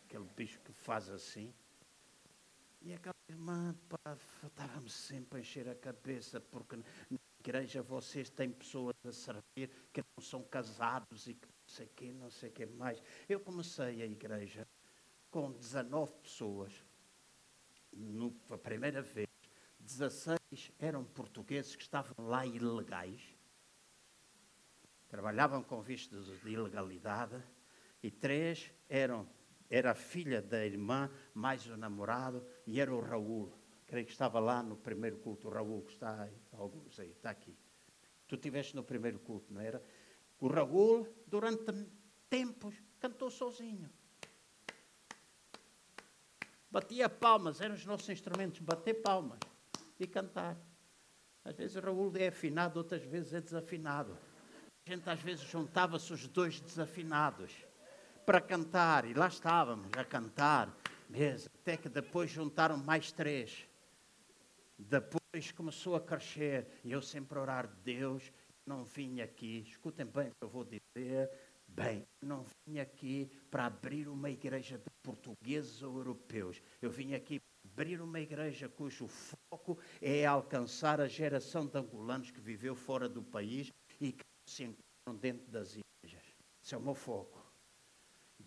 aquele 0.04 0.24
bicho 0.36 0.60
que 0.60 0.72
faz 0.72 1.08
assim. 1.08 1.52
E 2.80 2.94
aquela 2.94 3.14
irmã 3.28 3.74
estava-me 4.44 4.88
sempre 4.88 5.38
a 5.38 5.40
encher 5.40 5.68
a 5.68 5.74
cabeça, 5.74 6.40
porque 6.40 6.76
na 6.76 7.18
igreja 7.40 7.82
vocês 7.82 8.30
têm 8.30 8.50
pessoas 8.50 8.94
a 9.04 9.12
servir 9.12 9.70
que 9.92 10.02
não 10.16 10.22
são 10.22 10.42
casados 10.44 11.26
e 11.26 11.34
que 11.34 11.46
não 11.46 11.68
sei 11.68 11.86
quê, 11.88 12.12
não 12.12 12.30
sei 12.30 12.50
o 12.50 12.52
que 12.52 12.66
mais. 12.66 13.02
Eu 13.28 13.40
comecei 13.40 14.02
a 14.02 14.06
igreja 14.06 14.66
com 15.30 15.52
19 15.52 16.12
pessoas, 16.22 16.72
no, 17.92 18.34
a 18.50 18.58
primeira 18.58 19.02
vez, 19.02 19.28
16 19.80 20.38
eram 20.78 21.04
portugueses 21.04 21.74
que 21.74 21.82
estavam 21.82 22.26
lá 22.26 22.46
ilegais, 22.46 23.20
trabalhavam 25.08 25.62
com 25.62 25.82
vistos 25.82 26.40
de 26.40 26.50
ilegalidade, 26.50 27.42
e 28.02 28.10
três 28.10 28.70
eram 28.88 29.28
era 29.70 29.94
filha 29.94 30.40
da 30.40 30.64
irmã, 30.64 31.10
mais 31.34 31.66
o 31.66 31.76
namorado, 31.76 32.44
e 32.66 32.80
era 32.80 32.94
o 32.94 33.00
Raul. 33.00 33.52
Creio 33.86 34.06
que 34.06 34.12
estava 34.12 34.38
lá 34.38 34.62
no 34.62 34.76
primeiro 34.76 35.18
culto. 35.18 35.48
O 35.48 35.50
Raul, 35.50 35.82
que 35.82 35.92
está 35.92 36.22
aí, 36.22 36.36
alguns 36.52 36.98
aí, 36.98 37.10
está 37.10 37.30
aqui. 37.30 37.56
Tu 38.26 38.34
estiveste 38.34 38.76
no 38.76 38.82
primeiro 38.82 39.18
culto, 39.18 39.52
não 39.52 39.60
era? 39.60 39.82
O 40.40 40.48
Raul, 40.48 41.06
durante 41.26 41.86
tempos, 42.28 42.74
cantou 43.00 43.30
sozinho. 43.30 43.90
Batia 46.70 47.08
palmas, 47.08 47.60
eram 47.60 47.74
os 47.74 47.84
nossos 47.86 48.08
instrumentos, 48.10 48.60
bater 48.60 48.94
palmas 48.94 49.38
e 49.98 50.06
cantar. 50.06 50.56
Às 51.44 51.56
vezes 51.56 51.76
o 51.76 51.80
Raul 51.80 52.12
é 52.16 52.28
afinado, 52.28 52.78
outras 52.78 53.02
vezes 53.02 53.32
é 53.32 53.40
desafinado. 53.40 54.18
A 54.86 54.90
gente 54.90 55.08
às 55.08 55.20
vezes 55.20 55.44
juntava-se 55.44 56.12
os 56.12 56.26
dois 56.28 56.60
desafinados 56.60 57.67
para 58.28 58.42
cantar, 58.42 59.06
e 59.06 59.14
lá 59.14 59.26
estávamos 59.26 59.90
a 59.96 60.04
cantar 60.04 60.76
mesmo, 61.08 61.48
até 61.62 61.78
que 61.78 61.88
depois 61.88 62.30
juntaram 62.30 62.76
mais 62.76 63.10
três. 63.10 63.66
Depois 64.78 65.50
começou 65.56 65.96
a 65.96 66.00
crescer, 66.02 66.66
e 66.84 66.92
eu 66.92 67.00
sempre 67.00 67.38
orar, 67.38 67.66
Deus, 67.82 68.30
não 68.66 68.84
vim 68.84 69.22
aqui, 69.22 69.64
escutem 69.66 70.04
bem 70.04 70.28
o 70.28 70.32
que 70.32 70.44
eu 70.44 70.48
vou 70.50 70.62
dizer, 70.62 71.30
bem, 71.68 72.06
não 72.20 72.44
vim 72.66 72.78
aqui 72.78 73.30
para 73.50 73.64
abrir 73.64 74.06
uma 74.08 74.28
igreja 74.28 74.76
de 74.76 74.90
portugueses 75.02 75.82
ou 75.82 75.96
europeus, 75.96 76.60
eu 76.82 76.90
vim 76.90 77.14
aqui 77.14 77.40
abrir 77.64 77.98
uma 78.02 78.20
igreja 78.20 78.68
cujo 78.68 79.08
foco 79.08 79.78
é 80.02 80.26
alcançar 80.26 81.00
a 81.00 81.08
geração 81.08 81.66
de 81.66 81.78
angolanos 81.78 82.30
que 82.30 82.42
viveu 82.42 82.74
fora 82.74 83.08
do 83.08 83.22
país 83.22 83.72
e 83.98 84.12
que 84.12 84.24
se 84.46 84.64
encontram 84.64 85.18
dentro 85.18 85.50
das 85.50 85.78
igrejas. 85.78 86.36
Esse 86.62 86.74
é 86.74 86.76
o 86.76 86.82
meu 86.82 86.94
foco. 86.94 87.37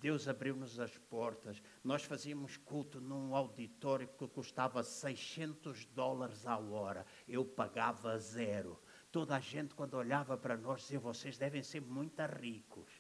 Deus 0.02 0.28
abriu-nos 0.28 0.80
as 0.80 0.98
portas. 0.98 1.62
Nós 1.84 2.04
fazíamos 2.04 2.58
culto 2.58 3.00
num 3.00 3.36
auditório 3.36 4.08
que 4.08 4.28
custava 4.28 4.82
600 4.82 5.86
dólares 5.86 6.48
a 6.48 6.58
hora. 6.58 7.06
Eu 7.28 7.46
pagava 7.46 8.18
zero. 8.18 8.82
Toda 9.12 9.36
a 9.36 9.40
gente, 9.40 9.76
quando 9.76 9.94
olhava 9.94 10.36
para 10.36 10.58
nós, 10.58 10.82
dizia: 10.82 11.00
vocês 11.00 11.38
devem 11.38 11.62
ser 11.62 11.82
muito 11.82 12.20
ricos. 12.26 12.92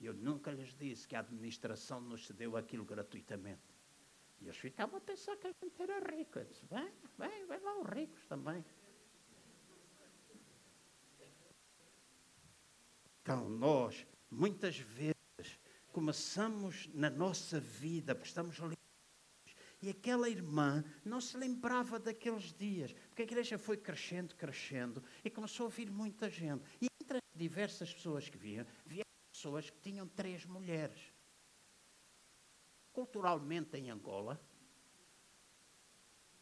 Eu 0.00 0.14
nunca 0.14 0.50
lhes 0.50 0.74
disse 0.74 1.06
que 1.06 1.14
a 1.14 1.20
administração 1.20 2.00
nos 2.00 2.26
cedeu 2.26 2.56
aquilo 2.56 2.84
gratuitamente. 2.84 3.76
E 4.40 4.44
eles 4.44 4.56
ficavam 4.56 4.96
a 4.96 5.00
pensar 5.02 5.36
que 5.36 5.48
a 5.48 5.52
gente 5.52 5.82
era 5.82 5.98
rico. 6.16 6.38
Eu 6.38 6.44
disse: 6.46 6.64
vem, 6.64 6.90
vem, 7.18 7.46
vem 7.46 7.60
lá 7.60 7.78
os 7.78 7.88
ricos 7.90 8.24
também. 8.26 8.64
Então, 13.20 13.50
nós, 13.50 14.06
muitas 14.30 14.78
vezes, 14.78 15.17
começamos 15.92 16.88
na 16.94 17.10
nossa 17.10 17.58
vida, 17.58 18.14
porque 18.14 18.28
estamos 18.28 18.56
ligados. 18.56 18.78
E 19.80 19.90
aquela 19.90 20.28
irmã 20.28 20.84
não 21.04 21.20
se 21.20 21.36
lembrava 21.36 21.98
daqueles 21.98 22.52
dias, 22.52 22.92
porque 23.08 23.22
a 23.22 23.24
igreja 23.24 23.58
foi 23.58 23.76
crescendo, 23.76 24.34
crescendo, 24.34 25.02
e 25.24 25.30
começou 25.30 25.66
a 25.66 25.70
vir 25.70 25.90
muita 25.90 26.28
gente. 26.28 26.64
E 26.80 26.88
entre 27.00 27.18
as 27.18 27.38
diversas 27.38 27.92
pessoas 27.94 28.28
que 28.28 28.36
vinham, 28.36 28.66
havia 28.84 29.04
pessoas 29.32 29.70
que 29.70 29.80
tinham 29.80 30.06
três 30.08 30.44
mulheres. 30.44 31.12
Culturalmente, 32.92 33.76
em 33.76 33.90
Angola, 33.90 34.40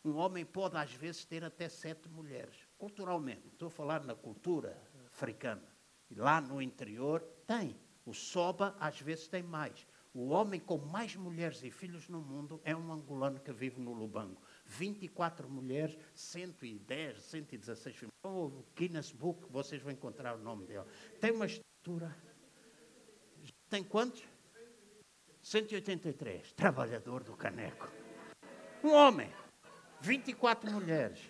um 0.03 0.17
homem 0.17 0.47
pode 0.47 0.77
às 0.77 0.93
vezes 0.93 1.25
ter 1.25 1.45
até 1.45 1.69
sete 1.69 2.09
mulheres. 2.09 2.57
Culturalmente, 2.79 3.49
estou 3.49 3.69
a 3.69 3.71
falar 3.71 4.05
na 4.05 4.15
cultura 4.15 4.81
africana. 5.07 5.69
E 6.09 6.15
lá 6.15 6.41
no 6.41 6.63
interior 6.63 7.21
tem. 7.47 7.77
O 8.07 8.15
Soba 8.15 8.77
às 8.79 9.01
vezes 9.01 9.27
tem 9.27 9.43
mais. 9.43 9.85
O 10.15 10.29
homem 10.29 10.59
com 10.59 10.79
mais 10.79 11.15
mulheres 11.15 11.63
e 11.63 11.71
filhos 11.71 12.09
no 12.09 12.23
mundo 12.23 12.59
é 12.65 12.75
um 12.75 12.91
angolano 12.91 13.39
que 13.39 13.53
vive 13.53 13.79
no 13.79 13.93
Lubango. 13.93 14.41
24 14.65 15.47
mulheres, 15.47 15.99
110, 16.15 17.21
116 17.21 17.97
filhos. 17.97 18.15
O 18.25 18.65
Guinness 18.75 19.13
Book, 19.13 19.47
vocês 19.51 19.83
vão 19.83 19.93
encontrar 19.93 20.35
o 20.35 20.39
nome 20.39 20.65
dele. 20.65 20.85
Tem 21.21 21.33
uma 21.33 21.45
estrutura. 21.45 22.17
Tem 23.69 23.85
quantos? 23.85 24.23
183. 25.43 26.53
Trabalhador 26.53 27.23
do 27.23 27.37
caneco. 27.37 27.91
Um 28.83 28.93
homem. 28.93 29.31
24 30.01 30.71
mulheres. 30.71 31.21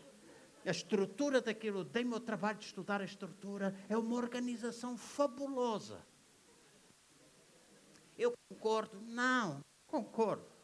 A 0.65 0.71
estrutura 0.71 1.41
daquilo, 1.41 1.83
dei-me 1.85 2.15
o 2.15 2.21
trabalho 2.21 2.59
de 2.59 2.67
estudar 2.67 3.01
a 3.01 3.05
estrutura, 3.05 3.75
é 3.89 3.97
uma 3.97 4.17
organização 4.17 4.97
fabulosa. 4.97 6.05
Eu 8.17 8.33
concordo? 8.49 9.01
Não, 9.01 9.65
concordo. 9.87 10.57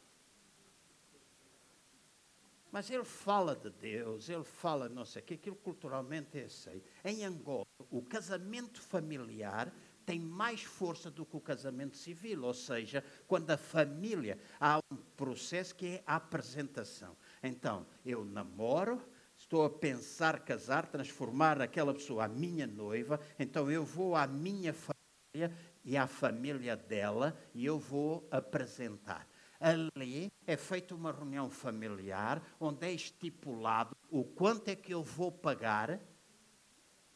Mas 2.70 2.88
ele 2.88 3.04
fala 3.04 3.54
de 3.54 3.68
Deus, 3.68 4.30
ele 4.30 4.44
fala 4.44 4.88
não 4.88 5.04
sei 5.04 5.20
o 5.20 5.24
que, 5.26 5.34
aquilo 5.34 5.56
culturalmente 5.56 6.38
é 6.38 6.44
aceito. 6.44 6.90
Em 7.04 7.22
Angola, 7.22 7.66
o 7.90 8.00
casamento 8.00 8.80
familiar 8.80 9.70
tem 10.06 10.18
mais 10.18 10.62
força 10.62 11.10
do 11.10 11.24
que 11.24 11.36
o 11.36 11.40
casamento 11.40 11.96
civil, 11.96 12.44
ou 12.44 12.54
seja, 12.54 13.04
quando 13.28 13.50
a 13.50 13.58
família 13.58 14.38
há 14.58 14.78
um 14.90 14.96
processo 14.96 15.74
que 15.74 15.86
é 15.86 16.02
a 16.06 16.16
apresentação. 16.16 17.14
Então, 17.42 17.86
eu 18.04 18.24
namoro, 18.24 19.00
estou 19.36 19.64
a 19.64 19.70
pensar 19.70 20.40
casar, 20.40 20.86
transformar 20.86 21.60
aquela 21.60 21.92
pessoa 21.92 22.24
a 22.24 22.28
minha 22.28 22.66
noiva, 22.66 23.20
então 23.38 23.70
eu 23.70 23.84
vou 23.84 24.16
à 24.16 24.26
minha 24.26 24.72
família 24.72 25.54
e 25.84 25.96
à 25.96 26.06
família 26.06 26.76
dela 26.76 27.36
e 27.54 27.64
eu 27.64 27.78
vou 27.78 28.26
apresentar. 28.30 29.28
Ali 29.60 30.32
é 30.46 30.56
feita 30.56 30.94
uma 30.94 31.12
reunião 31.12 31.48
familiar 31.48 32.42
onde 32.58 32.86
é 32.86 32.92
estipulado 32.92 33.96
o 34.10 34.24
quanto 34.24 34.68
é 34.68 34.74
que 34.74 34.92
eu 34.92 35.02
vou 35.02 35.30
pagar 35.30 36.00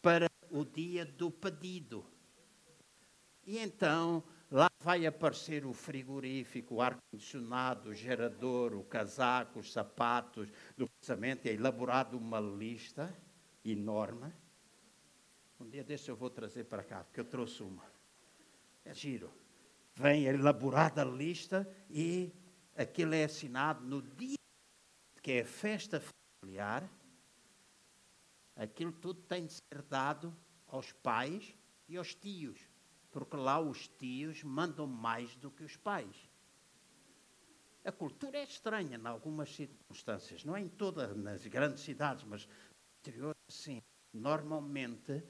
para 0.01 0.31
o 0.51 0.65
dia 0.65 1.05
do 1.05 1.31
pedido. 1.31 2.07
E 3.45 3.59
então 3.59 4.23
lá 4.51 4.71
vai 4.81 5.07
aparecer 5.07 5.67
o 5.67 5.73
frigorífico, 5.73 6.77
o 6.77 6.81
ar-condicionado, 6.81 7.91
o 7.91 7.95
gerador, 7.95 8.75
o 8.75 8.85
casaco, 8.85 9.59
os 9.59 9.73
sapatos 9.73 10.49
do 10.77 10.89
casamento. 11.01 11.47
É 11.47 11.53
elaborado 11.53 12.17
uma 12.17 12.41
lista 12.41 13.13
enorme. 13.65 14.33
Um 15.59 15.69
dia 15.69 15.83
desse 15.83 16.09
eu 16.09 16.17
vou 16.17 16.31
trazer 16.31 16.65
para 16.65 16.85
cá, 16.85 17.03
porque 17.03 17.21
eu 17.21 17.25
trouxe 17.25 17.63
uma. 17.63 17.96
É 18.87 18.95
giro. 18.95 19.33
Vem 19.97 20.27
elaborada 20.27 21.03
a 21.03 21.05
lista 21.05 21.69
e 21.91 22.33
aquilo 22.77 23.15
é 23.15 23.25
assinado 23.25 23.85
no 23.85 24.01
dia 24.01 24.37
que 25.21 25.33
é 25.33 25.45
festa 25.45 26.01
familiar. 26.41 26.89
Aquilo 28.55 28.93
tudo 28.93 29.21
tem 29.23 29.45
de 29.45 29.55
ser 29.55 29.83
dado 29.83 30.35
aos 30.69 30.93
pais 30.93 31.53
e 31.89 31.97
aos 31.97 32.15
tios, 32.15 32.61
porque 33.11 33.37
lá 33.37 33.59
os 33.59 33.89
tios 33.89 34.45
mandam 34.45 34.87
mais 34.87 35.35
do 35.35 35.51
que 35.51 35.65
os 35.65 35.77
pais. 35.77 36.31
A 37.85 37.91
cultura 37.91 38.39
é 38.39 38.45
estranha 38.45 38.97
em 38.97 39.07
algumas 39.07 39.53
circunstâncias, 39.53 40.45
não 40.45 40.57
é 40.57 40.61
em 40.61 40.69
todas 40.69 41.17
nas 41.17 41.45
grandes 41.47 41.83
cidades, 41.83 42.23
mas 42.23 42.47
no 42.47 42.53
interior, 43.01 43.37
sim. 43.49 43.83
Normalmente, 44.13 45.25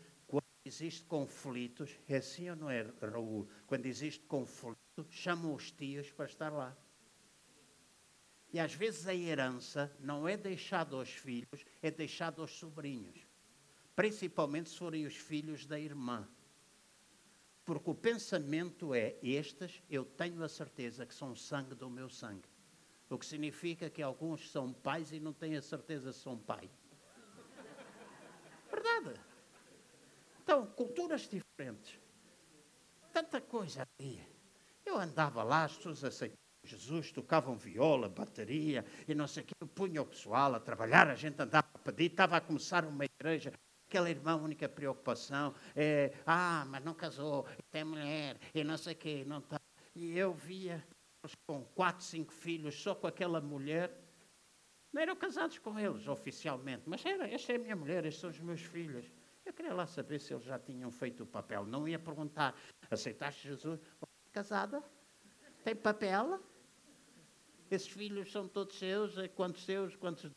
existe 0.67 1.05
conflitos, 1.05 1.97
é 2.09 2.17
assim 2.17 2.51
ou 2.51 2.57
não 2.57 2.71
é, 2.71 2.87
Raul? 3.01 3.49
Quando 3.67 3.87
existe 3.87 4.25
conflito, 4.27 5.07
chamam 5.11 5.55
os 5.55 5.71
tios 5.71 6.11
para 6.11 6.27
estar 6.27 6.53
lá. 6.53 6.77
E 8.53 8.59
às 8.59 8.75
vezes 8.75 9.07
a 9.07 9.15
herança 9.15 9.95
não 10.01 10.27
é 10.27 10.37
deixada 10.37 10.97
aos 10.97 11.11
filhos, 11.11 11.65
é 11.83 11.91
deixada 11.91 12.41
aos 12.41 12.53
sobrinhos. 12.53 13.27
Principalmente 13.95 14.71
se 14.71 14.79
forem 14.79 15.07
os 15.07 15.17
filhos 15.17 15.67
da 15.67 15.79
irmã. 15.79 16.29
Porque 17.65 17.91
o 17.91 17.95
pensamento 17.95 18.95
é: 18.95 19.17
estes 19.23 19.83
eu 19.91 20.05
tenho 20.05 20.43
a 20.43 20.49
certeza 20.49 21.07
que 21.07 21.15
são 21.15 21.35
sangue 21.35 21.75
do 21.75 21.91
meu 21.91 22.09
sangue. 22.09 22.49
O 23.09 23.19
que 23.19 23.27
significa 23.27 23.89
que 23.89 24.03
alguns 24.03 24.51
são 24.51 24.73
pais 24.73 25.13
e 25.13 25.21
não 25.21 25.33
têm 25.33 25.57
a 25.57 25.63
certeza 25.63 26.11
que 26.13 26.19
são 26.19 26.37
pai. 26.39 26.69
Verdade. 28.71 29.21
Então, 30.47 30.65
culturas 30.65 31.23
diferentes. 31.23 31.99
Tanta 33.13 33.41
coisa 33.41 33.85
ali. 33.99 34.25
Eu 34.85 34.97
andava 34.97 35.43
lá, 35.43 35.65
as 35.65 35.77
pessoas 35.77 36.05
aceitavam 36.05 36.39
Jesus, 36.63 37.11
tocavam 37.11 37.57
viola, 37.57 38.09
bateria 38.09 38.85
e 39.09 39.15
não 39.15 39.27
sei 39.27 39.43
o 39.43 39.47
que. 39.47 39.55
Punha 39.75 40.03
o 40.03 40.07
pessoal 40.07 40.55
a 40.55 40.61
trabalhar, 40.61 41.09
a 41.09 41.17
gente 41.17 41.43
andava 41.43 41.67
a 41.75 41.79
pedir, 41.81 42.13
estava 42.13 42.37
a 42.37 42.41
começar 42.41 42.85
uma 42.85 43.05
igreja. 43.05 43.53
Aquela 43.89 44.09
irmã, 44.09 44.35
a 44.35 44.37
única 44.37 44.69
preocupação 44.69 45.53
é: 45.75 46.13
ah, 46.25 46.65
mas 46.69 46.85
não 46.85 46.95
casou, 46.95 47.45
tem 47.73 47.83
mulher, 47.83 48.39
e 48.55 48.63
não 48.63 48.79
sei 48.79 48.93
o 48.93 48.97
quê, 48.97 49.25
não 49.27 49.39
está. 49.39 49.61
E 49.97 50.17
eu 50.17 50.33
via 50.33 50.87
com 51.45 51.65
quatro, 51.75 52.05
cinco 52.05 52.33
filhos, 52.33 52.81
só 52.81 52.95
com 52.95 53.09
aquela 53.09 53.41
mulher. 53.41 53.91
Não 54.93 55.03
eram 55.03 55.17
casados 55.17 55.59
com 55.59 55.77
eles 55.77 56.07
oficialmente, 56.07 56.85
mas 56.87 57.05
era, 57.05 57.29
esta 57.29 57.53
é 57.53 57.57
a 57.57 57.59
minha 57.59 57.75
mulher, 57.75 58.05
estes 58.05 58.21
são 58.21 58.31
os 58.31 58.39
meus 58.39 58.61
filhos. 58.61 59.05
Queria 59.57 59.73
lá 59.73 59.87
saber 59.87 60.21
se 60.21 60.35
eles 60.35 60.45
já 60.45 60.59
tinham 60.59 60.91
feito 60.91 61.23
o 61.23 61.27
papel. 61.27 61.65
Não 61.65 61.89
ia 61.89 61.99
perguntar, 61.99 62.55
aceitaste 62.91 63.49
Jesus? 63.49 63.81
Casada? 64.31 64.85
Tem 65.65 65.75
papel? 65.75 66.39
Esses 67.71 67.89
filhos 67.89 68.31
são 68.31 68.47
todos 68.47 68.79
seus? 68.79 69.15
Quantos 69.35 69.65
seus? 69.65 69.97
Quantos... 69.97 70.31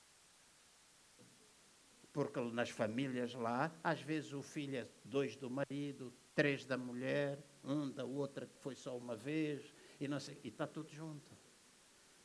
Porque 2.13 2.39
nas 2.39 2.69
famílias 2.69 3.33
lá, 3.35 3.71
às 3.83 4.01
vezes 4.01 4.33
o 4.33 4.41
filho 4.41 4.77
é 4.77 4.87
dois 5.03 5.35
do 5.35 5.49
marido, 5.49 6.13
três 6.33 6.65
da 6.65 6.77
mulher, 6.77 7.37
um 7.63 7.91
da 7.91 8.05
outra 8.05 8.47
que 8.47 8.57
foi 8.57 8.73
só 8.73 8.97
uma 8.97 9.15
vez, 9.15 9.73
e, 9.99 10.07
não 10.07 10.19
sei, 10.19 10.39
e 10.43 10.47
está 10.47 10.65
tudo 10.65 10.89
junto. 10.89 11.37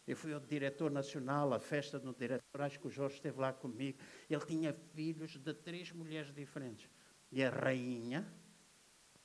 Eu 0.07 0.17
fui 0.17 0.35
ao 0.35 0.41
diretor 0.41 0.91
nacional, 0.91 1.53
a 1.55 1.59
festa 1.59 1.99
do 1.99 2.15
diretor, 2.15 2.61
acho 2.61 2.79
que 2.79 2.87
o 2.87 2.91
Jorge 2.91 3.17
esteve 3.17 3.41
lá 3.41 3.53
comigo. 3.53 3.99
Ele 4.29 4.45
tinha 4.45 4.73
filhos 4.73 5.39
de 5.39 5.55
três 5.55 5.91
mulheres 5.93 6.33
diferentes. 6.33 6.91
E 7.33 7.43
a 7.43 7.49
rainha 7.49 8.31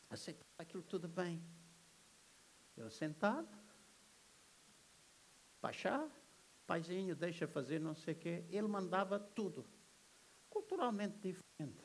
aceitava 0.10 0.46
aquilo 0.58 0.84
tudo 0.84 1.08
bem. 1.08 1.44
Eu 2.78 2.90
sentado, 2.90 3.60
Pachá, 5.60 6.10
paizinho, 6.66 7.14
deixa 7.14 7.46
fazer 7.46 7.80
não 7.80 7.94
sei 7.94 8.14
o 8.14 8.18
quê. 8.18 8.46
Ele 8.50 8.68
mandava 8.68 9.20
tudo. 9.20 9.66
Culturalmente 10.50 11.18
diferente. 11.18 11.84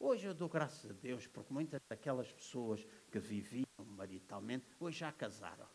Hoje 0.00 0.26
eu 0.26 0.34
dou 0.34 0.48
graças 0.48 0.90
a 0.90 0.92
Deus, 0.92 1.28
porque 1.28 1.52
muitas 1.52 1.80
daquelas 1.88 2.32
pessoas 2.32 2.84
que 3.12 3.20
viviam 3.20 3.64
maritalmente, 3.78 4.66
hoje 4.80 4.98
já 4.98 5.12
casaram 5.12 5.68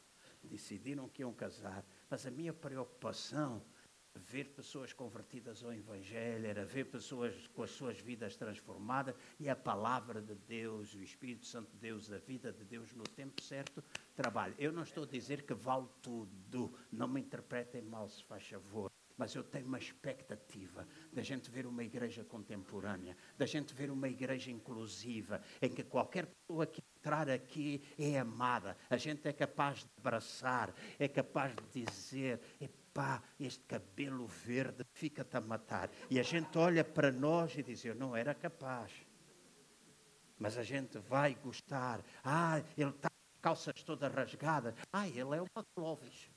decidiram 0.47 1.07
que 1.09 1.21
iam 1.21 1.33
casar. 1.33 1.85
Mas 2.09 2.25
a 2.25 2.31
minha 2.31 2.53
preocupação 2.53 3.61
ver 4.17 4.45
pessoas 4.55 4.93
convertidas 4.93 5.63
ao 5.63 5.73
Evangelho, 5.73 6.45
era 6.45 6.65
ver 6.65 6.85
pessoas 6.85 7.47
com 7.47 7.63
as 7.63 7.71
suas 7.71 7.99
vidas 7.99 8.35
transformadas 8.35 9.15
e 9.39 9.49
a 9.49 9.55
palavra 9.55 10.21
de 10.21 10.35
Deus, 10.35 10.93
o 10.93 11.01
Espírito 11.01 11.45
Santo 11.45 11.71
de 11.71 11.77
Deus, 11.77 12.11
a 12.11 12.17
vida 12.17 12.51
de 12.51 12.63
Deus 12.63 12.93
no 12.93 13.03
tempo 13.03 13.41
certo 13.41 13.83
trabalha. 14.15 14.55
Eu 14.57 14.71
não 14.71 14.83
estou 14.83 15.03
a 15.03 15.07
dizer 15.07 15.43
que 15.43 15.53
vale 15.53 15.87
tudo, 16.01 16.73
não 16.91 17.07
me 17.07 17.21
interpretem 17.21 17.81
mal, 17.81 18.09
se 18.09 18.23
faz 18.23 18.47
favor. 18.47 18.89
Mas 19.15 19.33
eu 19.33 19.43
tenho 19.43 19.65
uma 19.65 19.79
expectativa 19.79 20.87
da 21.11 21.23
gente 21.23 21.49
ver 21.49 21.65
uma 21.65 21.83
igreja 21.83 22.23
contemporânea, 22.23 23.17
da 23.35 23.47
gente 23.47 23.73
ver 23.73 23.89
uma 23.89 24.07
igreja 24.07 24.51
inclusiva, 24.51 25.41
em 25.59 25.69
que 25.69 25.83
qualquer 25.83 26.27
pessoa 26.27 26.67
que 26.67 26.83
entrar 27.07 27.29
aqui 27.29 27.81
é 27.97 28.19
amada, 28.19 28.75
a 28.89 28.97
gente 28.97 29.25
é 29.27 29.31
capaz 29.31 29.79
de 29.79 29.89
abraçar, 29.97 30.73
é 30.99 31.07
capaz 31.07 31.55
de 31.55 31.85
dizer: 31.85 32.41
pá, 32.93 33.23
este 33.39 33.63
cabelo 33.63 34.27
verde 34.27 34.83
fica-te 34.91 35.37
a 35.37 35.41
matar. 35.41 35.89
E 36.09 36.19
a 36.19 36.23
gente 36.23 36.57
olha 36.57 36.83
para 36.83 37.09
nós 37.09 37.55
e 37.57 37.63
diz, 37.63 37.85
eu 37.85 37.95
não 37.95 38.13
era 38.15 38.35
capaz. 38.35 38.91
Mas 40.37 40.57
a 40.57 40.63
gente 40.63 40.99
vai 40.99 41.33
gostar. 41.35 42.03
Ah, 42.23 42.61
ele 42.77 42.89
está 42.89 43.09
com 43.09 43.41
calças 43.41 43.81
todas 43.83 44.13
rasgadas. 44.13 44.73
Ah, 44.91 45.07
ele 45.07 45.35
é 45.35 45.41
uma 45.41 45.65
Clóvis. 45.73 46.29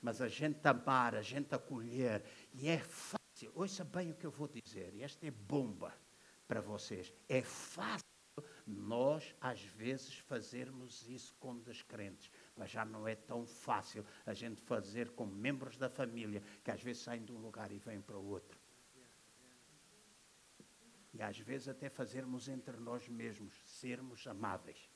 Mas 0.00 0.20
a 0.20 0.28
gente 0.28 0.66
amar, 0.66 1.16
a 1.16 1.22
gente 1.22 1.54
acolher. 1.54 2.22
E 2.54 2.68
é 2.68 2.78
fácil. 2.78 3.50
Ouça 3.54 3.84
bem 3.84 4.12
o 4.12 4.14
que 4.14 4.24
eu 4.24 4.30
vou 4.30 4.48
dizer. 4.48 4.94
E 4.94 5.02
esta 5.02 5.26
é 5.26 5.30
bomba 5.30 5.92
para 6.46 6.60
vocês. 6.60 7.12
É 7.28 7.42
fácil 7.42 8.04
nós, 8.66 9.34
às 9.40 9.60
vezes, 9.60 10.14
fazermos 10.14 11.08
isso 11.08 11.34
com 11.38 11.58
descrentes 11.58 12.30
mas 12.56 12.70
já 12.70 12.84
não 12.84 13.06
é 13.06 13.14
tão 13.14 13.46
fácil 13.46 14.04
a 14.24 14.32
gente 14.32 14.62
fazer 14.62 15.10
com 15.10 15.26
membros 15.26 15.76
da 15.76 15.90
família 15.90 16.42
que 16.64 16.70
às 16.70 16.82
vezes 16.82 17.02
saem 17.02 17.22
de 17.22 17.32
um 17.32 17.38
lugar 17.38 17.70
e 17.70 17.78
vêm 17.78 18.00
para 18.00 18.16
o 18.16 18.26
outro. 18.26 18.58
E 21.12 21.22
às 21.22 21.38
vezes 21.38 21.68
até 21.68 21.88
fazermos 21.88 22.48
entre 22.48 22.76
nós 22.78 23.08
mesmos, 23.08 23.52
sermos 23.64 24.26
amáveis, 24.26 24.90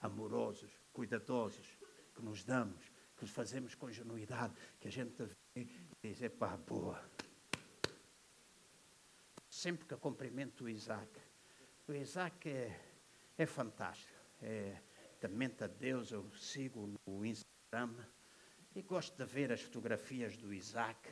amorosos, 0.00 0.70
cuidadosos, 0.92 1.76
que 2.14 2.22
nos 2.22 2.44
damos, 2.44 2.90
que 3.16 3.24
os 3.24 3.30
fazemos 3.30 3.74
com 3.74 3.90
genuidade, 3.90 4.54
que 4.80 4.88
a 4.88 4.92
gente 4.92 5.24
vê 5.24 5.34
e 5.54 5.64
diz, 6.02 6.22
epá, 6.22 6.56
boa. 6.56 7.02
Sempre 9.56 9.86
que 9.86 9.94
eu 9.94 9.98
cumprimento 9.98 10.64
o 10.64 10.68
Isaac, 10.68 11.18
o 11.88 11.92
Isaac 11.94 12.46
é, 12.46 12.78
é 13.38 13.46
fantástico, 13.46 14.20
é, 14.42 14.76
temente 15.18 15.64
a 15.64 15.66
Deus, 15.66 16.12
eu 16.12 16.30
sigo 16.32 16.92
no 17.06 17.24
Instagram 17.24 18.04
e 18.74 18.82
gosto 18.82 19.16
de 19.16 19.24
ver 19.24 19.50
as 19.50 19.62
fotografias 19.62 20.36
do 20.36 20.52
Isaac 20.52 21.08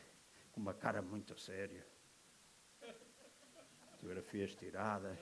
com 0.53 0.61
uma 0.61 0.75
cara 0.75 1.01
muito 1.01 1.35
séria. 1.41 1.87
Fotografias 3.93 4.55
tiradas, 4.55 5.19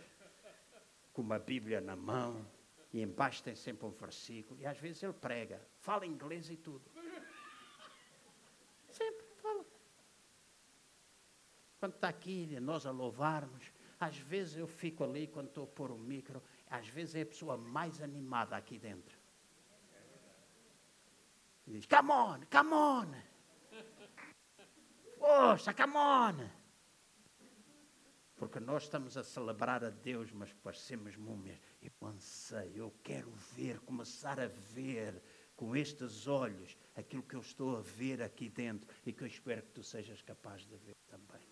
com 1.13 1.23
uma 1.23 1.39
Bíblia 1.39 1.81
na 1.81 1.95
mão, 1.95 2.45
e 2.93 3.03
embaixo 3.03 3.41
tem 3.45 3.55
sempre 3.55 3.87
um 3.87 3.93
versículo, 3.93 4.61
e 4.61 4.67
às 4.67 4.79
vezes 4.79 5.01
ele 5.01 5.13
prega, 5.13 5.65
fala 5.79 6.05
inglês 6.05 6.51
e 6.51 6.57
tudo. 6.57 6.91
Sempre 8.91 9.27
fala. 9.37 9.65
Quando 11.83 11.95
está 11.95 12.11
aqui, 12.11 12.61
nós 12.61 12.87
a 12.87 12.93
louvarmos, 12.93 13.73
às 13.99 14.17
vezes 14.17 14.57
eu 14.57 14.69
fico 14.69 15.03
ali, 15.03 15.27
quando 15.27 15.49
estou 15.49 15.65
a 15.65 15.67
pôr 15.67 15.91
o 15.91 15.99
micro, 15.99 16.41
às 16.71 16.87
vezes 16.87 17.17
é 17.17 17.23
a 17.23 17.27
pessoa 17.27 17.57
mais 17.57 18.01
animada 18.01 18.55
aqui 18.55 18.79
dentro. 18.79 19.19
E 21.67 21.73
diz, 21.73 21.87
come 21.87 22.13
on, 22.13 22.39
come 22.49 22.73
on. 22.73 23.09
Força, 25.19 25.75
come 25.75 25.97
on. 25.97 26.49
Porque 28.37 28.61
nós 28.61 28.85
estamos 28.85 29.17
a 29.17 29.25
celebrar 29.25 29.83
a 29.83 29.91
Deus, 29.91 30.31
mas 30.31 30.53
parecemos 30.53 31.17
múmias. 31.17 31.59
Eu 31.83 31.91
anseio, 32.07 32.77
eu 32.77 32.95
quero 33.03 33.33
ver, 33.57 33.81
começar 33.81 34.39
a 34.39 34.47
ver 34.47 35.21
com 35.57 35.75
estes 35.75 36.29
olhos 36.29 36.77
aquilo 36.95 37.25
que 37.25 37.35
eu 37.35 37.41
estou 37.41 37.77
a 37.77 37.81
ver 37.81 38.23
aqui 38.23 38.49
dentro 38.49 38.89
e 39.05 39.13
que 39.13 39.25
eu 39.25 39.27
espero 39.27 39.63
que 39.63 39.73
tu 39.73 39.83
sejas 39.83 40.23
capaz 40.23 40.65
de 40.65 40.77
ver 40.77 40.95
também 41.09 41.52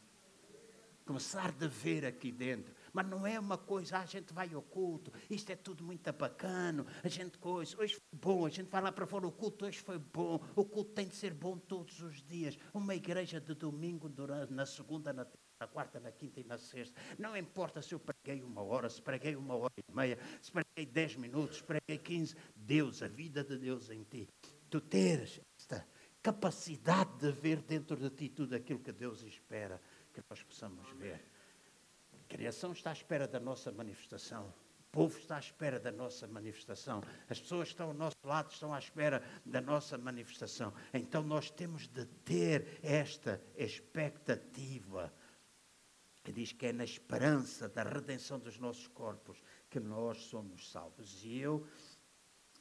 começar 1.11 1.53
a 1.61 1.67
ver 1.67 2.07
aqui 2.07 2.31
dentro. 2.31 2.73
Mas 2.93 3.05
não 3.09 3.27
é 3.27 3.39
uma 3.39 3.59
coisa, 3.59 3.99
ah, 3.99 4.03
a 4.03 4.07
gente 4.07 4.33
vai 4.33 4.55
ao 4.55 4.63
culto, 4.63 5.13
isto 5.29 5.51
é 5.51 5.57
tudo 5.57 5.83
muito 5.83 6.13
bacana, 6.13 6.87
a 7.03 7.09
gente 7.09 7.37
coisa, 7.37 7.77
hoje 7.81 7.95
foi 7.95 8.19
bom, 8.19 8.47
a 8.47 8.49
gente 8.49 8.69
vai 8.69 8.81
lá 8.81 8.93
para 8.93 9.07
fora, 9.07 9.27
o 9.27 9.33
culto 9.33 9.67
hoje 9.67 9.81
foi 9.81 9.99
bom, 9.99 10.41
o 10.55 10.65
culto 10.65 10.93
tem 10.93 11.09
de 11.09 11.17
ser 11.17 11.35
bom 11.35 11.59
todos 11.59 12.01
os 12.01 12.23
dias. 12.23 12.57
Uma 12.73 12.95
igreja 12.95 13.41
de 13.41 13.55
domingo, 13.55 14.09
durante, 14.09 14.53
na 14.53 14.65
segunda, 14.65 15.13
na 15.13 15.27
na 15.61 15.67
quarta, 15.67 16.01
na 16.01 16.11
quinta 16.11 16.41
e 16.41 16.45
na 16.45 16.57
sexta. 16.57 16.99
Não 17.19 17.37
importa 17.37 17.83
se 17.83 17.93
eu 17.93 18.01
preguei 18.01 18.43
uma 18.43 18.63
hora, 18.63 18.89
se 18.89 19.03
preguei 19.03 19.37
uma 19.37 19.55
hora 19.55 19.75
e 19.77 19.95
meia, 19.95 20.19
se 20.41 20.51
preguei 20.51 20.87
dez 20.91 21.17
minutos, 21.17 21.59
se 21.59 21.63
preguei 21.63 21.99
quinze. 21.99 22.35
Deus, 22.57 23.03
a 23.03 23.09
vida 23.09 23.45
de 23.45 23.59
Deus 23.59 23.91
em 23.91 24.03
ti. 24.05 24.27
Tu 24.71 24.81
teres 24.81 25.39
esta 25.59 25.87
capacidade 26.23 27.19
de 27.19 27.31
ver 27.31 27.61
dentro 27.61 27.95
de 27.95 28.09
ti 28.09 28.31
tudo 28.31 28.55
aquilo 28.55 28.79
que 28.79 28.91
Deus 28.91 29.23
espera 29.23 29.79
que 30.13 30.23
nós 30.29 30.43
possamos 30.43 30.89
ver. 30.93 31.25
A 32.13 32.29
criação 32.29 32.73
está 32.73 32.91
à 32.91 32.93
espera 32.93 33.27
da 33.27 33.41
nossa 33.41 33.73
manifestação. 33.73 34.53
O 34.81 34.91
povo 34.91 35.19
está 35.19 35.37
à 35.37 35.39
espera 35.39 35.79
da 35.79 35.93
nossa 35.93 36.27
manifestação. 36.27 37.03
As 37.29 37.41
pessoas 37.41 37.69
que 37.69 37.75
estão 37.75 37.89
ao 37.89 37.95
nosso 37.95 38.17
lado 38.25 38.51
estão 38.51 38.75
à 38.75 38.79
espera 38.79 39.23
da 39.47 39.61
nossa 39.61 39.97
manifestação. 39.97 40.73
Então 40.93 41.23
nós 41.23 41.51
temos 41.51 41.87
de 41.87 42.05
ter 42.07 42.81
esta 42.83 43.41
expectativa 43.57 45.13
que 46.23 46.33
diz 46.33 46.53
que 46.53 46.67
é 46.67 46.73
na 46.73 46.85
esperança 46.85 47.69
da 47.69 47.83
redenção 47.83 48.39
dos 48.39 48.59
nossos 48.59 48.87
corpos 48.89 49.43
que 49.69 49.81
nós 49.81 50.25
somos 50.25 50.71
salvos. 50.71 51.25
E 51.25 51.39
eu 51.39 51.67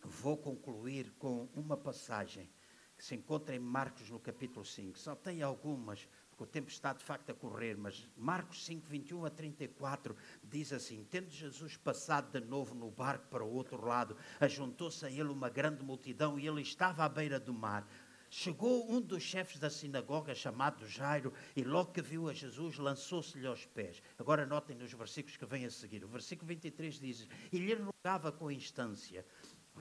vou 0.04 0.38
concluir 0.38 1.12
com 1.18 1.50
uma 1.54 1.76
passagem 1.76 2.50
que 2.98 3.04
se 3.04 3.16
encontra 3.16 3.56
em 3.56 3.60
Marcos 3.60 4.10
no 4.10 4.20
capítulo 4.20 4.66
5. 4.66 4.98
Só 4.98 5.16
tem 5.16 5.42
algumas 5.42 6.08
o 6.44 6.48
tempo 6.48 6.70
está 6.70 6.94
de 6.94 7.04
facto 7.04 7.30
a 7.32 7.34
correr, 7.34 7.76
mas 7.78 8.08
Marcos 8.18 8.66
5, 8.66 8.88
21 8.88 9.26
a 9.26 9.30
34 9.30 10.16
diz 10.44 10.72
assim: 10.74 11.06
Tendo 11.10 11.30
Jesus 11.30 11.78
passado 11.78 12.32
de 12.32 12.46
novo 12.46 12.74
no 12.74 12.90
barco 12.90 13.28
para 13.30 13.44
o 13.44 13.52
outro 13.52 13.86
lado, 13.86 14.16
ajuntou-se 14.40 15.06
a 15.06 15.10
ele 15.10 15.30
uma 15.30 15.50
grande 15.50 15.84
multidão 15.84 16.40
e 16.40 16.48
ele 16.48 16.62
estava 16.62 17.04
à 17.04 17.10
beira 17.10 17.40
do 17.40 17.54
mar. 17.54 17.88
Chegou 18.32 18.92
um 18.92 19.02
dos 19.02 19.24
chefes 19.24 19.60
da 19.60 19.72
sinagoga, 19.72 20.36
chamado 20.36 20.86
Jairo, 20.88 21.34
e 21.56 21.64
logo 21.64 21.92
que 21.92 22.02
viu 22.02 22.30
a 22.30 22.34
Jesus, 22.34 22.78
lançou-se-lhe 22.78 23.48
aos 23.48 23.66
pés. 23.66 24.04
Agora 24.20 24.46
notem 24.46 24.76
nos 24.76 24.94
versículos 24.94 25.36
que 25.36 25.46
vêm 25.48 25.66
a 25.66 25.72
seguir. 25.72 26.06
O 26.06 26.08
versículo 26.08 26.48
23 26.48 27.00
diz: 27.00 27.28
E 27.52 27.58
lhe 27.58 27.74
rogava 27.74 28.32
com 28.32 28.52
instância: 28.52 29.26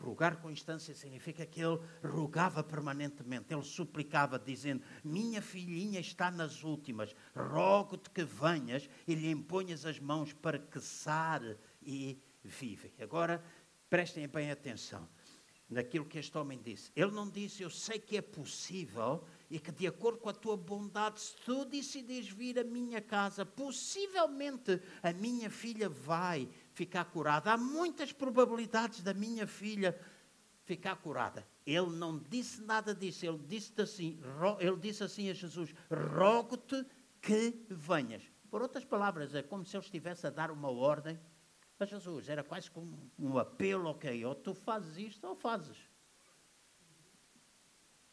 Rogar 0.01 0.41
com 0.41 0.51
instância 0.51 0.95
significa 0.95 1.45
que 1.45 1.61
ele 1.61 1.81
rogava 2.03 2.63
permanentemente, 2.63 3.53
ele 3.53 3.63
suplicava, 3.63 4.39
dizendo: 4.39 4.83
Minha 5.05 5.43
filhinha 5.43 6.01
está 6.01 6.31
nas 6.31 6.63
últimas, 6.63 7.15
rogo-te 7.35 8.11
que 8.11 8.25
venhas 8.25 8.89
e 9.07 9.15
lhe 9.15 9.31
imponhas 9.31 9.85
as 9.85 9.99
mãos 9.99 10.33
para 10.33 10.59
que 10.59 10.81
sare 10.81 11.57
e 11.83 12.21
vive. 12.43 12.95
Agora, 13.01 13.43
prestem 13.91 14.29
bem 14.29 14.51
atenção 14.51 15.09
naquilo 15.69 16.05
que 16.05 16.19
este 16.19 16.37
homem 16.39 16.61
disse. 16.63 16.91
Ele 16.97 17.11
não 17.11 17.29
disse: 17.29 17.63
Eu 17.63 17.71
sei 17.71 17.99
que 17.99 18.17
é 18.17 18.23
possível 18.23 19.25
e 19.51 19.59
que, 19.59 19.73
de 19.73 19.87
acordo 19.87 20.19
com 20.19 20.29
a 20.29 20.35
tua 20.35 20.57
bondade, 20.57 21.21
se 21.21 21.35
tu 21.37 21.65
decidires 21.65 22.29
vir 22.29 22.59
à 22.59 22.65
minha 22.65 23.01
casa, 23.01 23.47
possivelmente 23.47 24.81
a 25.03 25.13
minha 25.13 25.49
filha 25.49 25.89
vai 25.89 26.49
ficar 26.75 27.07
curada. 27.07 27.53
Há 27.53 27.57
muitas 27.57 28.13
probabilidades 28.13 29.01
da 29.01 29.15
minha 29.15 29.47
filha 29.47 29.99
ficar 30.65 30.97
curada. 30.97 31.47
Ele 31.65 31.91
não 31.97 32.19
disse 32.19 32.63
nada 32.63 32.95
disso. 32.95 33.25
Ele 33.25 33.39
disse 33.47 33.73
assim, 33.81 34.21
ele 34.61 34.77
disse 34.77 35.03
assim 35.03 35.31
a 35.31 35.35
Jesus: 35.35 35.75
Rogo-te 35.91 36.85
que 37.21 37.65
venhas. 37.71 38.23
Por 38.51 38.63
outras 38.63 38.85
palavras, 38.85 39.35
é 39.35 39.43
como 39.43 39.65
se 39.65 39.77
ele 39.77 39.85
estivesse 39.85 40.27
a 40.27 40.31
dar 40.31 40.51
uma 40.51 40.71
ordem 40.71 41.19
a 41.79 41.85
Jesus. 41.87 42.29
Era 42.29 42.45
quase 42.45 42.71
como 42.71 43.11
um 43.19 43.39
apelo, 43.39 43.89
ok, 43.89 44.25
ou 44.25 44.35
tu 44.35 44.53
fazes 44.55 44.97
isto 44.99 45.27
ou 45.27 45.35
fazes. 45.35 45.77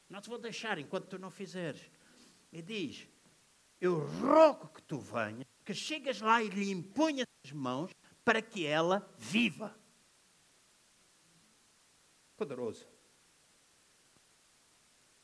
Não 0.10 0.22
te 0.22 0.30
vou 0.30 0.38
deixar 0.38 0.78
enquanto 0.78 1.08
tu 1.08 1.20
não 1.20 1.32
fizeres. 1.32 1.89
E 2.51 2.62
diz: 2.62 3.08
Eu 3.82 4.06
rogo 4.06 4.70
que 4.70 4.82
tu 4.84 4.99
venhas, 4.99 5.45
que 5.64 5.74
chegas 5.74 6.22
lá 6.22 6.41
e 6.43 6.49
lhe 6.49 6.70
imponhas 6.72 7.28
as 7.43 7.51
mãos 7.51 7.91
para 8.24 8.41
que 8.41 8.66
ela 8.66 9.08
viva. 9.18 9.78
Poderoso. 12.38 12.88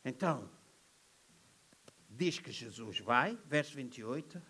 Então, 0.03 0.49
diz 2.09 2.39
que 2.39 2.51
Jesus 2.51 2.99
vai, 2.99 3.35
verso 3.45 3.75
28. 3.75 4.41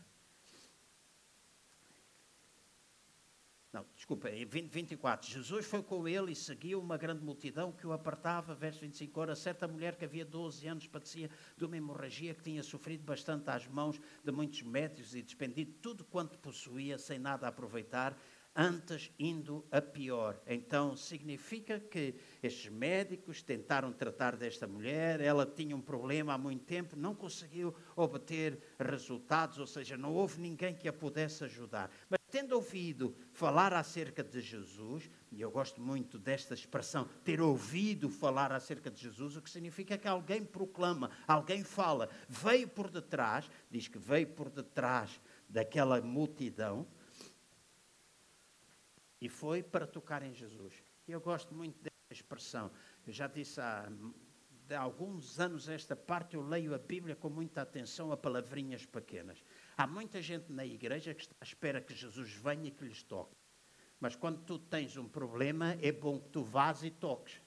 Não, 3.74 3.86
desculpa, 3.96 4.28
é 4.28 4.44
20, 4.44 4.70
24. 4.70 5.30
Jesus 5.32 5.66
foi 5.66 5.82
com 5.82 6.06
ele 6.06 6.34
e 6.34 6.36
seguiu 6.36 6.82
uma 6.82 6.98
grande 6.98 7.24
multidão 7.24 7.72
que 7.72 7.88
o 7.88 7.94
apartava. 7.94 8.54
Verso 8.54 8.82
25. 8.82 9.18
Ora, 9.18 9.34
certa 9.34 9.66
mulher 9.66 9.96
que 9.96 10.04
havia 10.04 10.26
12 10.26 10.68
anos 10.68 10.88
padecia 10.88 11.30
de 11.56 11.64
uma 11.64 11.78
hemorragia 11.78 12.34
que 12.34 12.44
tinha 12.44 12.64
sofrido 12.64 13.06
bastante 13.06 13.50
às 13.50 13.66
mãos 13.68 13.98
de 14.26 14.32
muitos 14.32 14.62
médicos 14.62 15.16
e 15.16 15.22
despendido 15.22 15.72
tudo 15.82 16.04
quanto 16.04 16.38
possuía 16.38 16.98
sem 16.98 17.18
nada 17.18 17.48
aproveitar 17.48 18.18
antes 18.54 19.10
indo 19.18 19.66
a 19.72 19.82
pior. 19.82 20.42
Então 20.46 20.96
significa 20.96 21.80
que 21.80 22.16
estes 22.44 22.70
médicos 22.70 23.42
tentaram 23.42 23.94
tratar 23.94 24.36
desta 24.36 24.68
mulher, 24.68 25.22
ela 25.22 25.46
tinha 25.46 25.76
um 25.76 25.82
problema 25.82 26.34
há 26.34 26.38
muito 26.38 26.66
tempo, 26.66 26.98
não 26.98 27.16
conseguiu 27.16 27.74
obter 27.96 28.60
resultados, 28.78 29.58
ou 29.58 29.68
seja, 29.68 29.96
não 29.96 30.14
houve 30.14 30.42
ninguém 30.42 30.76
que 30.76 30.88
a 30.88 30.94
pudesse 30.94 31.46
ajudar. 31.46 31.90
Mas 32.10 32.21
tendo 32.32 32.54
ouvido 32.54 33.16
falar 33.34 33.74
acerca 33.74 34.24
de 34.24 34.40
Jesus, 34.40 35.10
e 35.32 35.42
eu 35.42 35.52
gosto 35.52 35.82
muito 35.82 36.18
desta 36.18 36.54
expressão, 36.54 37.08
ter 37.24 37.42
ouvido 37.42 38.10
falar 38.10 38.52
acerca 38.52 38.90
de 38.90 39.02
Jesus, 39.02 39.36
o 39.36 39.42
que 39.42 39.50
significa 39.50 39.98
que 39.98 40.08
alguém 40.08 40.44
proclama, 40.44 41.12
alguém 41.28 41.64
fala, 41.64 42.10
veio 42.30 42.68
por 42.68 42.90
detrás, 42.90 43.50
diz 43.70 43.88
que 43.88 44.00
veio 44.00 44.28
por 44.28 44.50
detrás 44.50 45.20
daquela 45.50 46.02
multidão 46.02 46.88
e 49.20 49.30
foi 49.30 49.62
para 49.62 49.86
tocar 49.86 50.24
em 50.24 50.34
Jesus. 50.34 50.74
Eu 51.08 51.22
gosto 51.22 51.54
muito 51.54 51.78
dessa 51.82 51.94
expressão. 52.12 52.72
Eu 53.06 53.14
já 53.14 53.28
disse 53.28 53.60
há, 53.62 53.88
há 54.70 54.80
alguns 54.80 55.40
anos 55.40 55.70
esta 55.70 55.96
parte, 55.96 56.36
eu 56.36 56.42
leio 56.42 56.74
a 56.74 56.78
Bíblia 56.78 57.16
com 57.16 57.30
muita 57.30 57.62
atenção 57.62 58.12
a 58.12 58.18
palavrinhas 58.18 58.86
pequenas. 58.86 59.44
Há 59.78 59.88
muita 59.88 60.22
gente 60.22 60.52
na 60.52 60.66
igreja 60.66 61.14
que 61.14 61.28
espera 61.42 61.82
que 61.82 61.96
Jesus 61.96 62.32
venha 62.34 62.68
e 62.68 62.72
que 62.72 62.86
lhes 62.86 63.04
toque. 63.04 63.36
Mas 64.00 64.16
quando 64.16 64.42
tu 64.44 64.58
tens 64.58 64.98
um 64.98 65.08
problema, 65.08 65.78
é 65.82 65.92
bom 65.92 66.20
que 66.20 66.30
tu 66.30 66.44
vás 66.44 66.84
e 66.84 66.90
toques. 66.90 67.40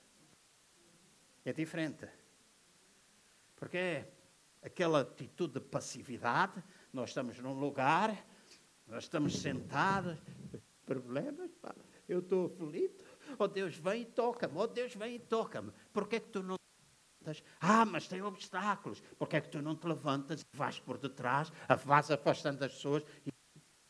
É 1.45 1.53
diferente. 1.53 2.09
Porque 3.57 3.77
é 3.77 4.13
aquela 4.63 5.01
atitude 5.01 5.55
de 5.55 5.61
passividade, 5.61 6.63
nós 6.93 7.11
estamos 7.11 7.39
num 7.39 7.53
lugar, 7.53 8.27
nós 8.87 9.05
estamos 9.05 9.39
sentados, 9.39 10.19
problemas, 10.87 11.51
eu 12.09 12.21
estou 12.21 12.47
aflito. 12.47 13.05
Oh 13.39 13.49
Deus, 13.49 13.77
vem 13.77 14.03
e 14.03 14.07
toca-me. 14.07 14.57
Oh 14.57 14.67
Deus, 14.67 14.95
vem 14.95 15.17
e 15.17 15.19
toca-me. 15.19 15.73
Porquê 15.93 16.17
é 16.17 16.21
que 16.21 16.29
tu 16.29 16.43
não 16.43 16.57
ah, 17.61 17.85
mas 17.85 18.09
tem 18.09 18.23
obstáculos. 18.23 19.01
Porquê 19.19 19.37
é 19.37 19.41
que 19.41 19.49
tu 19.49 19.63
não 19.63 19.77
te 19.77 19.87
levantas 19.87 20.43
e 20.43 20.57
vais 20.57 20.79
por 20.79 20.99
detrás, 20.99 21.53
vais 21.85 22.11
afastando 22.11 22.65
as 22.65 22.73
pessoas 22.73 23.05
e 23.27 23.33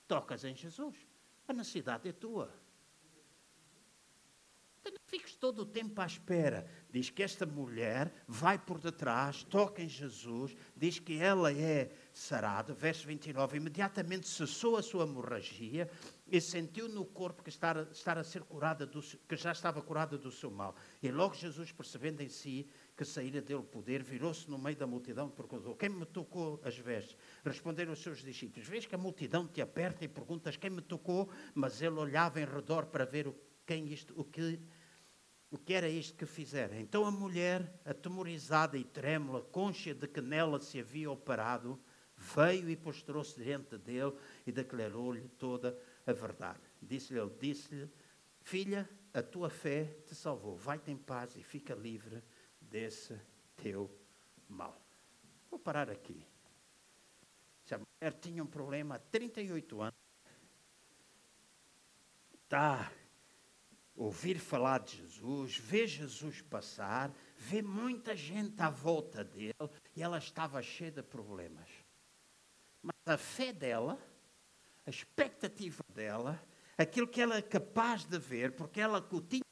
tocas 0.06 0.44
em 0.44 0.54
Jesus? 0.54 0.96
A 1.46 1.52
necessidade 1.52 2.08
é 2.08 2.12
tua. 2.12 2.50
Então 4.84 4.92
não 4.92 5.00
fiques 5.06 5.34
todo 5.34 5.62
o 5.62 5.66
tempo 5.66 5.98
à 5.98 6.04
espera. 6.04 6.66
Diz 6.90 7.08
que 7.08 7.22
esta 7.22 7.46
mulher 7.46 8.12
vai 8.28 8.58
por 8.58 8.78
detrás, 8.78 9.42
toca 9.42 9.82
em 9.82 9.88
Jesus, 9.88 10.54
diz 10.76 10.98
que 10.98 11.18
ela 11.18 11.50
é 11.50 11.90
sarada. 12.12 12.74
Verso 12.74 13.06
29. 13.06 13.56
Imediatamente 13.56 14.28
cessou 14.28 14.76
a 14.76 14.82
sua 14.82 15.04
hemorragia 15.04 15.90
e 16.26 16.38
sentiu 16.38 16.86
no 16.86 17.06
corpo 17.06 17.42
que 17.42 17.48
estar, 17.48 17.78
estar 17.92 18.18
a 18.18 18.24
ser 18.24 18.42
curada, 18.42 18.84
do, 18.84 19.00
que 19.00 19.36
já 19.36 19.52
estava 19.52 19.80
curada 19.80 20.18
do 20.18 20.30
seu 20.30 20.50
mal. 20.50 20.74
E 21.02 21.10
logo 21.10 21.34
Jesus, 21.34 21.72
percebendo 21.72 22.20
em 22.20 22.28
si 22.28 22.68
que 22.96 23.04
saíra 23.04 23.40
dele 23.40 23.62
poder, 23.62 24.02
virou-se 24.02 24.48
no 24.48 24.58
meio 24.58 24.76
da 24.76 24.86
multidão 24.86 25.28
e 25.28 25.32
perguntou: 25.32 25.74
Quem 25.74 25.88
me 25.88 26.06
tocou 26.06 26.60
as 26.64 26.76
vestes? 26.78 27.16
Responderam 27.44 27.92
os 27.92 28.00
seus 28.00 28.22
discípulos: 28.22 28.68
Vês 28.68 28.86
que 28.86 28.94
a 28.94 28.98
multidão 28.98 29.46
te 29.46 29.60
aperta 29.60 30.04
e 30.04 30.08
perguntas 30.08 30.56
quem 30.56 30.70
me 30.70 30.80
tocou, 30.80 31.28
mas 31.54 31.82
ele 31.82 31.96
olhava 31.96 32.40
em 32.40 32.44
redor 32.44 32.86
para 32.86 33.04
ver 33.04 33.26
o, 33.26 33.34
quem 33.66 33.86
isto, 33.88 34.14
o 34.16 34.24
que 34.24 34.60
o 35.50 35.58
que 35.58 35.72
era 35.72 35.88
isto 35.88 36.16
que 36.16 36.26
fizera. 36.26 36.76
Então 36.80 37.06
a 37.06 37.12
mulher, 37.12 37.80
atemorizada 37.84 38.76
e 38.76 38.82
trêmula, 38.82 39.40
consciente 39.40 40.00
de 40.00 40.08
que 40.08 40.20
nela 40.20 40.58
se 40.58 40.80
havia 40.80 41.08
operado, 41.08 41.80
veio 42.16 42.68
e 42.68 42.76
postrou-se 42.76 43.40
diante 43.40 43.78
dele 43.78 44.12
e 44.44 44.50
declarou-lhe 44.50 45.28
toda 45.38 45.78
a 46.04 46.12
verdade. 46.12 46.58
Disse-lhe 46.82 47.20
disse-lhe, 47.38 47.88
filha, 48.40 48.88
a 49.12 49.22
tua 49.22 49.48
fé 49.48 49.84
te 50.04 50.14
salvou. 50.16 50.56
Vai-te 50.56 50.90
em 50.90 50.96
paz 50.96 51.36
e 51.36 51.42
fica 51.44 51.72
livre 51.72 52.20
desse 52.74 53.16
teu 53.54 53.88
mal. 54.48 54.84
Vou 55.48 55.60
parar 55.60 55.88
aqui. 55.88 56.26
Se 57.64 57.72
a 57.72 57.78
mulher 57.78 58.18
tinha 58.20 58.42
um 58.42 58.48
problema 58.48 58.96
há 58.96 58.98
38 58.98 59.80
anos, 59.80 59.94
está 62.42 62.90
ouvir 63.94 64.40
falar 64.40 64.80
de 64.80 64.96
Jesus, 64.96 65.56
ver 65.56 65.86
Jesus 65.86 66.42
passar, 66.42 67.14
ver 67.36 67.62
muita 67.62 68.16
gente 68.16 68.60
à 68.60 68.68
volta 68.68 69.22
dele 69.22 69.54
e 69.94 70.02
ela 70.02 70.18
estava 70.18 70.60
cheia 70.60 70.90
de 70.90 71.00
problemas. 71.00 71.70
Mas 72.82 72.96
a 73.06 73.16
fé 73.16 73.52
dela, 73.52 73.96
a 74.84 74.90
expectativa 74.90 75.84
dela, 75.90 76.44
aquilo 76.76 77.06
que 77.06 77.20
ela 77.20 77.36
é 77.36 77.42
capaz 77.42 78.04
de 78.04 78.18
ver, 78.18 78.56
porque 78.56 78.80
ela 78.80 78.98
o 78.98 79.20
tinha 79.20 79.43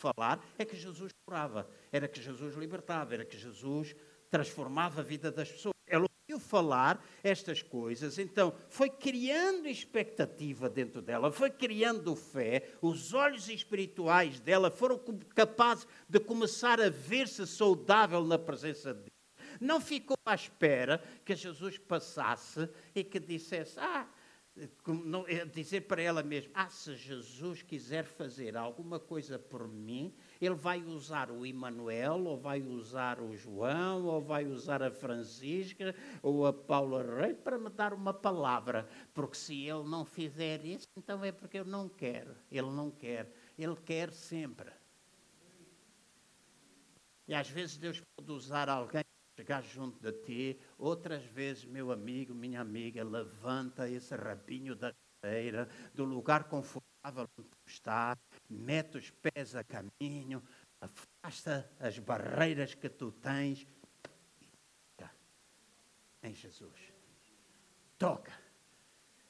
falar, 0.00 0.42
é 0.58 0.64
que 0.64 0.76
Jesus 0.76 1.12
curava, 1.26 1.68
era 1.92 2.08
que 2.08 2.20
Jesus 2.20 2.56
libertava, 2.56 3.14
era 3.14 3.24
que 3.24 3.36
Jesus 3.36 3.94
transformava 4.30 5.00
a 5.00 5.04
vida 5.04 5.30
das 5.30 5.50
pessoas. 5.50 5.74
Ela 5.86 6.06
ouviu 6.22 6.40
falar 6.40 7.04
estas 7.22 7.62
coisas, 7.62 8.18
então 8.18 8.54
foi 8.68 8.88
criando 8.88 9.68
expectativa 9.68 10.70
dentro 10.70 11.02
dela, 11.02 11.30
foi 11.30 11.50
criando 11.50 12.16
fé, 12.16 12.70
os 12.80 13.12
olhos 13.12 13.48
espirituais 13.48 14.40
dela 14.40 14.70
foram 14.70 14.98
capazes 15.34 15.86
de 16.08 16.18
começar 16.18 16.80
a 16.80 16.88
ver-se 16.88 17.46
saudável 17.46 18.24
na 18.24 18.38
presença 18.38 18.94
de 18.94 19.00
Deus. 19.00 19.10
Não 19.60 19.80
ficou 19.80 20.16
à 20.24 20.34
espera 20.34 21.02
que 21.24 21.34
Jesus 21.34 21.76
passasse 21.76 22.66
e 22.94 23.04
que 23.04 23.20
dissesse: 23.20 23.78
Ah, 23.78 24.08
não, 24.86 25.26
é 25.28 25.44
dizer 25.44 25.82
para 25.82 26.02
ela 26.02 26.22
mesma: 26.22 26.50
Ah, 26.54 26.68
se 26.68 26.94
Jesus 26.96 27.62
quiser 27.62 28.04
fazer 28.04 28.56
alguma 28.56 28.98
coisa 28.98 29.38
por 29.38 29.68
mim, 29.68 30.14
ele 30.40 30.54
vai 30.54 30.82
usar 30.82 31.30
o 31.30 31.46
Emanuel, 31.46 32.24
ou 32.24 32.36
vai 32.36 32.60
usar 32.60 33.20
o 33.20 33.34
João, 33.34 34.04
ou 34.06 34.20
vai 34.20 34.44
usar 34.46 34.82
a 34.82 34.90
Francisca, 34.90 35.94
ou 36.22 36.46
a 36.46 36.52
Paula 36.52 37.02
Reis 37.02 37.36
para 37.38 37.58
me 37.58 37.70
dar 37.70 37.94
uma 37.94 38.12
palavra. 38.12 38.88
Porque 39.14 39.36
se 39.36 39.66
ele 39.66 39.84
não 39.84 40.04
fizer 40.04 40.64
isso, 40.64 40.88
então 40.96 41.24
é 41.24 41.32
porque 41.32 41.58
eu 41.58 41.64
não 41.64 41.88
quero. 41.88 42.36
Ele 42.50 42.70
não 42.70 42.90
quer. 42.90 43.32
Ele 43.58 43.76
quer 43.76 44.12
sempre. 44.12 44.70
E 47.26 47.34
às 47.34 47.48
vezes 47.48 47.76
Deus 47.76 48.02
pode 48.16 48.32
usar 48.32 48.68
alguém 48.68 49.04
chegar 49.40 49.62
junto 49.62 49.98
de 50.00 50.12
ti. 50.24 50.60
Outras 50.76 51.24
vezes, 51.24 51.64
meu 51.64 51.90
amigo, 51.90 52.34
minha 52.34 52.60
amiga, 52.60 53.02
levanta 53.02 53.88
esse 53.88 54.14
rabinho 54.14 54.76
da 54.76 54.92
cadeira, 55.22 55.66
do 55.94 56.04
lugar 56.04 56.44
confortável 56.44 57.26
onde 57.38 57.48
tu 57.48 57.58
estás, 57.66 58.18
mete 58.48 58.98
os 58.98 59.10
pés 59.10 59.54
a 59.56 59.64
caminho, 59.64 60.42
afasta 60.78 61.70
as 61.78 61.98
barreiras 61.98 62.74
que 62.74 62.90
tu 62.90 63.10
tens 63.10 63.66
toca 64.94 65.10
em 66.22 66.34
Jesus. 66.34 66.92
Toca. 67.98 68.32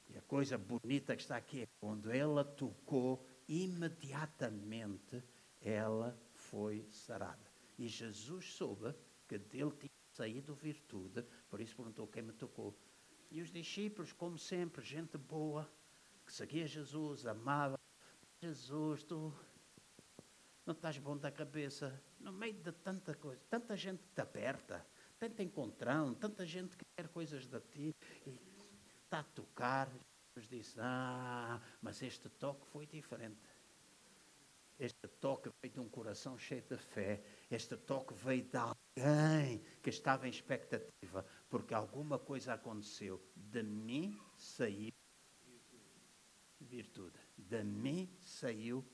E 0.08 0.18
a 0.18 0.22
coisa 0.22 0.58
bonita 0.58 1.14
que 1.14 1.22
está 1.22 1.36
aqui 1.36 1.62
é 1.62 1.68
quando 1.78 2.10
ela 2.10 2.44
tocou, 2.44 3.24
imediatamente 3.46 5.22
ela 5.60 6.20
foi 6.32 6.84
sarada. 6.90 7.48
E 7.78 7.86
Jesus 7.86 8.54
soube 8.54 8.92
que 9.28 9.38
dele 9.38 9.70
tinha 9.78 9.99
saído 10.20 10.54
virtude, 10.54 11.24
por 11.48 11.62
isso 11.62 11.74
perguntou 11.74 12.06
quem 12.06 12.22
me 12.22 12.34
tocou. 12.34 12.76
E 13.30 13.40
os 13.40 13.50
discípulos, 13.50 14.12
como 14.12 14.36
sempre, 14.36 14.84
gente 14.84 15.16
boa, 15.16 15.66
que 16.26 16.32
seguia 16.32 16.66
Jesus, 16.66 17.24
amava 17.24 17.80
Jesus, 18.42 19.02
tu 19.02 19.32
não 20.66 20.74
estás 20.74 20.98
bom 20.98 21.16
da 21.16 21.30
cabeça, 21.30 21.98
no 22.18 22.32
meio 22.32 22.52
de 22.52 22.70
tanta 22.70 23.14
coisa, 23.14 23.40
tanta 23.48 23.74
gente 23.74 24.02
que 24.02 24.12
te 24.12 24.20
aperta, 24.20 24.86
tanta 25.18 25.42
encontrão, 25.42 26.12
tanta 26.14 26.44
gente 26.44 26.76
que 26.76 26.84
quer 26.94 27.08
coisas 27.08 27.46
de 27.46 27.60
ti, 27.60 27.96
e 28.26 28.38
está 29.04 29.20
a 29.20 29.24
tocar. 29.24 29.90
Jesus 30.36 30.48
disse: 30.50 30.76
Ah, 30.80 31.62
mas 31.80 32.02
este 32.02 32.28
toque 32.28 32.66
foi 32.66 32.86
diferente. 32.86 33.40
Este 34.78 35.08
toque 35.08 35.50
veio 35.62 35.72
de 35.72 35.80
um 35.80 35.88
coração 35.88 36.38
cheio 36.38 36.62
de 36.62 36.76
fé. 36.76 37.22
Este 37.50 37.76
toque 37.78 38.12
veio 38.12 38.44
de 38.44 38.79
alguém 38.96 39.62
que 39.82 39.90
estava 39.90 40.26
em 40.26 40.30
expectativa, 40.30 41.24
porque 41.48 41.74
alguma 41.74 42.18
coisa 42.18 42.54
aconteceu. 42.54 43.20
De 43.34 43.62
mim 43.62 44.18
saiu 44.36 44.92
virtude. 46.60 47.18
De 47.36 47.62
mim 47.64 48.08
saiu 48.20 48.84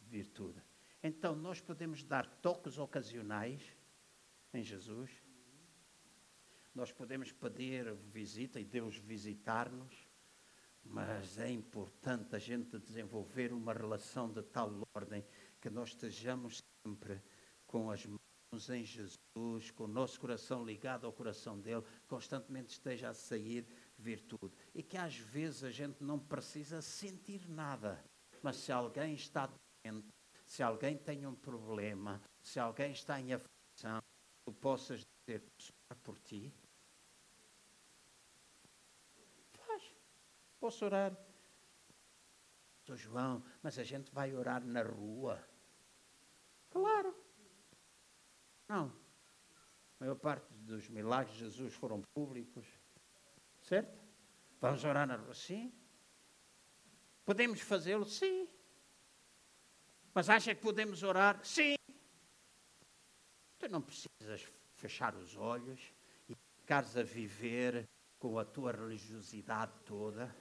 virtude. 0.00 0.62
Então, 1.02 1.36
nós 1.36 1.60
podemos 1.60 2.02
dar 2.02 2.26
toques 2.40 2.78
ocasionais 2.78 3.62
em 4.52 4.62
Jesus. 4.62 5.10
Nós 6.74 6.90
podemos 6.90 7.30
pedir 7.30 7.94
visita 7.94 8.58
e 8.58 8.64
Deus 8.64 8.96
visitar-nos. 8.96 10.08
Mas 10.86 11.38
é 11.38 11.50
importante 11.50 12.36
a 12.36 12.38
gente 12.38 12.78
desenvolver 12.78 13.52
uma 13.52 13.72
relação 13.72 14.30
de 14.30 14.42
tal 14.42 14.86
ordem 14.94 15.24
que 15.60 15.70
nós 15.70 15.90
estejamos 15.90 16.62
sempre 16.86 17.22
com 17.66 17.90
as 17.90 18.04
mãos 18.04 18.33
em 18.70 18.84
Jesus, 18.84 19.70
com 19.72 19.84
o 19.84 19.88
nosso 19.88 20.20
coração 20.20 20.64
ligado 20.64 21.06
ao 21.06 21.12
coração 21.12 21.60
dele, 21.60 21.84
constantemente 22.06 22.72
esteja 22.72 23.10
a 23.10 23.14
sair 23.14 23.66
virtude. 23.98 24.54
E 24.74 24.82
que 24.82 24.96
às 24.96 25.16
vezes 25.16 25.64
a 25.64 25.70
gente 25.70 26.02
não 26.02 26.18
precisa 26.18 26.80
sentir 26.80 27.48
nada, 27.48 28.02
mas 28.42 28.56
se 28.56 28.72
alguém 28.72 29.14
está 29.14 29.46
doente, 29.84 30.08
se 30.46 30.62
alguém 30.62 30.96
tem 30.96 31.26
um 31.26 31.34
problema, 31.34 32.20
se 32.40 32.60
alguém 32.60 32.92
está 32.92 33.20
em 33.20 33.32
aflição, 33.32 34.02
tu 34.44 34.52
possas 34.52 35.02
dizer, 35.26 35.42
por 36.02 36.18
ti, 36.18 36.52
Posso 40.64 40.86
orar? 40.86 41.14
Sou 42.86 42.96
João, 42.96 43.44
mas 43.62 43.78
a 43.78 43.84
gente 43.84 44.10
vai 44.10 44.34
orar 44.34 44.64
na 44.64 44.82
rua. 44.82 45.38
Não. 48.74 48.92
A 50.00 50.04
maior 50.04 50.16
parte 50.16 50.52
dos 50.52 50.88
milagres 50.88 51.36
de 51.36 51.44
Jesus 51.44 51.72
foram 51.74 52.02
públicos. 52.12 52.66
Certo? 53.62 53.96
Vamos 54.60 54.84
orar 54.84 55.06
na 55.06 55.14
rua? 55.16 55.32
Sim. 55.32 55.72
Podemos 57.24 57.60
fazê-lo? 57.60 58.04
Sim. 58.04 58.48
Mas 60.12 60.28
acha 60.28 60.54
que 60.54 60.60
podemos 60.60 61.04
orar? 61.04 61.44
Sim. 61.44 61.76
Tu 63.58 63.68
não 63.68 63.80
precisas 63.80 64.52
fechar 64.72 65.14
os 65.14 65.36
olhos 65.36 65.80
e 66.28 66.34
ficares 66.60 66.96
a 66.96 67.02
viver 67.04 67.88
com 68.18 68.38
a 68.38 68.44
tua 68.44 68.72
religiosidade 68.72 69.72
toda 69.84 70.34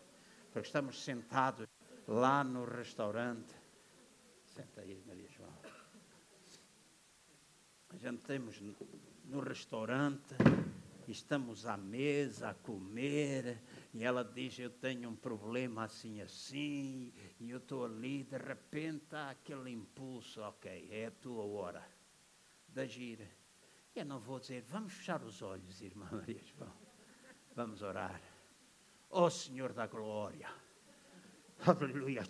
porque 0.52 0.68
estamos 0.68 1.04
sentados 1.04 1.68
lá 2.08 2.44
no 2.44 2.64
restaurante. 2.64 3.56
Senta 4.46 4.82
aí, 4.82 5.04
Maria 5.08 5.28
João. 5.30 5.43
Temos 8.26 8.62
no 9.26 9.40
restaurante 9.40 10.36
estamos 11.08 11.66
à 11.66 11.76
mesa 11.78 12.50
a 12.50 12.54
comer 12.54 13.62
e 13.94 14.04
ela 14.04 14.24
diz 14.24 14.58
eu 14.60 14.70
tenho 14.70 15.10
um 15.10 15.16
problema 15.16 15.84
assim 15.84 16.22
assim 16.22 17.14
e 17.40 17.50
eu 17.50 17.58
estou 17.58 17.86
ali 17.86 18.24
de 18.24 18.38
repente 18.38 19.14
há 19.14 19.32
aquele 19.32 19.70
impulso 19.70 20.42
ok 20.42 20.88
é 20.90 21.08
a 21.08 21.12
tua 21.12 21.44
hora 21.44 21.86
de 22.70 22.82
agir 22.82 23.20
eu 23.94 24.06
não 24.06 24.20
vou 24.20 24.40
dizer 24.40 24.64
vamos 24.64 24.94
fechar 24.94 25.22
os 25.24 25.42
olhos 25.42 25.82
irmã 25.82 26.08
Maria 26.12 26.42
João 26.44 26.74
vamos 27.54 27.82
orar 27.82 28.22
Ó 29.16 29.26
oh, 29.26 29.30
Senhor 29.30 29.74
da 29.74 29.86
glória. 29.86 30.50
Aleluia. 31.68 32.24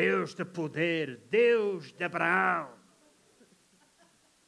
Deus 0.00 0.34
de 0.34 0.46
poder, 0.46 1.18
Deus 1.28 1.92
de 1.92 2.04
Abraão, 2.04 2.72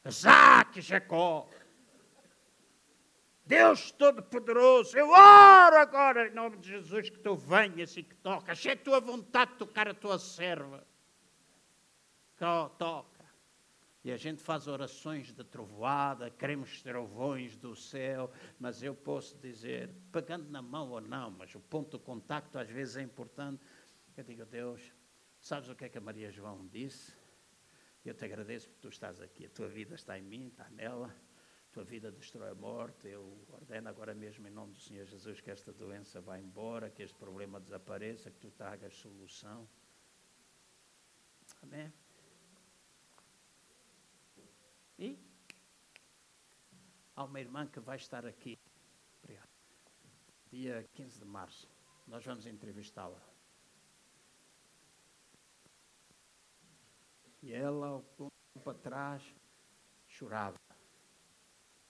Isaac 0.03 0.79
e 0.79 0.81
Jacó. 0.81 1.47
Deus 3.45 3.91
Todo-Poderoso, 3.91 4.97
eu 4.97 5.09
oro 5.09 5.77
agora 5.77 6.27
em 6.27 6.33
nome 6.33 6.57
de 6.57 6.69
Jesus 6.69 7.11
que 7.11 7.19
tu 7.19 7.35
venhas 7.35 7.95
e 7.95 8.01
que 8.01 8.15
tocas. 8.15 8.65
É 8.65 8.71
a 8.71 8.77
tua 8.77 8.99
vontade 8.99 9.51
de 9.51 9.57
tocar 9.59 9.87
a 9.87 9.93
tua 9.93 10.17
serva. 10.17 10.83
Toca. 12.35 13.23
E 14.03 14.11
a 14.11 14.17
gente 14.17 14.41
faz 14.41 14.67
orações 14.67 15.31
de 15.31 15.43
trovoada, 15.43 16.31
queremos 16.31 16.81
trovões 16.81 17.55
do 17.57 17.75
céu, 17.75 18.31
mas 18.59 18.81
eu 18.81 18.95
posso 18.95 19.37
dizer, 19.37 19.91
pegando 20.11 20.49
na 20.49 20.63
mão 20.63 20.89
ou 20.89 20.99
não, 20.99 21.29
mas 21.29 21.53
o 21.53 21.59
ponto 21.59 21.99
de 21.99 22.03
contacto 22.03 22.57
às 22.57 22.67
vezes 22.67 22.97
é 22.97 23.03
importante. 23.03 23.61
Eu 24.17 24.23
digo, 24.23 24.45
Deus, 24.45 24.81
sabes 25.43 25.69
o 25.69 25.75
que 25.75 25.85
é 25.85 25.89
que 25.89 25.97
a 25.97 26.01
Maria 26.01 26.31
João 26.31 26.65
disse? 26.67 27.13
Eu 28.03 28.13
te 28.13 28.23
agradeço 28.23 28.67
porque 28.69 28.81
tu 28.81 28.89
estás 28.89 29.21
aqui. 29.21 29.45
A 29.45 29.49
tua 29.49 29.67
vida 29.67 29.93
está 29.95 30.17
em 30.17 30.21
mim, 30.21 30.47
está 30.47 30.69
nela. 30.69 31.07
A 31.07 31.73
tua 31.73 31.83
vida 31.83 32.11
destrói 32.11 32.49
a 32.49 32.55
morte. 32.55 33.07
Eu 33.07 33.45
ordeno 33.49 33.89
agora 33.89 34.13
mesmo, 34.13 34.47
em 34.47 34.51
nome 34.51 34.73
do 34.73 34.79
Senhor 34.79 35.05
Jesus, 35.05 35.41
que 35.41 35.51
esta 35.51 35.73
doença 35.73 36.21
vá 36.21 36.39
embora, 36.39 36.89
que 36.89 37.03
este 37.03 37.17
problema 37.17 37.59
desapareça, 37.59 38.31
que 38.31 38.39
tu 38.39 38.51
tragas 38.51 38.95
solução. 38.95 39.67
Amém? 41.61 41.93
E 44.97 45.19
há 47.15 47.23
uma 47.23 47.39
irmã 47.39 47.67
que 47.67 47.79
vai 47.79 47.97
estar 47.97 48.25
aqui. 48.25 48.57
Obrigado. 49.21 49.49
Dia 50.49 50.89
15 50.93 51.19
de 51.19 51.25
março. 51.25 51.69
Nós 52.07 52.23
vamos 52.23 52.45
entrevistá-la. 52.45 53.32
E 57.43 57.51
ela, 57.51 57.87
algum 57.87 58.29
tempo 58.53 58.69
atrás, 58.69 59.21
chorava. 60.07 60.57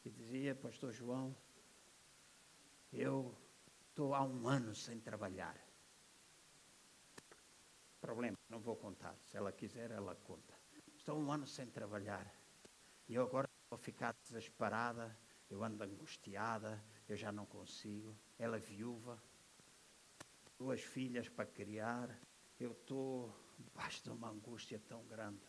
E 0.04 0.10
dizia, 0.10 0.56
Pastor 0.56 0.92
João, 0.92 1.36
eu 2.92 3.38
estou 3.88 4.16
há 4.16 4.24
um 4.24 4.48
ano 4.48 4.74
sem 4.74 5.00
trabalhar. 5.00 5.56
Problema, 8.02 8.36
não 8.50 8.60
vou 8.60 8.76
contar. 8.76 9.16
Se 9.22 9.38
ela 9.38 9.52
quiser, 9.52 9.92
ela 9.92 10.16
conta. 10.16 10.56
Estou 10.96 11.20
um 11.20 11.32
ano 11.32 11.46
sem 11.46 11.68
trabalhar. 11.68 12.34
E 13.08 13.14
eu 13.14 13.22
agora 13.22 13.48
vou 13.70 13.78
ficar 13.78 14.16
desesperada, 14.24 15.16
eu 15.52 15.64
ando 15.64 15.84
angustiada, 15.84 16.84
eu 17.08 17.16
já 17.16 17.32
não 17.32 17.46
consigo. 17.46 18.18
Ela 18.40 18.58
é 18.58 18.60
viúva, 18.60 19.22
duas 20.58 20.82
filhas 20.82 21.30
para 21.30 21.46
criar, 21.46 22.20
eu 22.60 22.72
estou 22.72 23.43
debaixo 23.60 24.04
de 24.04 24.10
uma 24.10 24.30
angústia 24.30 24.80
tão 24.88 25.06
grande. 25.06 25.46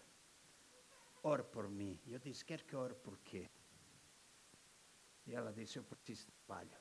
Ore 1.22 1.44
por 1.44 1.68
mim. 1.68 2.00
Eu 2.06 2.18
disse, 2.18 2.44
quer 2.44 2.62
que 2.62 2.76
ore 2.76 2.94
por 2.94 3.18
quê? 3.18 3.50
E 5.26 5.34
ela 5.34 5.52
disse, 5.52 5.78
eu 5.78 5.84
preciso 5.84 6.26
de 6.26 6.32
trabalho. 6.32 6.78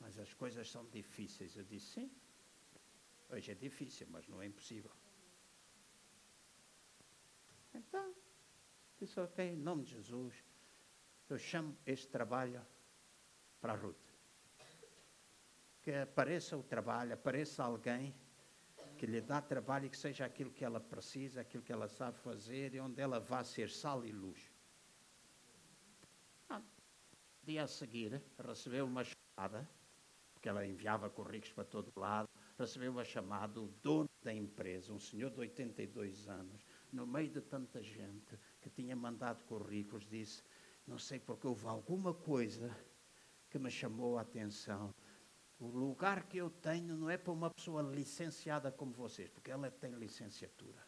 Mas 0.00 0.18
as 0.18 0.34
coisas 0.34 0.70
são 0.70 0.88
difíceis. 0.90 1.56
Eu 1.56 1.64
disse, 1.64 1.86
sim. 1.86 2.10
Hoje 3.30 3.52
é 3.52 3.54
difícil, 3.54 4.06
mas 4.10 4.26
não 4.28 4.42
é 4.42 4.46
impossível. 4.46 4.92
Então, 7.72 8.14
Disse, 8.98 9.20
ok, 9.20 9.44
em 9.44 9.56
nome 9.56 9.84
de 9.84 9.90
Jesus, 9.90 10.34
eu 11.28 11.36
chamo 11.36 11.76
este 11.84 12.08
trabalho 12.08 12.64
para 13.60 13.72
a 13.72 13.76
Ruth. 13.76 13.96
Que 15.82 15.92
apareça 15.92 16.56
o 16.56 16.62
trabalho, 16.62 17.12
apareça 17.12 17.62
alguém 17.62 18.14
que 19.04 19.10
lhe 19.10 19.20
dá 19.20 19.38
trabalho 19.42 19.84
e 19.84 19.90
que 19.90 19.98
seja 19.98 20.24
aquilo 20.24 20.50
que 20.50 20.64
ela 20.64 20.80
precisa, 20.80 21.42
aquilo 21.42 21.62
que 21.62 21.70
ela 21.70 21.86
sabe 21.86 22.18
fazer 22.20 22.74
e 22.74 22.80
onde 22.80 23.02
ela 23.02 23.20
vá 23.20 23.44
ser 23.44 23.68
sal 23.68 24.02
e 24.02 24.10
luz. 24.10 24.50
Ah, 26.48 26.62
dia 27.42 27.64
a 27.64 27.66
seguir, 27.66 28.22
recebeu 28.42 28.86
uma 28.86 29.02
chamada, 29.04 29.68
porque 30.32 30.48
ela 30.48 30.66
enviava 30.66 31.10
currículos 31.10 31.52
para 31.52 31.64
todo 31.64 31.92
lado, 31.94 32.26
recebeu 32.58 32.92
uma 32.92 33.04
chamada, 33.04 33.60
o 33.60 33.68
dono 33.82 34.08
da 34.22 34.32
empresa, 34.32 34.90
um 34.90 34.98
senhor 34.98 35.30
de 35.30 35.40
82 35.40 36.26
anos, 36.26 36.64
no 36.90 37.06
meio 37.06 37.28
de 37.28 37.42
tanta 37.42 37.82
gente 37.82 38.38
que 38.62 38.70
tinha 38.70 38.96
mandado 38.96 39.44
currículos, 39.44 40.08
disse: 40.08 40.42
Não 40.86 40.98
sei 40.98 41.20
porque 41.20 41.46
houve 41.46 41.66
alguma 41.66 42.14
coisa 42.14 42.74
que 43.50 43.58
me 43.58 43.70
chamou 43.70 44.16
a 44.16 44.22
atenção. 44.22 44.94
O 45.64 45.68
lugar 45.68 46.24
que 46.24 46.36
eu 46.36 46.50
tenho 46.50 46.94
não 46.94 47.08
é 47.08 47.16
para 47.16 47.32
uma 47.32 47.50
pessoa 47.50 47.80
licenciada 47.80 48.70
como 48.70 48.92
vocês, 48.92 49.30
porque 49.30 49.50
ela 49.50 49.70
tem 49.70 49.92
licenciatura. 49.92 50.86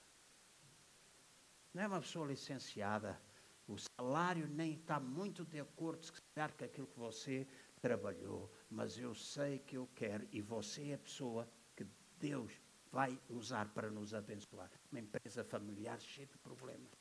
Não 1.73 1.83
é 1.83 1.87
uma 1.87 2.01
pessoa 2.01 2.27
licenciada. 2.27 3.19
O 3.67 3.77
salário 3.79 4.47
nem 4.47 4.75
está 4.75 5.01
muito 5.01 5.47
de 5.47 5.61
acordo 5.61 6.07
com 6.13 6.65
aquilo 6.65 6.87
que 6.89 6.99
você 6.99 7.49
trabalhou, 7.81 8.53
mas 8.69 8.99
eu 8.99 9.15
sei 9.15 9.61
que 9.61 9.79
eu 9.79 9.89
quero 9.95 10.29
e 10.31 10.43
você 10.43 10.91
é 10.91 10.95
a 10.95 10.99
pessoa 10.99 11.49
que 11.75 11.87
Deus 12.19 12.53
vai 12.93 13.19
usar 13.31 13.73
para 13.73 13.91
nos 13.91 14.13
abençoar. 14.13 14.71
Uma 14.93 15.01
empresa 15.01 15.43
familiar 15.43 15.99
cheia 16.01 16.27
de 16.27 16.37
problemas. 16.37 16.93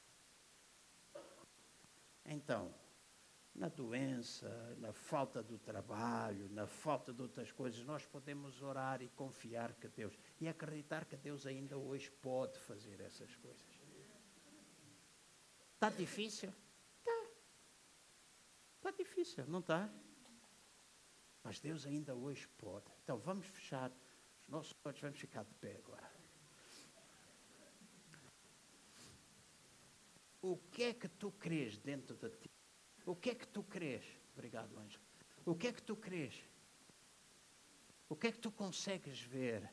Então, 2.25 2.73
na 3.55 3.69
doença, 3.69 4.75
na 4.79 4.91
falta 4.91 5.41
do 5.41 5.57
trabalho, 5.57 6.49
na 6.49 6.67
falta 6.67 7.13
de 7.13 7.21
outras 7.21 7.51
coisas, 7.51 7.83
nós 7.85 8.05
podemos 8.05 8.61
orar 8.61 9.01
e 9.01 9.07
confiar 9.09 9.73
que 9.75 9.87
Deus, 9.87 10.17
e 10.41 10.47
acreditar 10.47 11.05
que 11.05 11.15
Deus 11.15 11.45
ainda 11.47 11.77
hoje 11.77 12.11
pode 12.11 12.59
fazer 12.59 12.99
essas 12.99 13.33
coisas. 13.37 13.65
Está 15.73 15.89
difícil? 15.89 16.53
Está. 16.99 17.29
Está 18.77 18.91
difícil, 18.91 19.45
não 19.47 19.59
está? 19.59 19.89
Mas 21.41 21.59
Deus 21.59 21.85
ainda 21.85 22.13
hoje 22.13 22.47
pode. 22.57 22.91
Então 23.03 23.17
vamos 23.17 23.45
fechar 23.47 23.91
os 24.41 24.49
nossos 24.49 24.73
olhos 24.83 24.99
vamos 24.99 25.19
ficar 25.19 25.43
de 25.43 25.53
pé 25.55 25.77
agora. 25.77 26.11
O 30.41 30.57
que 30.57 30.83
é 30.83 30.93
que 30.93 31.07
tu 31.07 31.31
crês 31.31 31.77
dentro 31.77 32.15
de 32.15 32.29
ti? 32.37 32.49
O 33.05 33.15
que 33.15 33.29
é 33.29 33.35
que 33.35 33.47
tu 33.47 33.63
crês? 33.63 34.03
Obrigado, 34.33 34.77
Ângelo. 34.77 35.03
O 35.45 35.55
que 35.55 35.67
é 35.67 35.73
que 35.73 35.81
tu 35.81 35.95
crês? 35.95 36.33
O 38.09 38.15
que 38.15 38.27
é 38.27 38.31
que 38.31 38.39
tu 38.39 38.51
consegues 38.51 39.21
ver? 39.21 39.71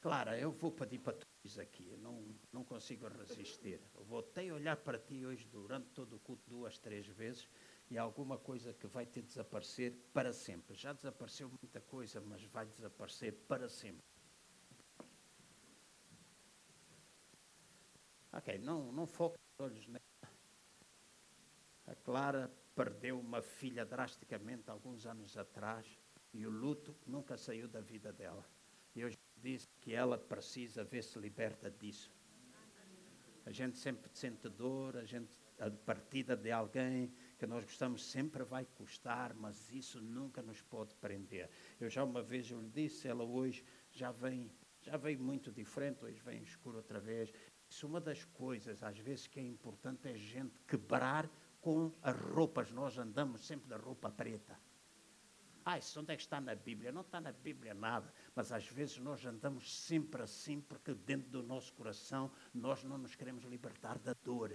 Clara, 0.00 0.38
eu 0.38 0.50
vou 0.50 0.72
pedir 0.72 0.98
para 0.98 1.12
tu 1.12 1.26
aqui, 1.60 1.96
não, 1.98 2.24
não 2.52 2.64
consigo 2.64 3.08
resistir. 3.08 3.80
Eu 3.94 4.04
vou 4.04 4.20
até 4.20 4.52
olhar 4.52 4.76
para 4.76 4.98
ti 4.98 5.24
hoje 5.26 5.46
durante 5.46 5.88
todo 5.90 6.16
o 6.16 6.20
culto 6.20 6.42
duas, 6.48 6.78
três 6.78 7.06
vezes 7.06 7.48
e 7.90 7.98
alguma 7.98 8.38
coisa 8.38 8.72
que 8.72 8.86
vai 8.86 9.04
de 9.04 9.22
desaparecer 9.22 9.92
para 10.12 10.32
sempre. 10.32 10.74
Já 10.76 10.92
desapareceu 10.92 11.48
muita 11.48 11.80
coisa, 11.80 12.20
mas 12.20 12.42
vai 12.44 12.66
desaparecer 12.66 13.34
para 13.46 13.68
sempre. 13.68 14.11
Ok, 18.32 18.58
não, 18.58 18.90
não 18.92 19.06
foque 19.06 19.36
os 19.36 19.64
olhos 19.64 19.86
nela. 19.86 20.00
A 21.86 21.94
Clara 21.96 22.50
perdeu 22.74 23.18
uma 23.20 23.42
filha 23.42 23.84
drasticamente 23.84 24.70
alguns 24.70 25.04
anos 25.06 25.36
atrás 25.36 25.86
e 26.32 26.46
o 26.46 26.50
luto 26.50 26.96
nunca 27.06 27.36
saiu 27.36 27.68
da 27.68 27.80
vida 27.80 28.12
dela. 28.12 28.44
E 28.94 29.04
hoje 29.04 29.18
disse 29.36 29.68
que 29.80 29.92
ela 29.92 30.16
precisa 30.16 30.84
ver 30.84 31.02
se 31.02 31.18
liberta 31.18 31.70
disso. 31.70 32.10
A 33.44 33.50
gente 33.50 33.76
sempre 33.76 34.08
sente 34.14 34.48
dor, 34.48 34.96
a 34.96 35.04
gente 35.04 35.28
a 35.62 35.70
partida 35.70 36.36
de 36.36 36.50
alguém 36.50 37.12
que 37.38 37.46
nós 37.46 37.64
gostamos 37.64 38.04
sempre 38.04 38.42
vai 38.42 38.64
custar, 38.74 39.32
mas 39.34 39.70
isso 39.70 40.00
nunca 40.00 40.42
nos 40.42 40.60
pode 40.60 40.92
prender. 40.96 41.48
Eu 41.80 41.88
já 41.88 42.02
uma 42.02 42.20
vez 42.20 42.50
eu 42.50 42.60
lhe 42.60 42.68
disse, 42.68 43.06
ela 43.06 43.22
hoje 43.22 43.64
já 43.92 44.10
vem, 44.10 44.50
já 44.80 44.96
veio 44.96 45.20
muito 45.20 45.52
diferente, 45.52 46.04
hoje 46.04 46.20
vem 46.20 46.42
escuro 46.42 46.78
outra 46.78 46.98
vez. 46.98 47.32
Isso 47.72 47.86
uma 47.86 48.02
das 48.02 48.22
coisas, 48.22 48.82
às 48.82 48.98
vezes, 48.98 49.26
que 49.26 49.40
é 49.40 49.42
importante 49.42 50.06
é 50.06 50.12
a 50.12 50.16
gente 50.18 50.60
quebrar 50.68 51.26
com 51.58 51.90
as 52.02 52.14
roupas. 52.14 52.70
Nós 52.70 52.98
andamos 52.98 53.46
sempre 53.46 53.66
da 53.66 53.78
roupa 53.78 54.10
preta. 54.10 54.60
Ah, 55.64 55.78
isso 55.78 55.98
onde 55.98 56.12
é 56.12 56.16
que 56.16 56.20
está 56.20 56.38
na 56.38 56.54
Bíblia? 56.54 56.92
Não 56.92 57.00
está 57.00 57.18
na 57.18 57.32
Bíblia 57.32 57.72
nada, 57.72 58.12
mas 58.36 58.52
às 58.52 58.66
vezes 58.66 58.98
nós 58.98 59.24
andamos 59.24 59.74
sempre 59.74 60.20
assim 60.20 60.60
porque 60.60 60.92
dentro 60.92 61.30
do 61.30 61.42
nosso 61.42 61.72
coração 61.72 62.30
nós 62.52 62.84
não 62.84 62.98
nos 62.98 63.14
queremos 63.14 63.42
libertar 63.44 63.98
da 63.98 64.12
dor. 64.12 64.52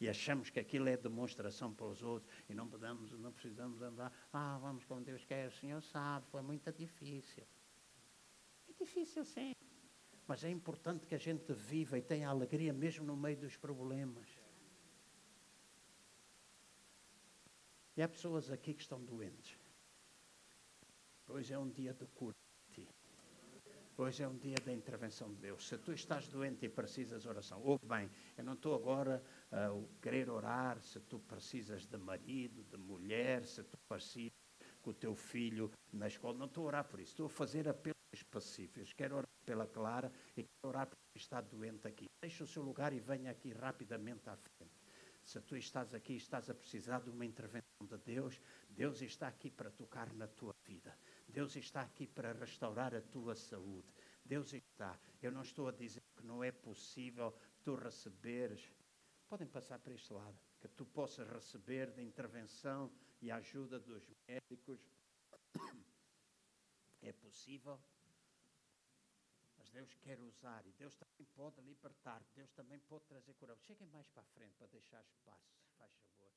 E 0.00 0.08
achamos 0.08 0.50
que 0.50 0.60
aquilo 0.60 0.88
é 0.88 0.96
demonstração 0.96 1.74
para 1.74 1.86
os 1.86 2.00
outros 2.00 2.32
e 2.48 2.54
não 2.54 2.68
podemos, 2.68 3.10
não 3.18 3.32
precisamos 3.32 3.82
andar, 3.82 4.12
ah, 4.32 4.56
vamos 4.58 4.84
como 4.84 5.00
Deus 5.00 5.24
quer, 5.24 5.48
o 5.48 5.52
Senhor 5.52 5.82
sabe, 5.82 6.24
foi 6.28 6.42
muito 6.42 6.70
difícil. 6.72 7.44
É 8.68 8.72
difícil 8.72 9.24
sim, 9.24 9.52
mas 10.26 10.44
é 10.44 10.50
importante 10.50 11.06
que 11.06 11.14
a 11.14 11.18
gente 11.18 11.52
viva 11.52 11.98
e 11.98 12.02
tenha 12.02 12.28
alegria 12.28 12.72
mesmo 12.72 13.04
no 13.04 13.16
meio 13.16 13.36
dos 13.36 13.56
problemas. 13.56 14.28
E 17.96 18.02
há 18.02 18.08
pessoas 18.08 18.50
aqui 18.50 18.74
que 18.74 18.82
estão 18.82 19.02
doentes. 19.04 19.56
Hoje 21.28 21.52
é 21.52 21.58
um 21.58 21.70
dia 21.70 21.92
de 21.92 22.06
cura. 22.06 22.34
Hoje 23.96 24.24
é 24.24 24.28
um 24.28 24.36
dia 24.36 24.56
da 24.56 24.72
intervenção 24.72 25.32
de 25.32 25.36
Deus. 25.36 25.68
Se 25.68 25.78
tu 25.78 25.92
estás 25.92 26.26
doente 26.26 26.66
e 26.66 26.68
precisas 26.68 27.22
de 27.22 27.28
oração, 27.28 27.62
ouve 27.62 27.86
bem, 27.86 28.10
eu 28.36 28.42
não 28.42 28.54
estou 28.54 28.74
agora 28.74 29.22
a 29.52 29.70
querer 30.02 30.28
orar 30.28 30.82
se 30.82 30.98
tu 30.98 31.20
precisas 31.20 31.86
de 31.86 31.96
marido, 31.96 32.64
de 32.64 32.76
mulher, 32.76 33.46
se 33.46 33.62
tu 33.62 33.78
precisas 33.88 34.32
com 34.82 34.90
o 34.90 34.94
teu 34.94 35.14
filho 35.14 35.70
na 35.92 36.08
escola. 36.08 36.36
Não 36.36 36.46
estou 36.46 36.64
a 36.64 36.66
orar 36.66 36.84
por 36.88 36.98
isso. 36.98 37.12
Estou 37.12 37.26
a 37.26 37.30
fazer 37.30 37.68
apelos 38.14 38.20
específicos. 38.20 38.92
Quero 38.92 39.16
orar 39.16 39.28
pela 39.44 39.66
Clara 39.66 40.12
e 40.36 40.44
quero 40.44 40.68
orar 40.68 40.86
por 40.86 40.96
quem 40.96 41.20
está 41.20 41.40
doente 41.40 41.88
aqui. 41.88 42.06
Deixa 42.20 42.44
o 42.44 42.46
seu 42.46 42.62
lugar 42.62 42.92
e 42.92 43.00
venha 43.00 43.30
aqui 43.30 43.52
rapidamente 43.52 44.28
à 44.28 44.36
frente. 44.36 44.72
Se 45.22 45.40
tu 45.40 45.56
estás 45.56 45.94
aqui 45.94 46.16
estás 46.16 46.50
a 46.50 46.54
precisar 46.54 47.00
de 47.00 47.10
uma 47.10 47.24
intervenção 47.24 47.86
de 47.86 47.96
Deus, 47.98 48.40
Deus 48.68 49.00
está 49.00 49.26
aqui 49.26 49.50
para 49.50 49.70
tocar 49.70 50.12
na 50.12 50.28
tua 50.28 50.54
vida. 50.66 50.96
Deus 51.26 51.56
está 51.56 51.80
aqui 51.80 52.06
para 52.06 52.32
restaurar 52.32 52.94
a 52.94 53.00
tua 53.00 53.34
saúde. 53.34 53.92
Deus 54.24 54.52
está. 54.52 54.98
Eu 55.22 55.32
não 55.32 55.42
estou 55.42 55.68
a 55.68 55.72
dizer 55.72 56.02
que 56.16 56.26
não 56.26 56.44
é 56.44 56.52
possível 56.52 57.34
tu 57.62 57.74
receberes. 57.74 58.70
Podem 59.28 59.48
passar 59.48 59.78
para 59.78 59.94
este 59.94 60.12
lado. 60.12 60.38
Que 60.60 60.68
tu 60.68 60.84
possas 60.84 61.28
receber 61.28 61.90
de 61.90 62.02
intervenção 62.02 62.92
e 63.20 63.30
ajuda 63.30 63.80
dos 63.80 64.06
médicos. 64.28 64.80
É 67.02 67.12
possível. 67.12 67.78
Deus 69.74 69.92
quer 69.96 70.20
usar 70.20 70.64
e 70.68 70.72
Deus 70.74 70.94
também 70.94 71.26
pode 71.34 71.60
libertar. 71.60 72.22
Deus 72.32 72.52
também 72.52 72.78
pode 72.78 73.04
trazer 73.06 73.34
cura. 73.34 73.56
Cheguem 73.56 73.88
mais 73.88 74.06
para 74.08 74.22
a 74.22 74.26
frente 74.26 74.54
para 74.54 74.68
deixar 74.68 75.04
espaço, 75.04 75.52
faz 75.76 75.92
favor. 75.96 76.32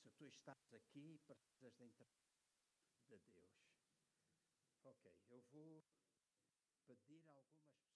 Se 0.00 0.08
tu 0.10 0.28
estás 0.28 0.72
aqui 0.72 1.14
e 1.14 1.18
precisas 1.18 1.74
da 1.74 1.84
intervenção 1.84 2.46
de 3.08 3.18
Deus. 3.18 3.52
Ok, 4.84 5.12
eu 5.30 5.42
vou 5.50 5.84
pedir 6.86 7.28
algumas 7.30 7.91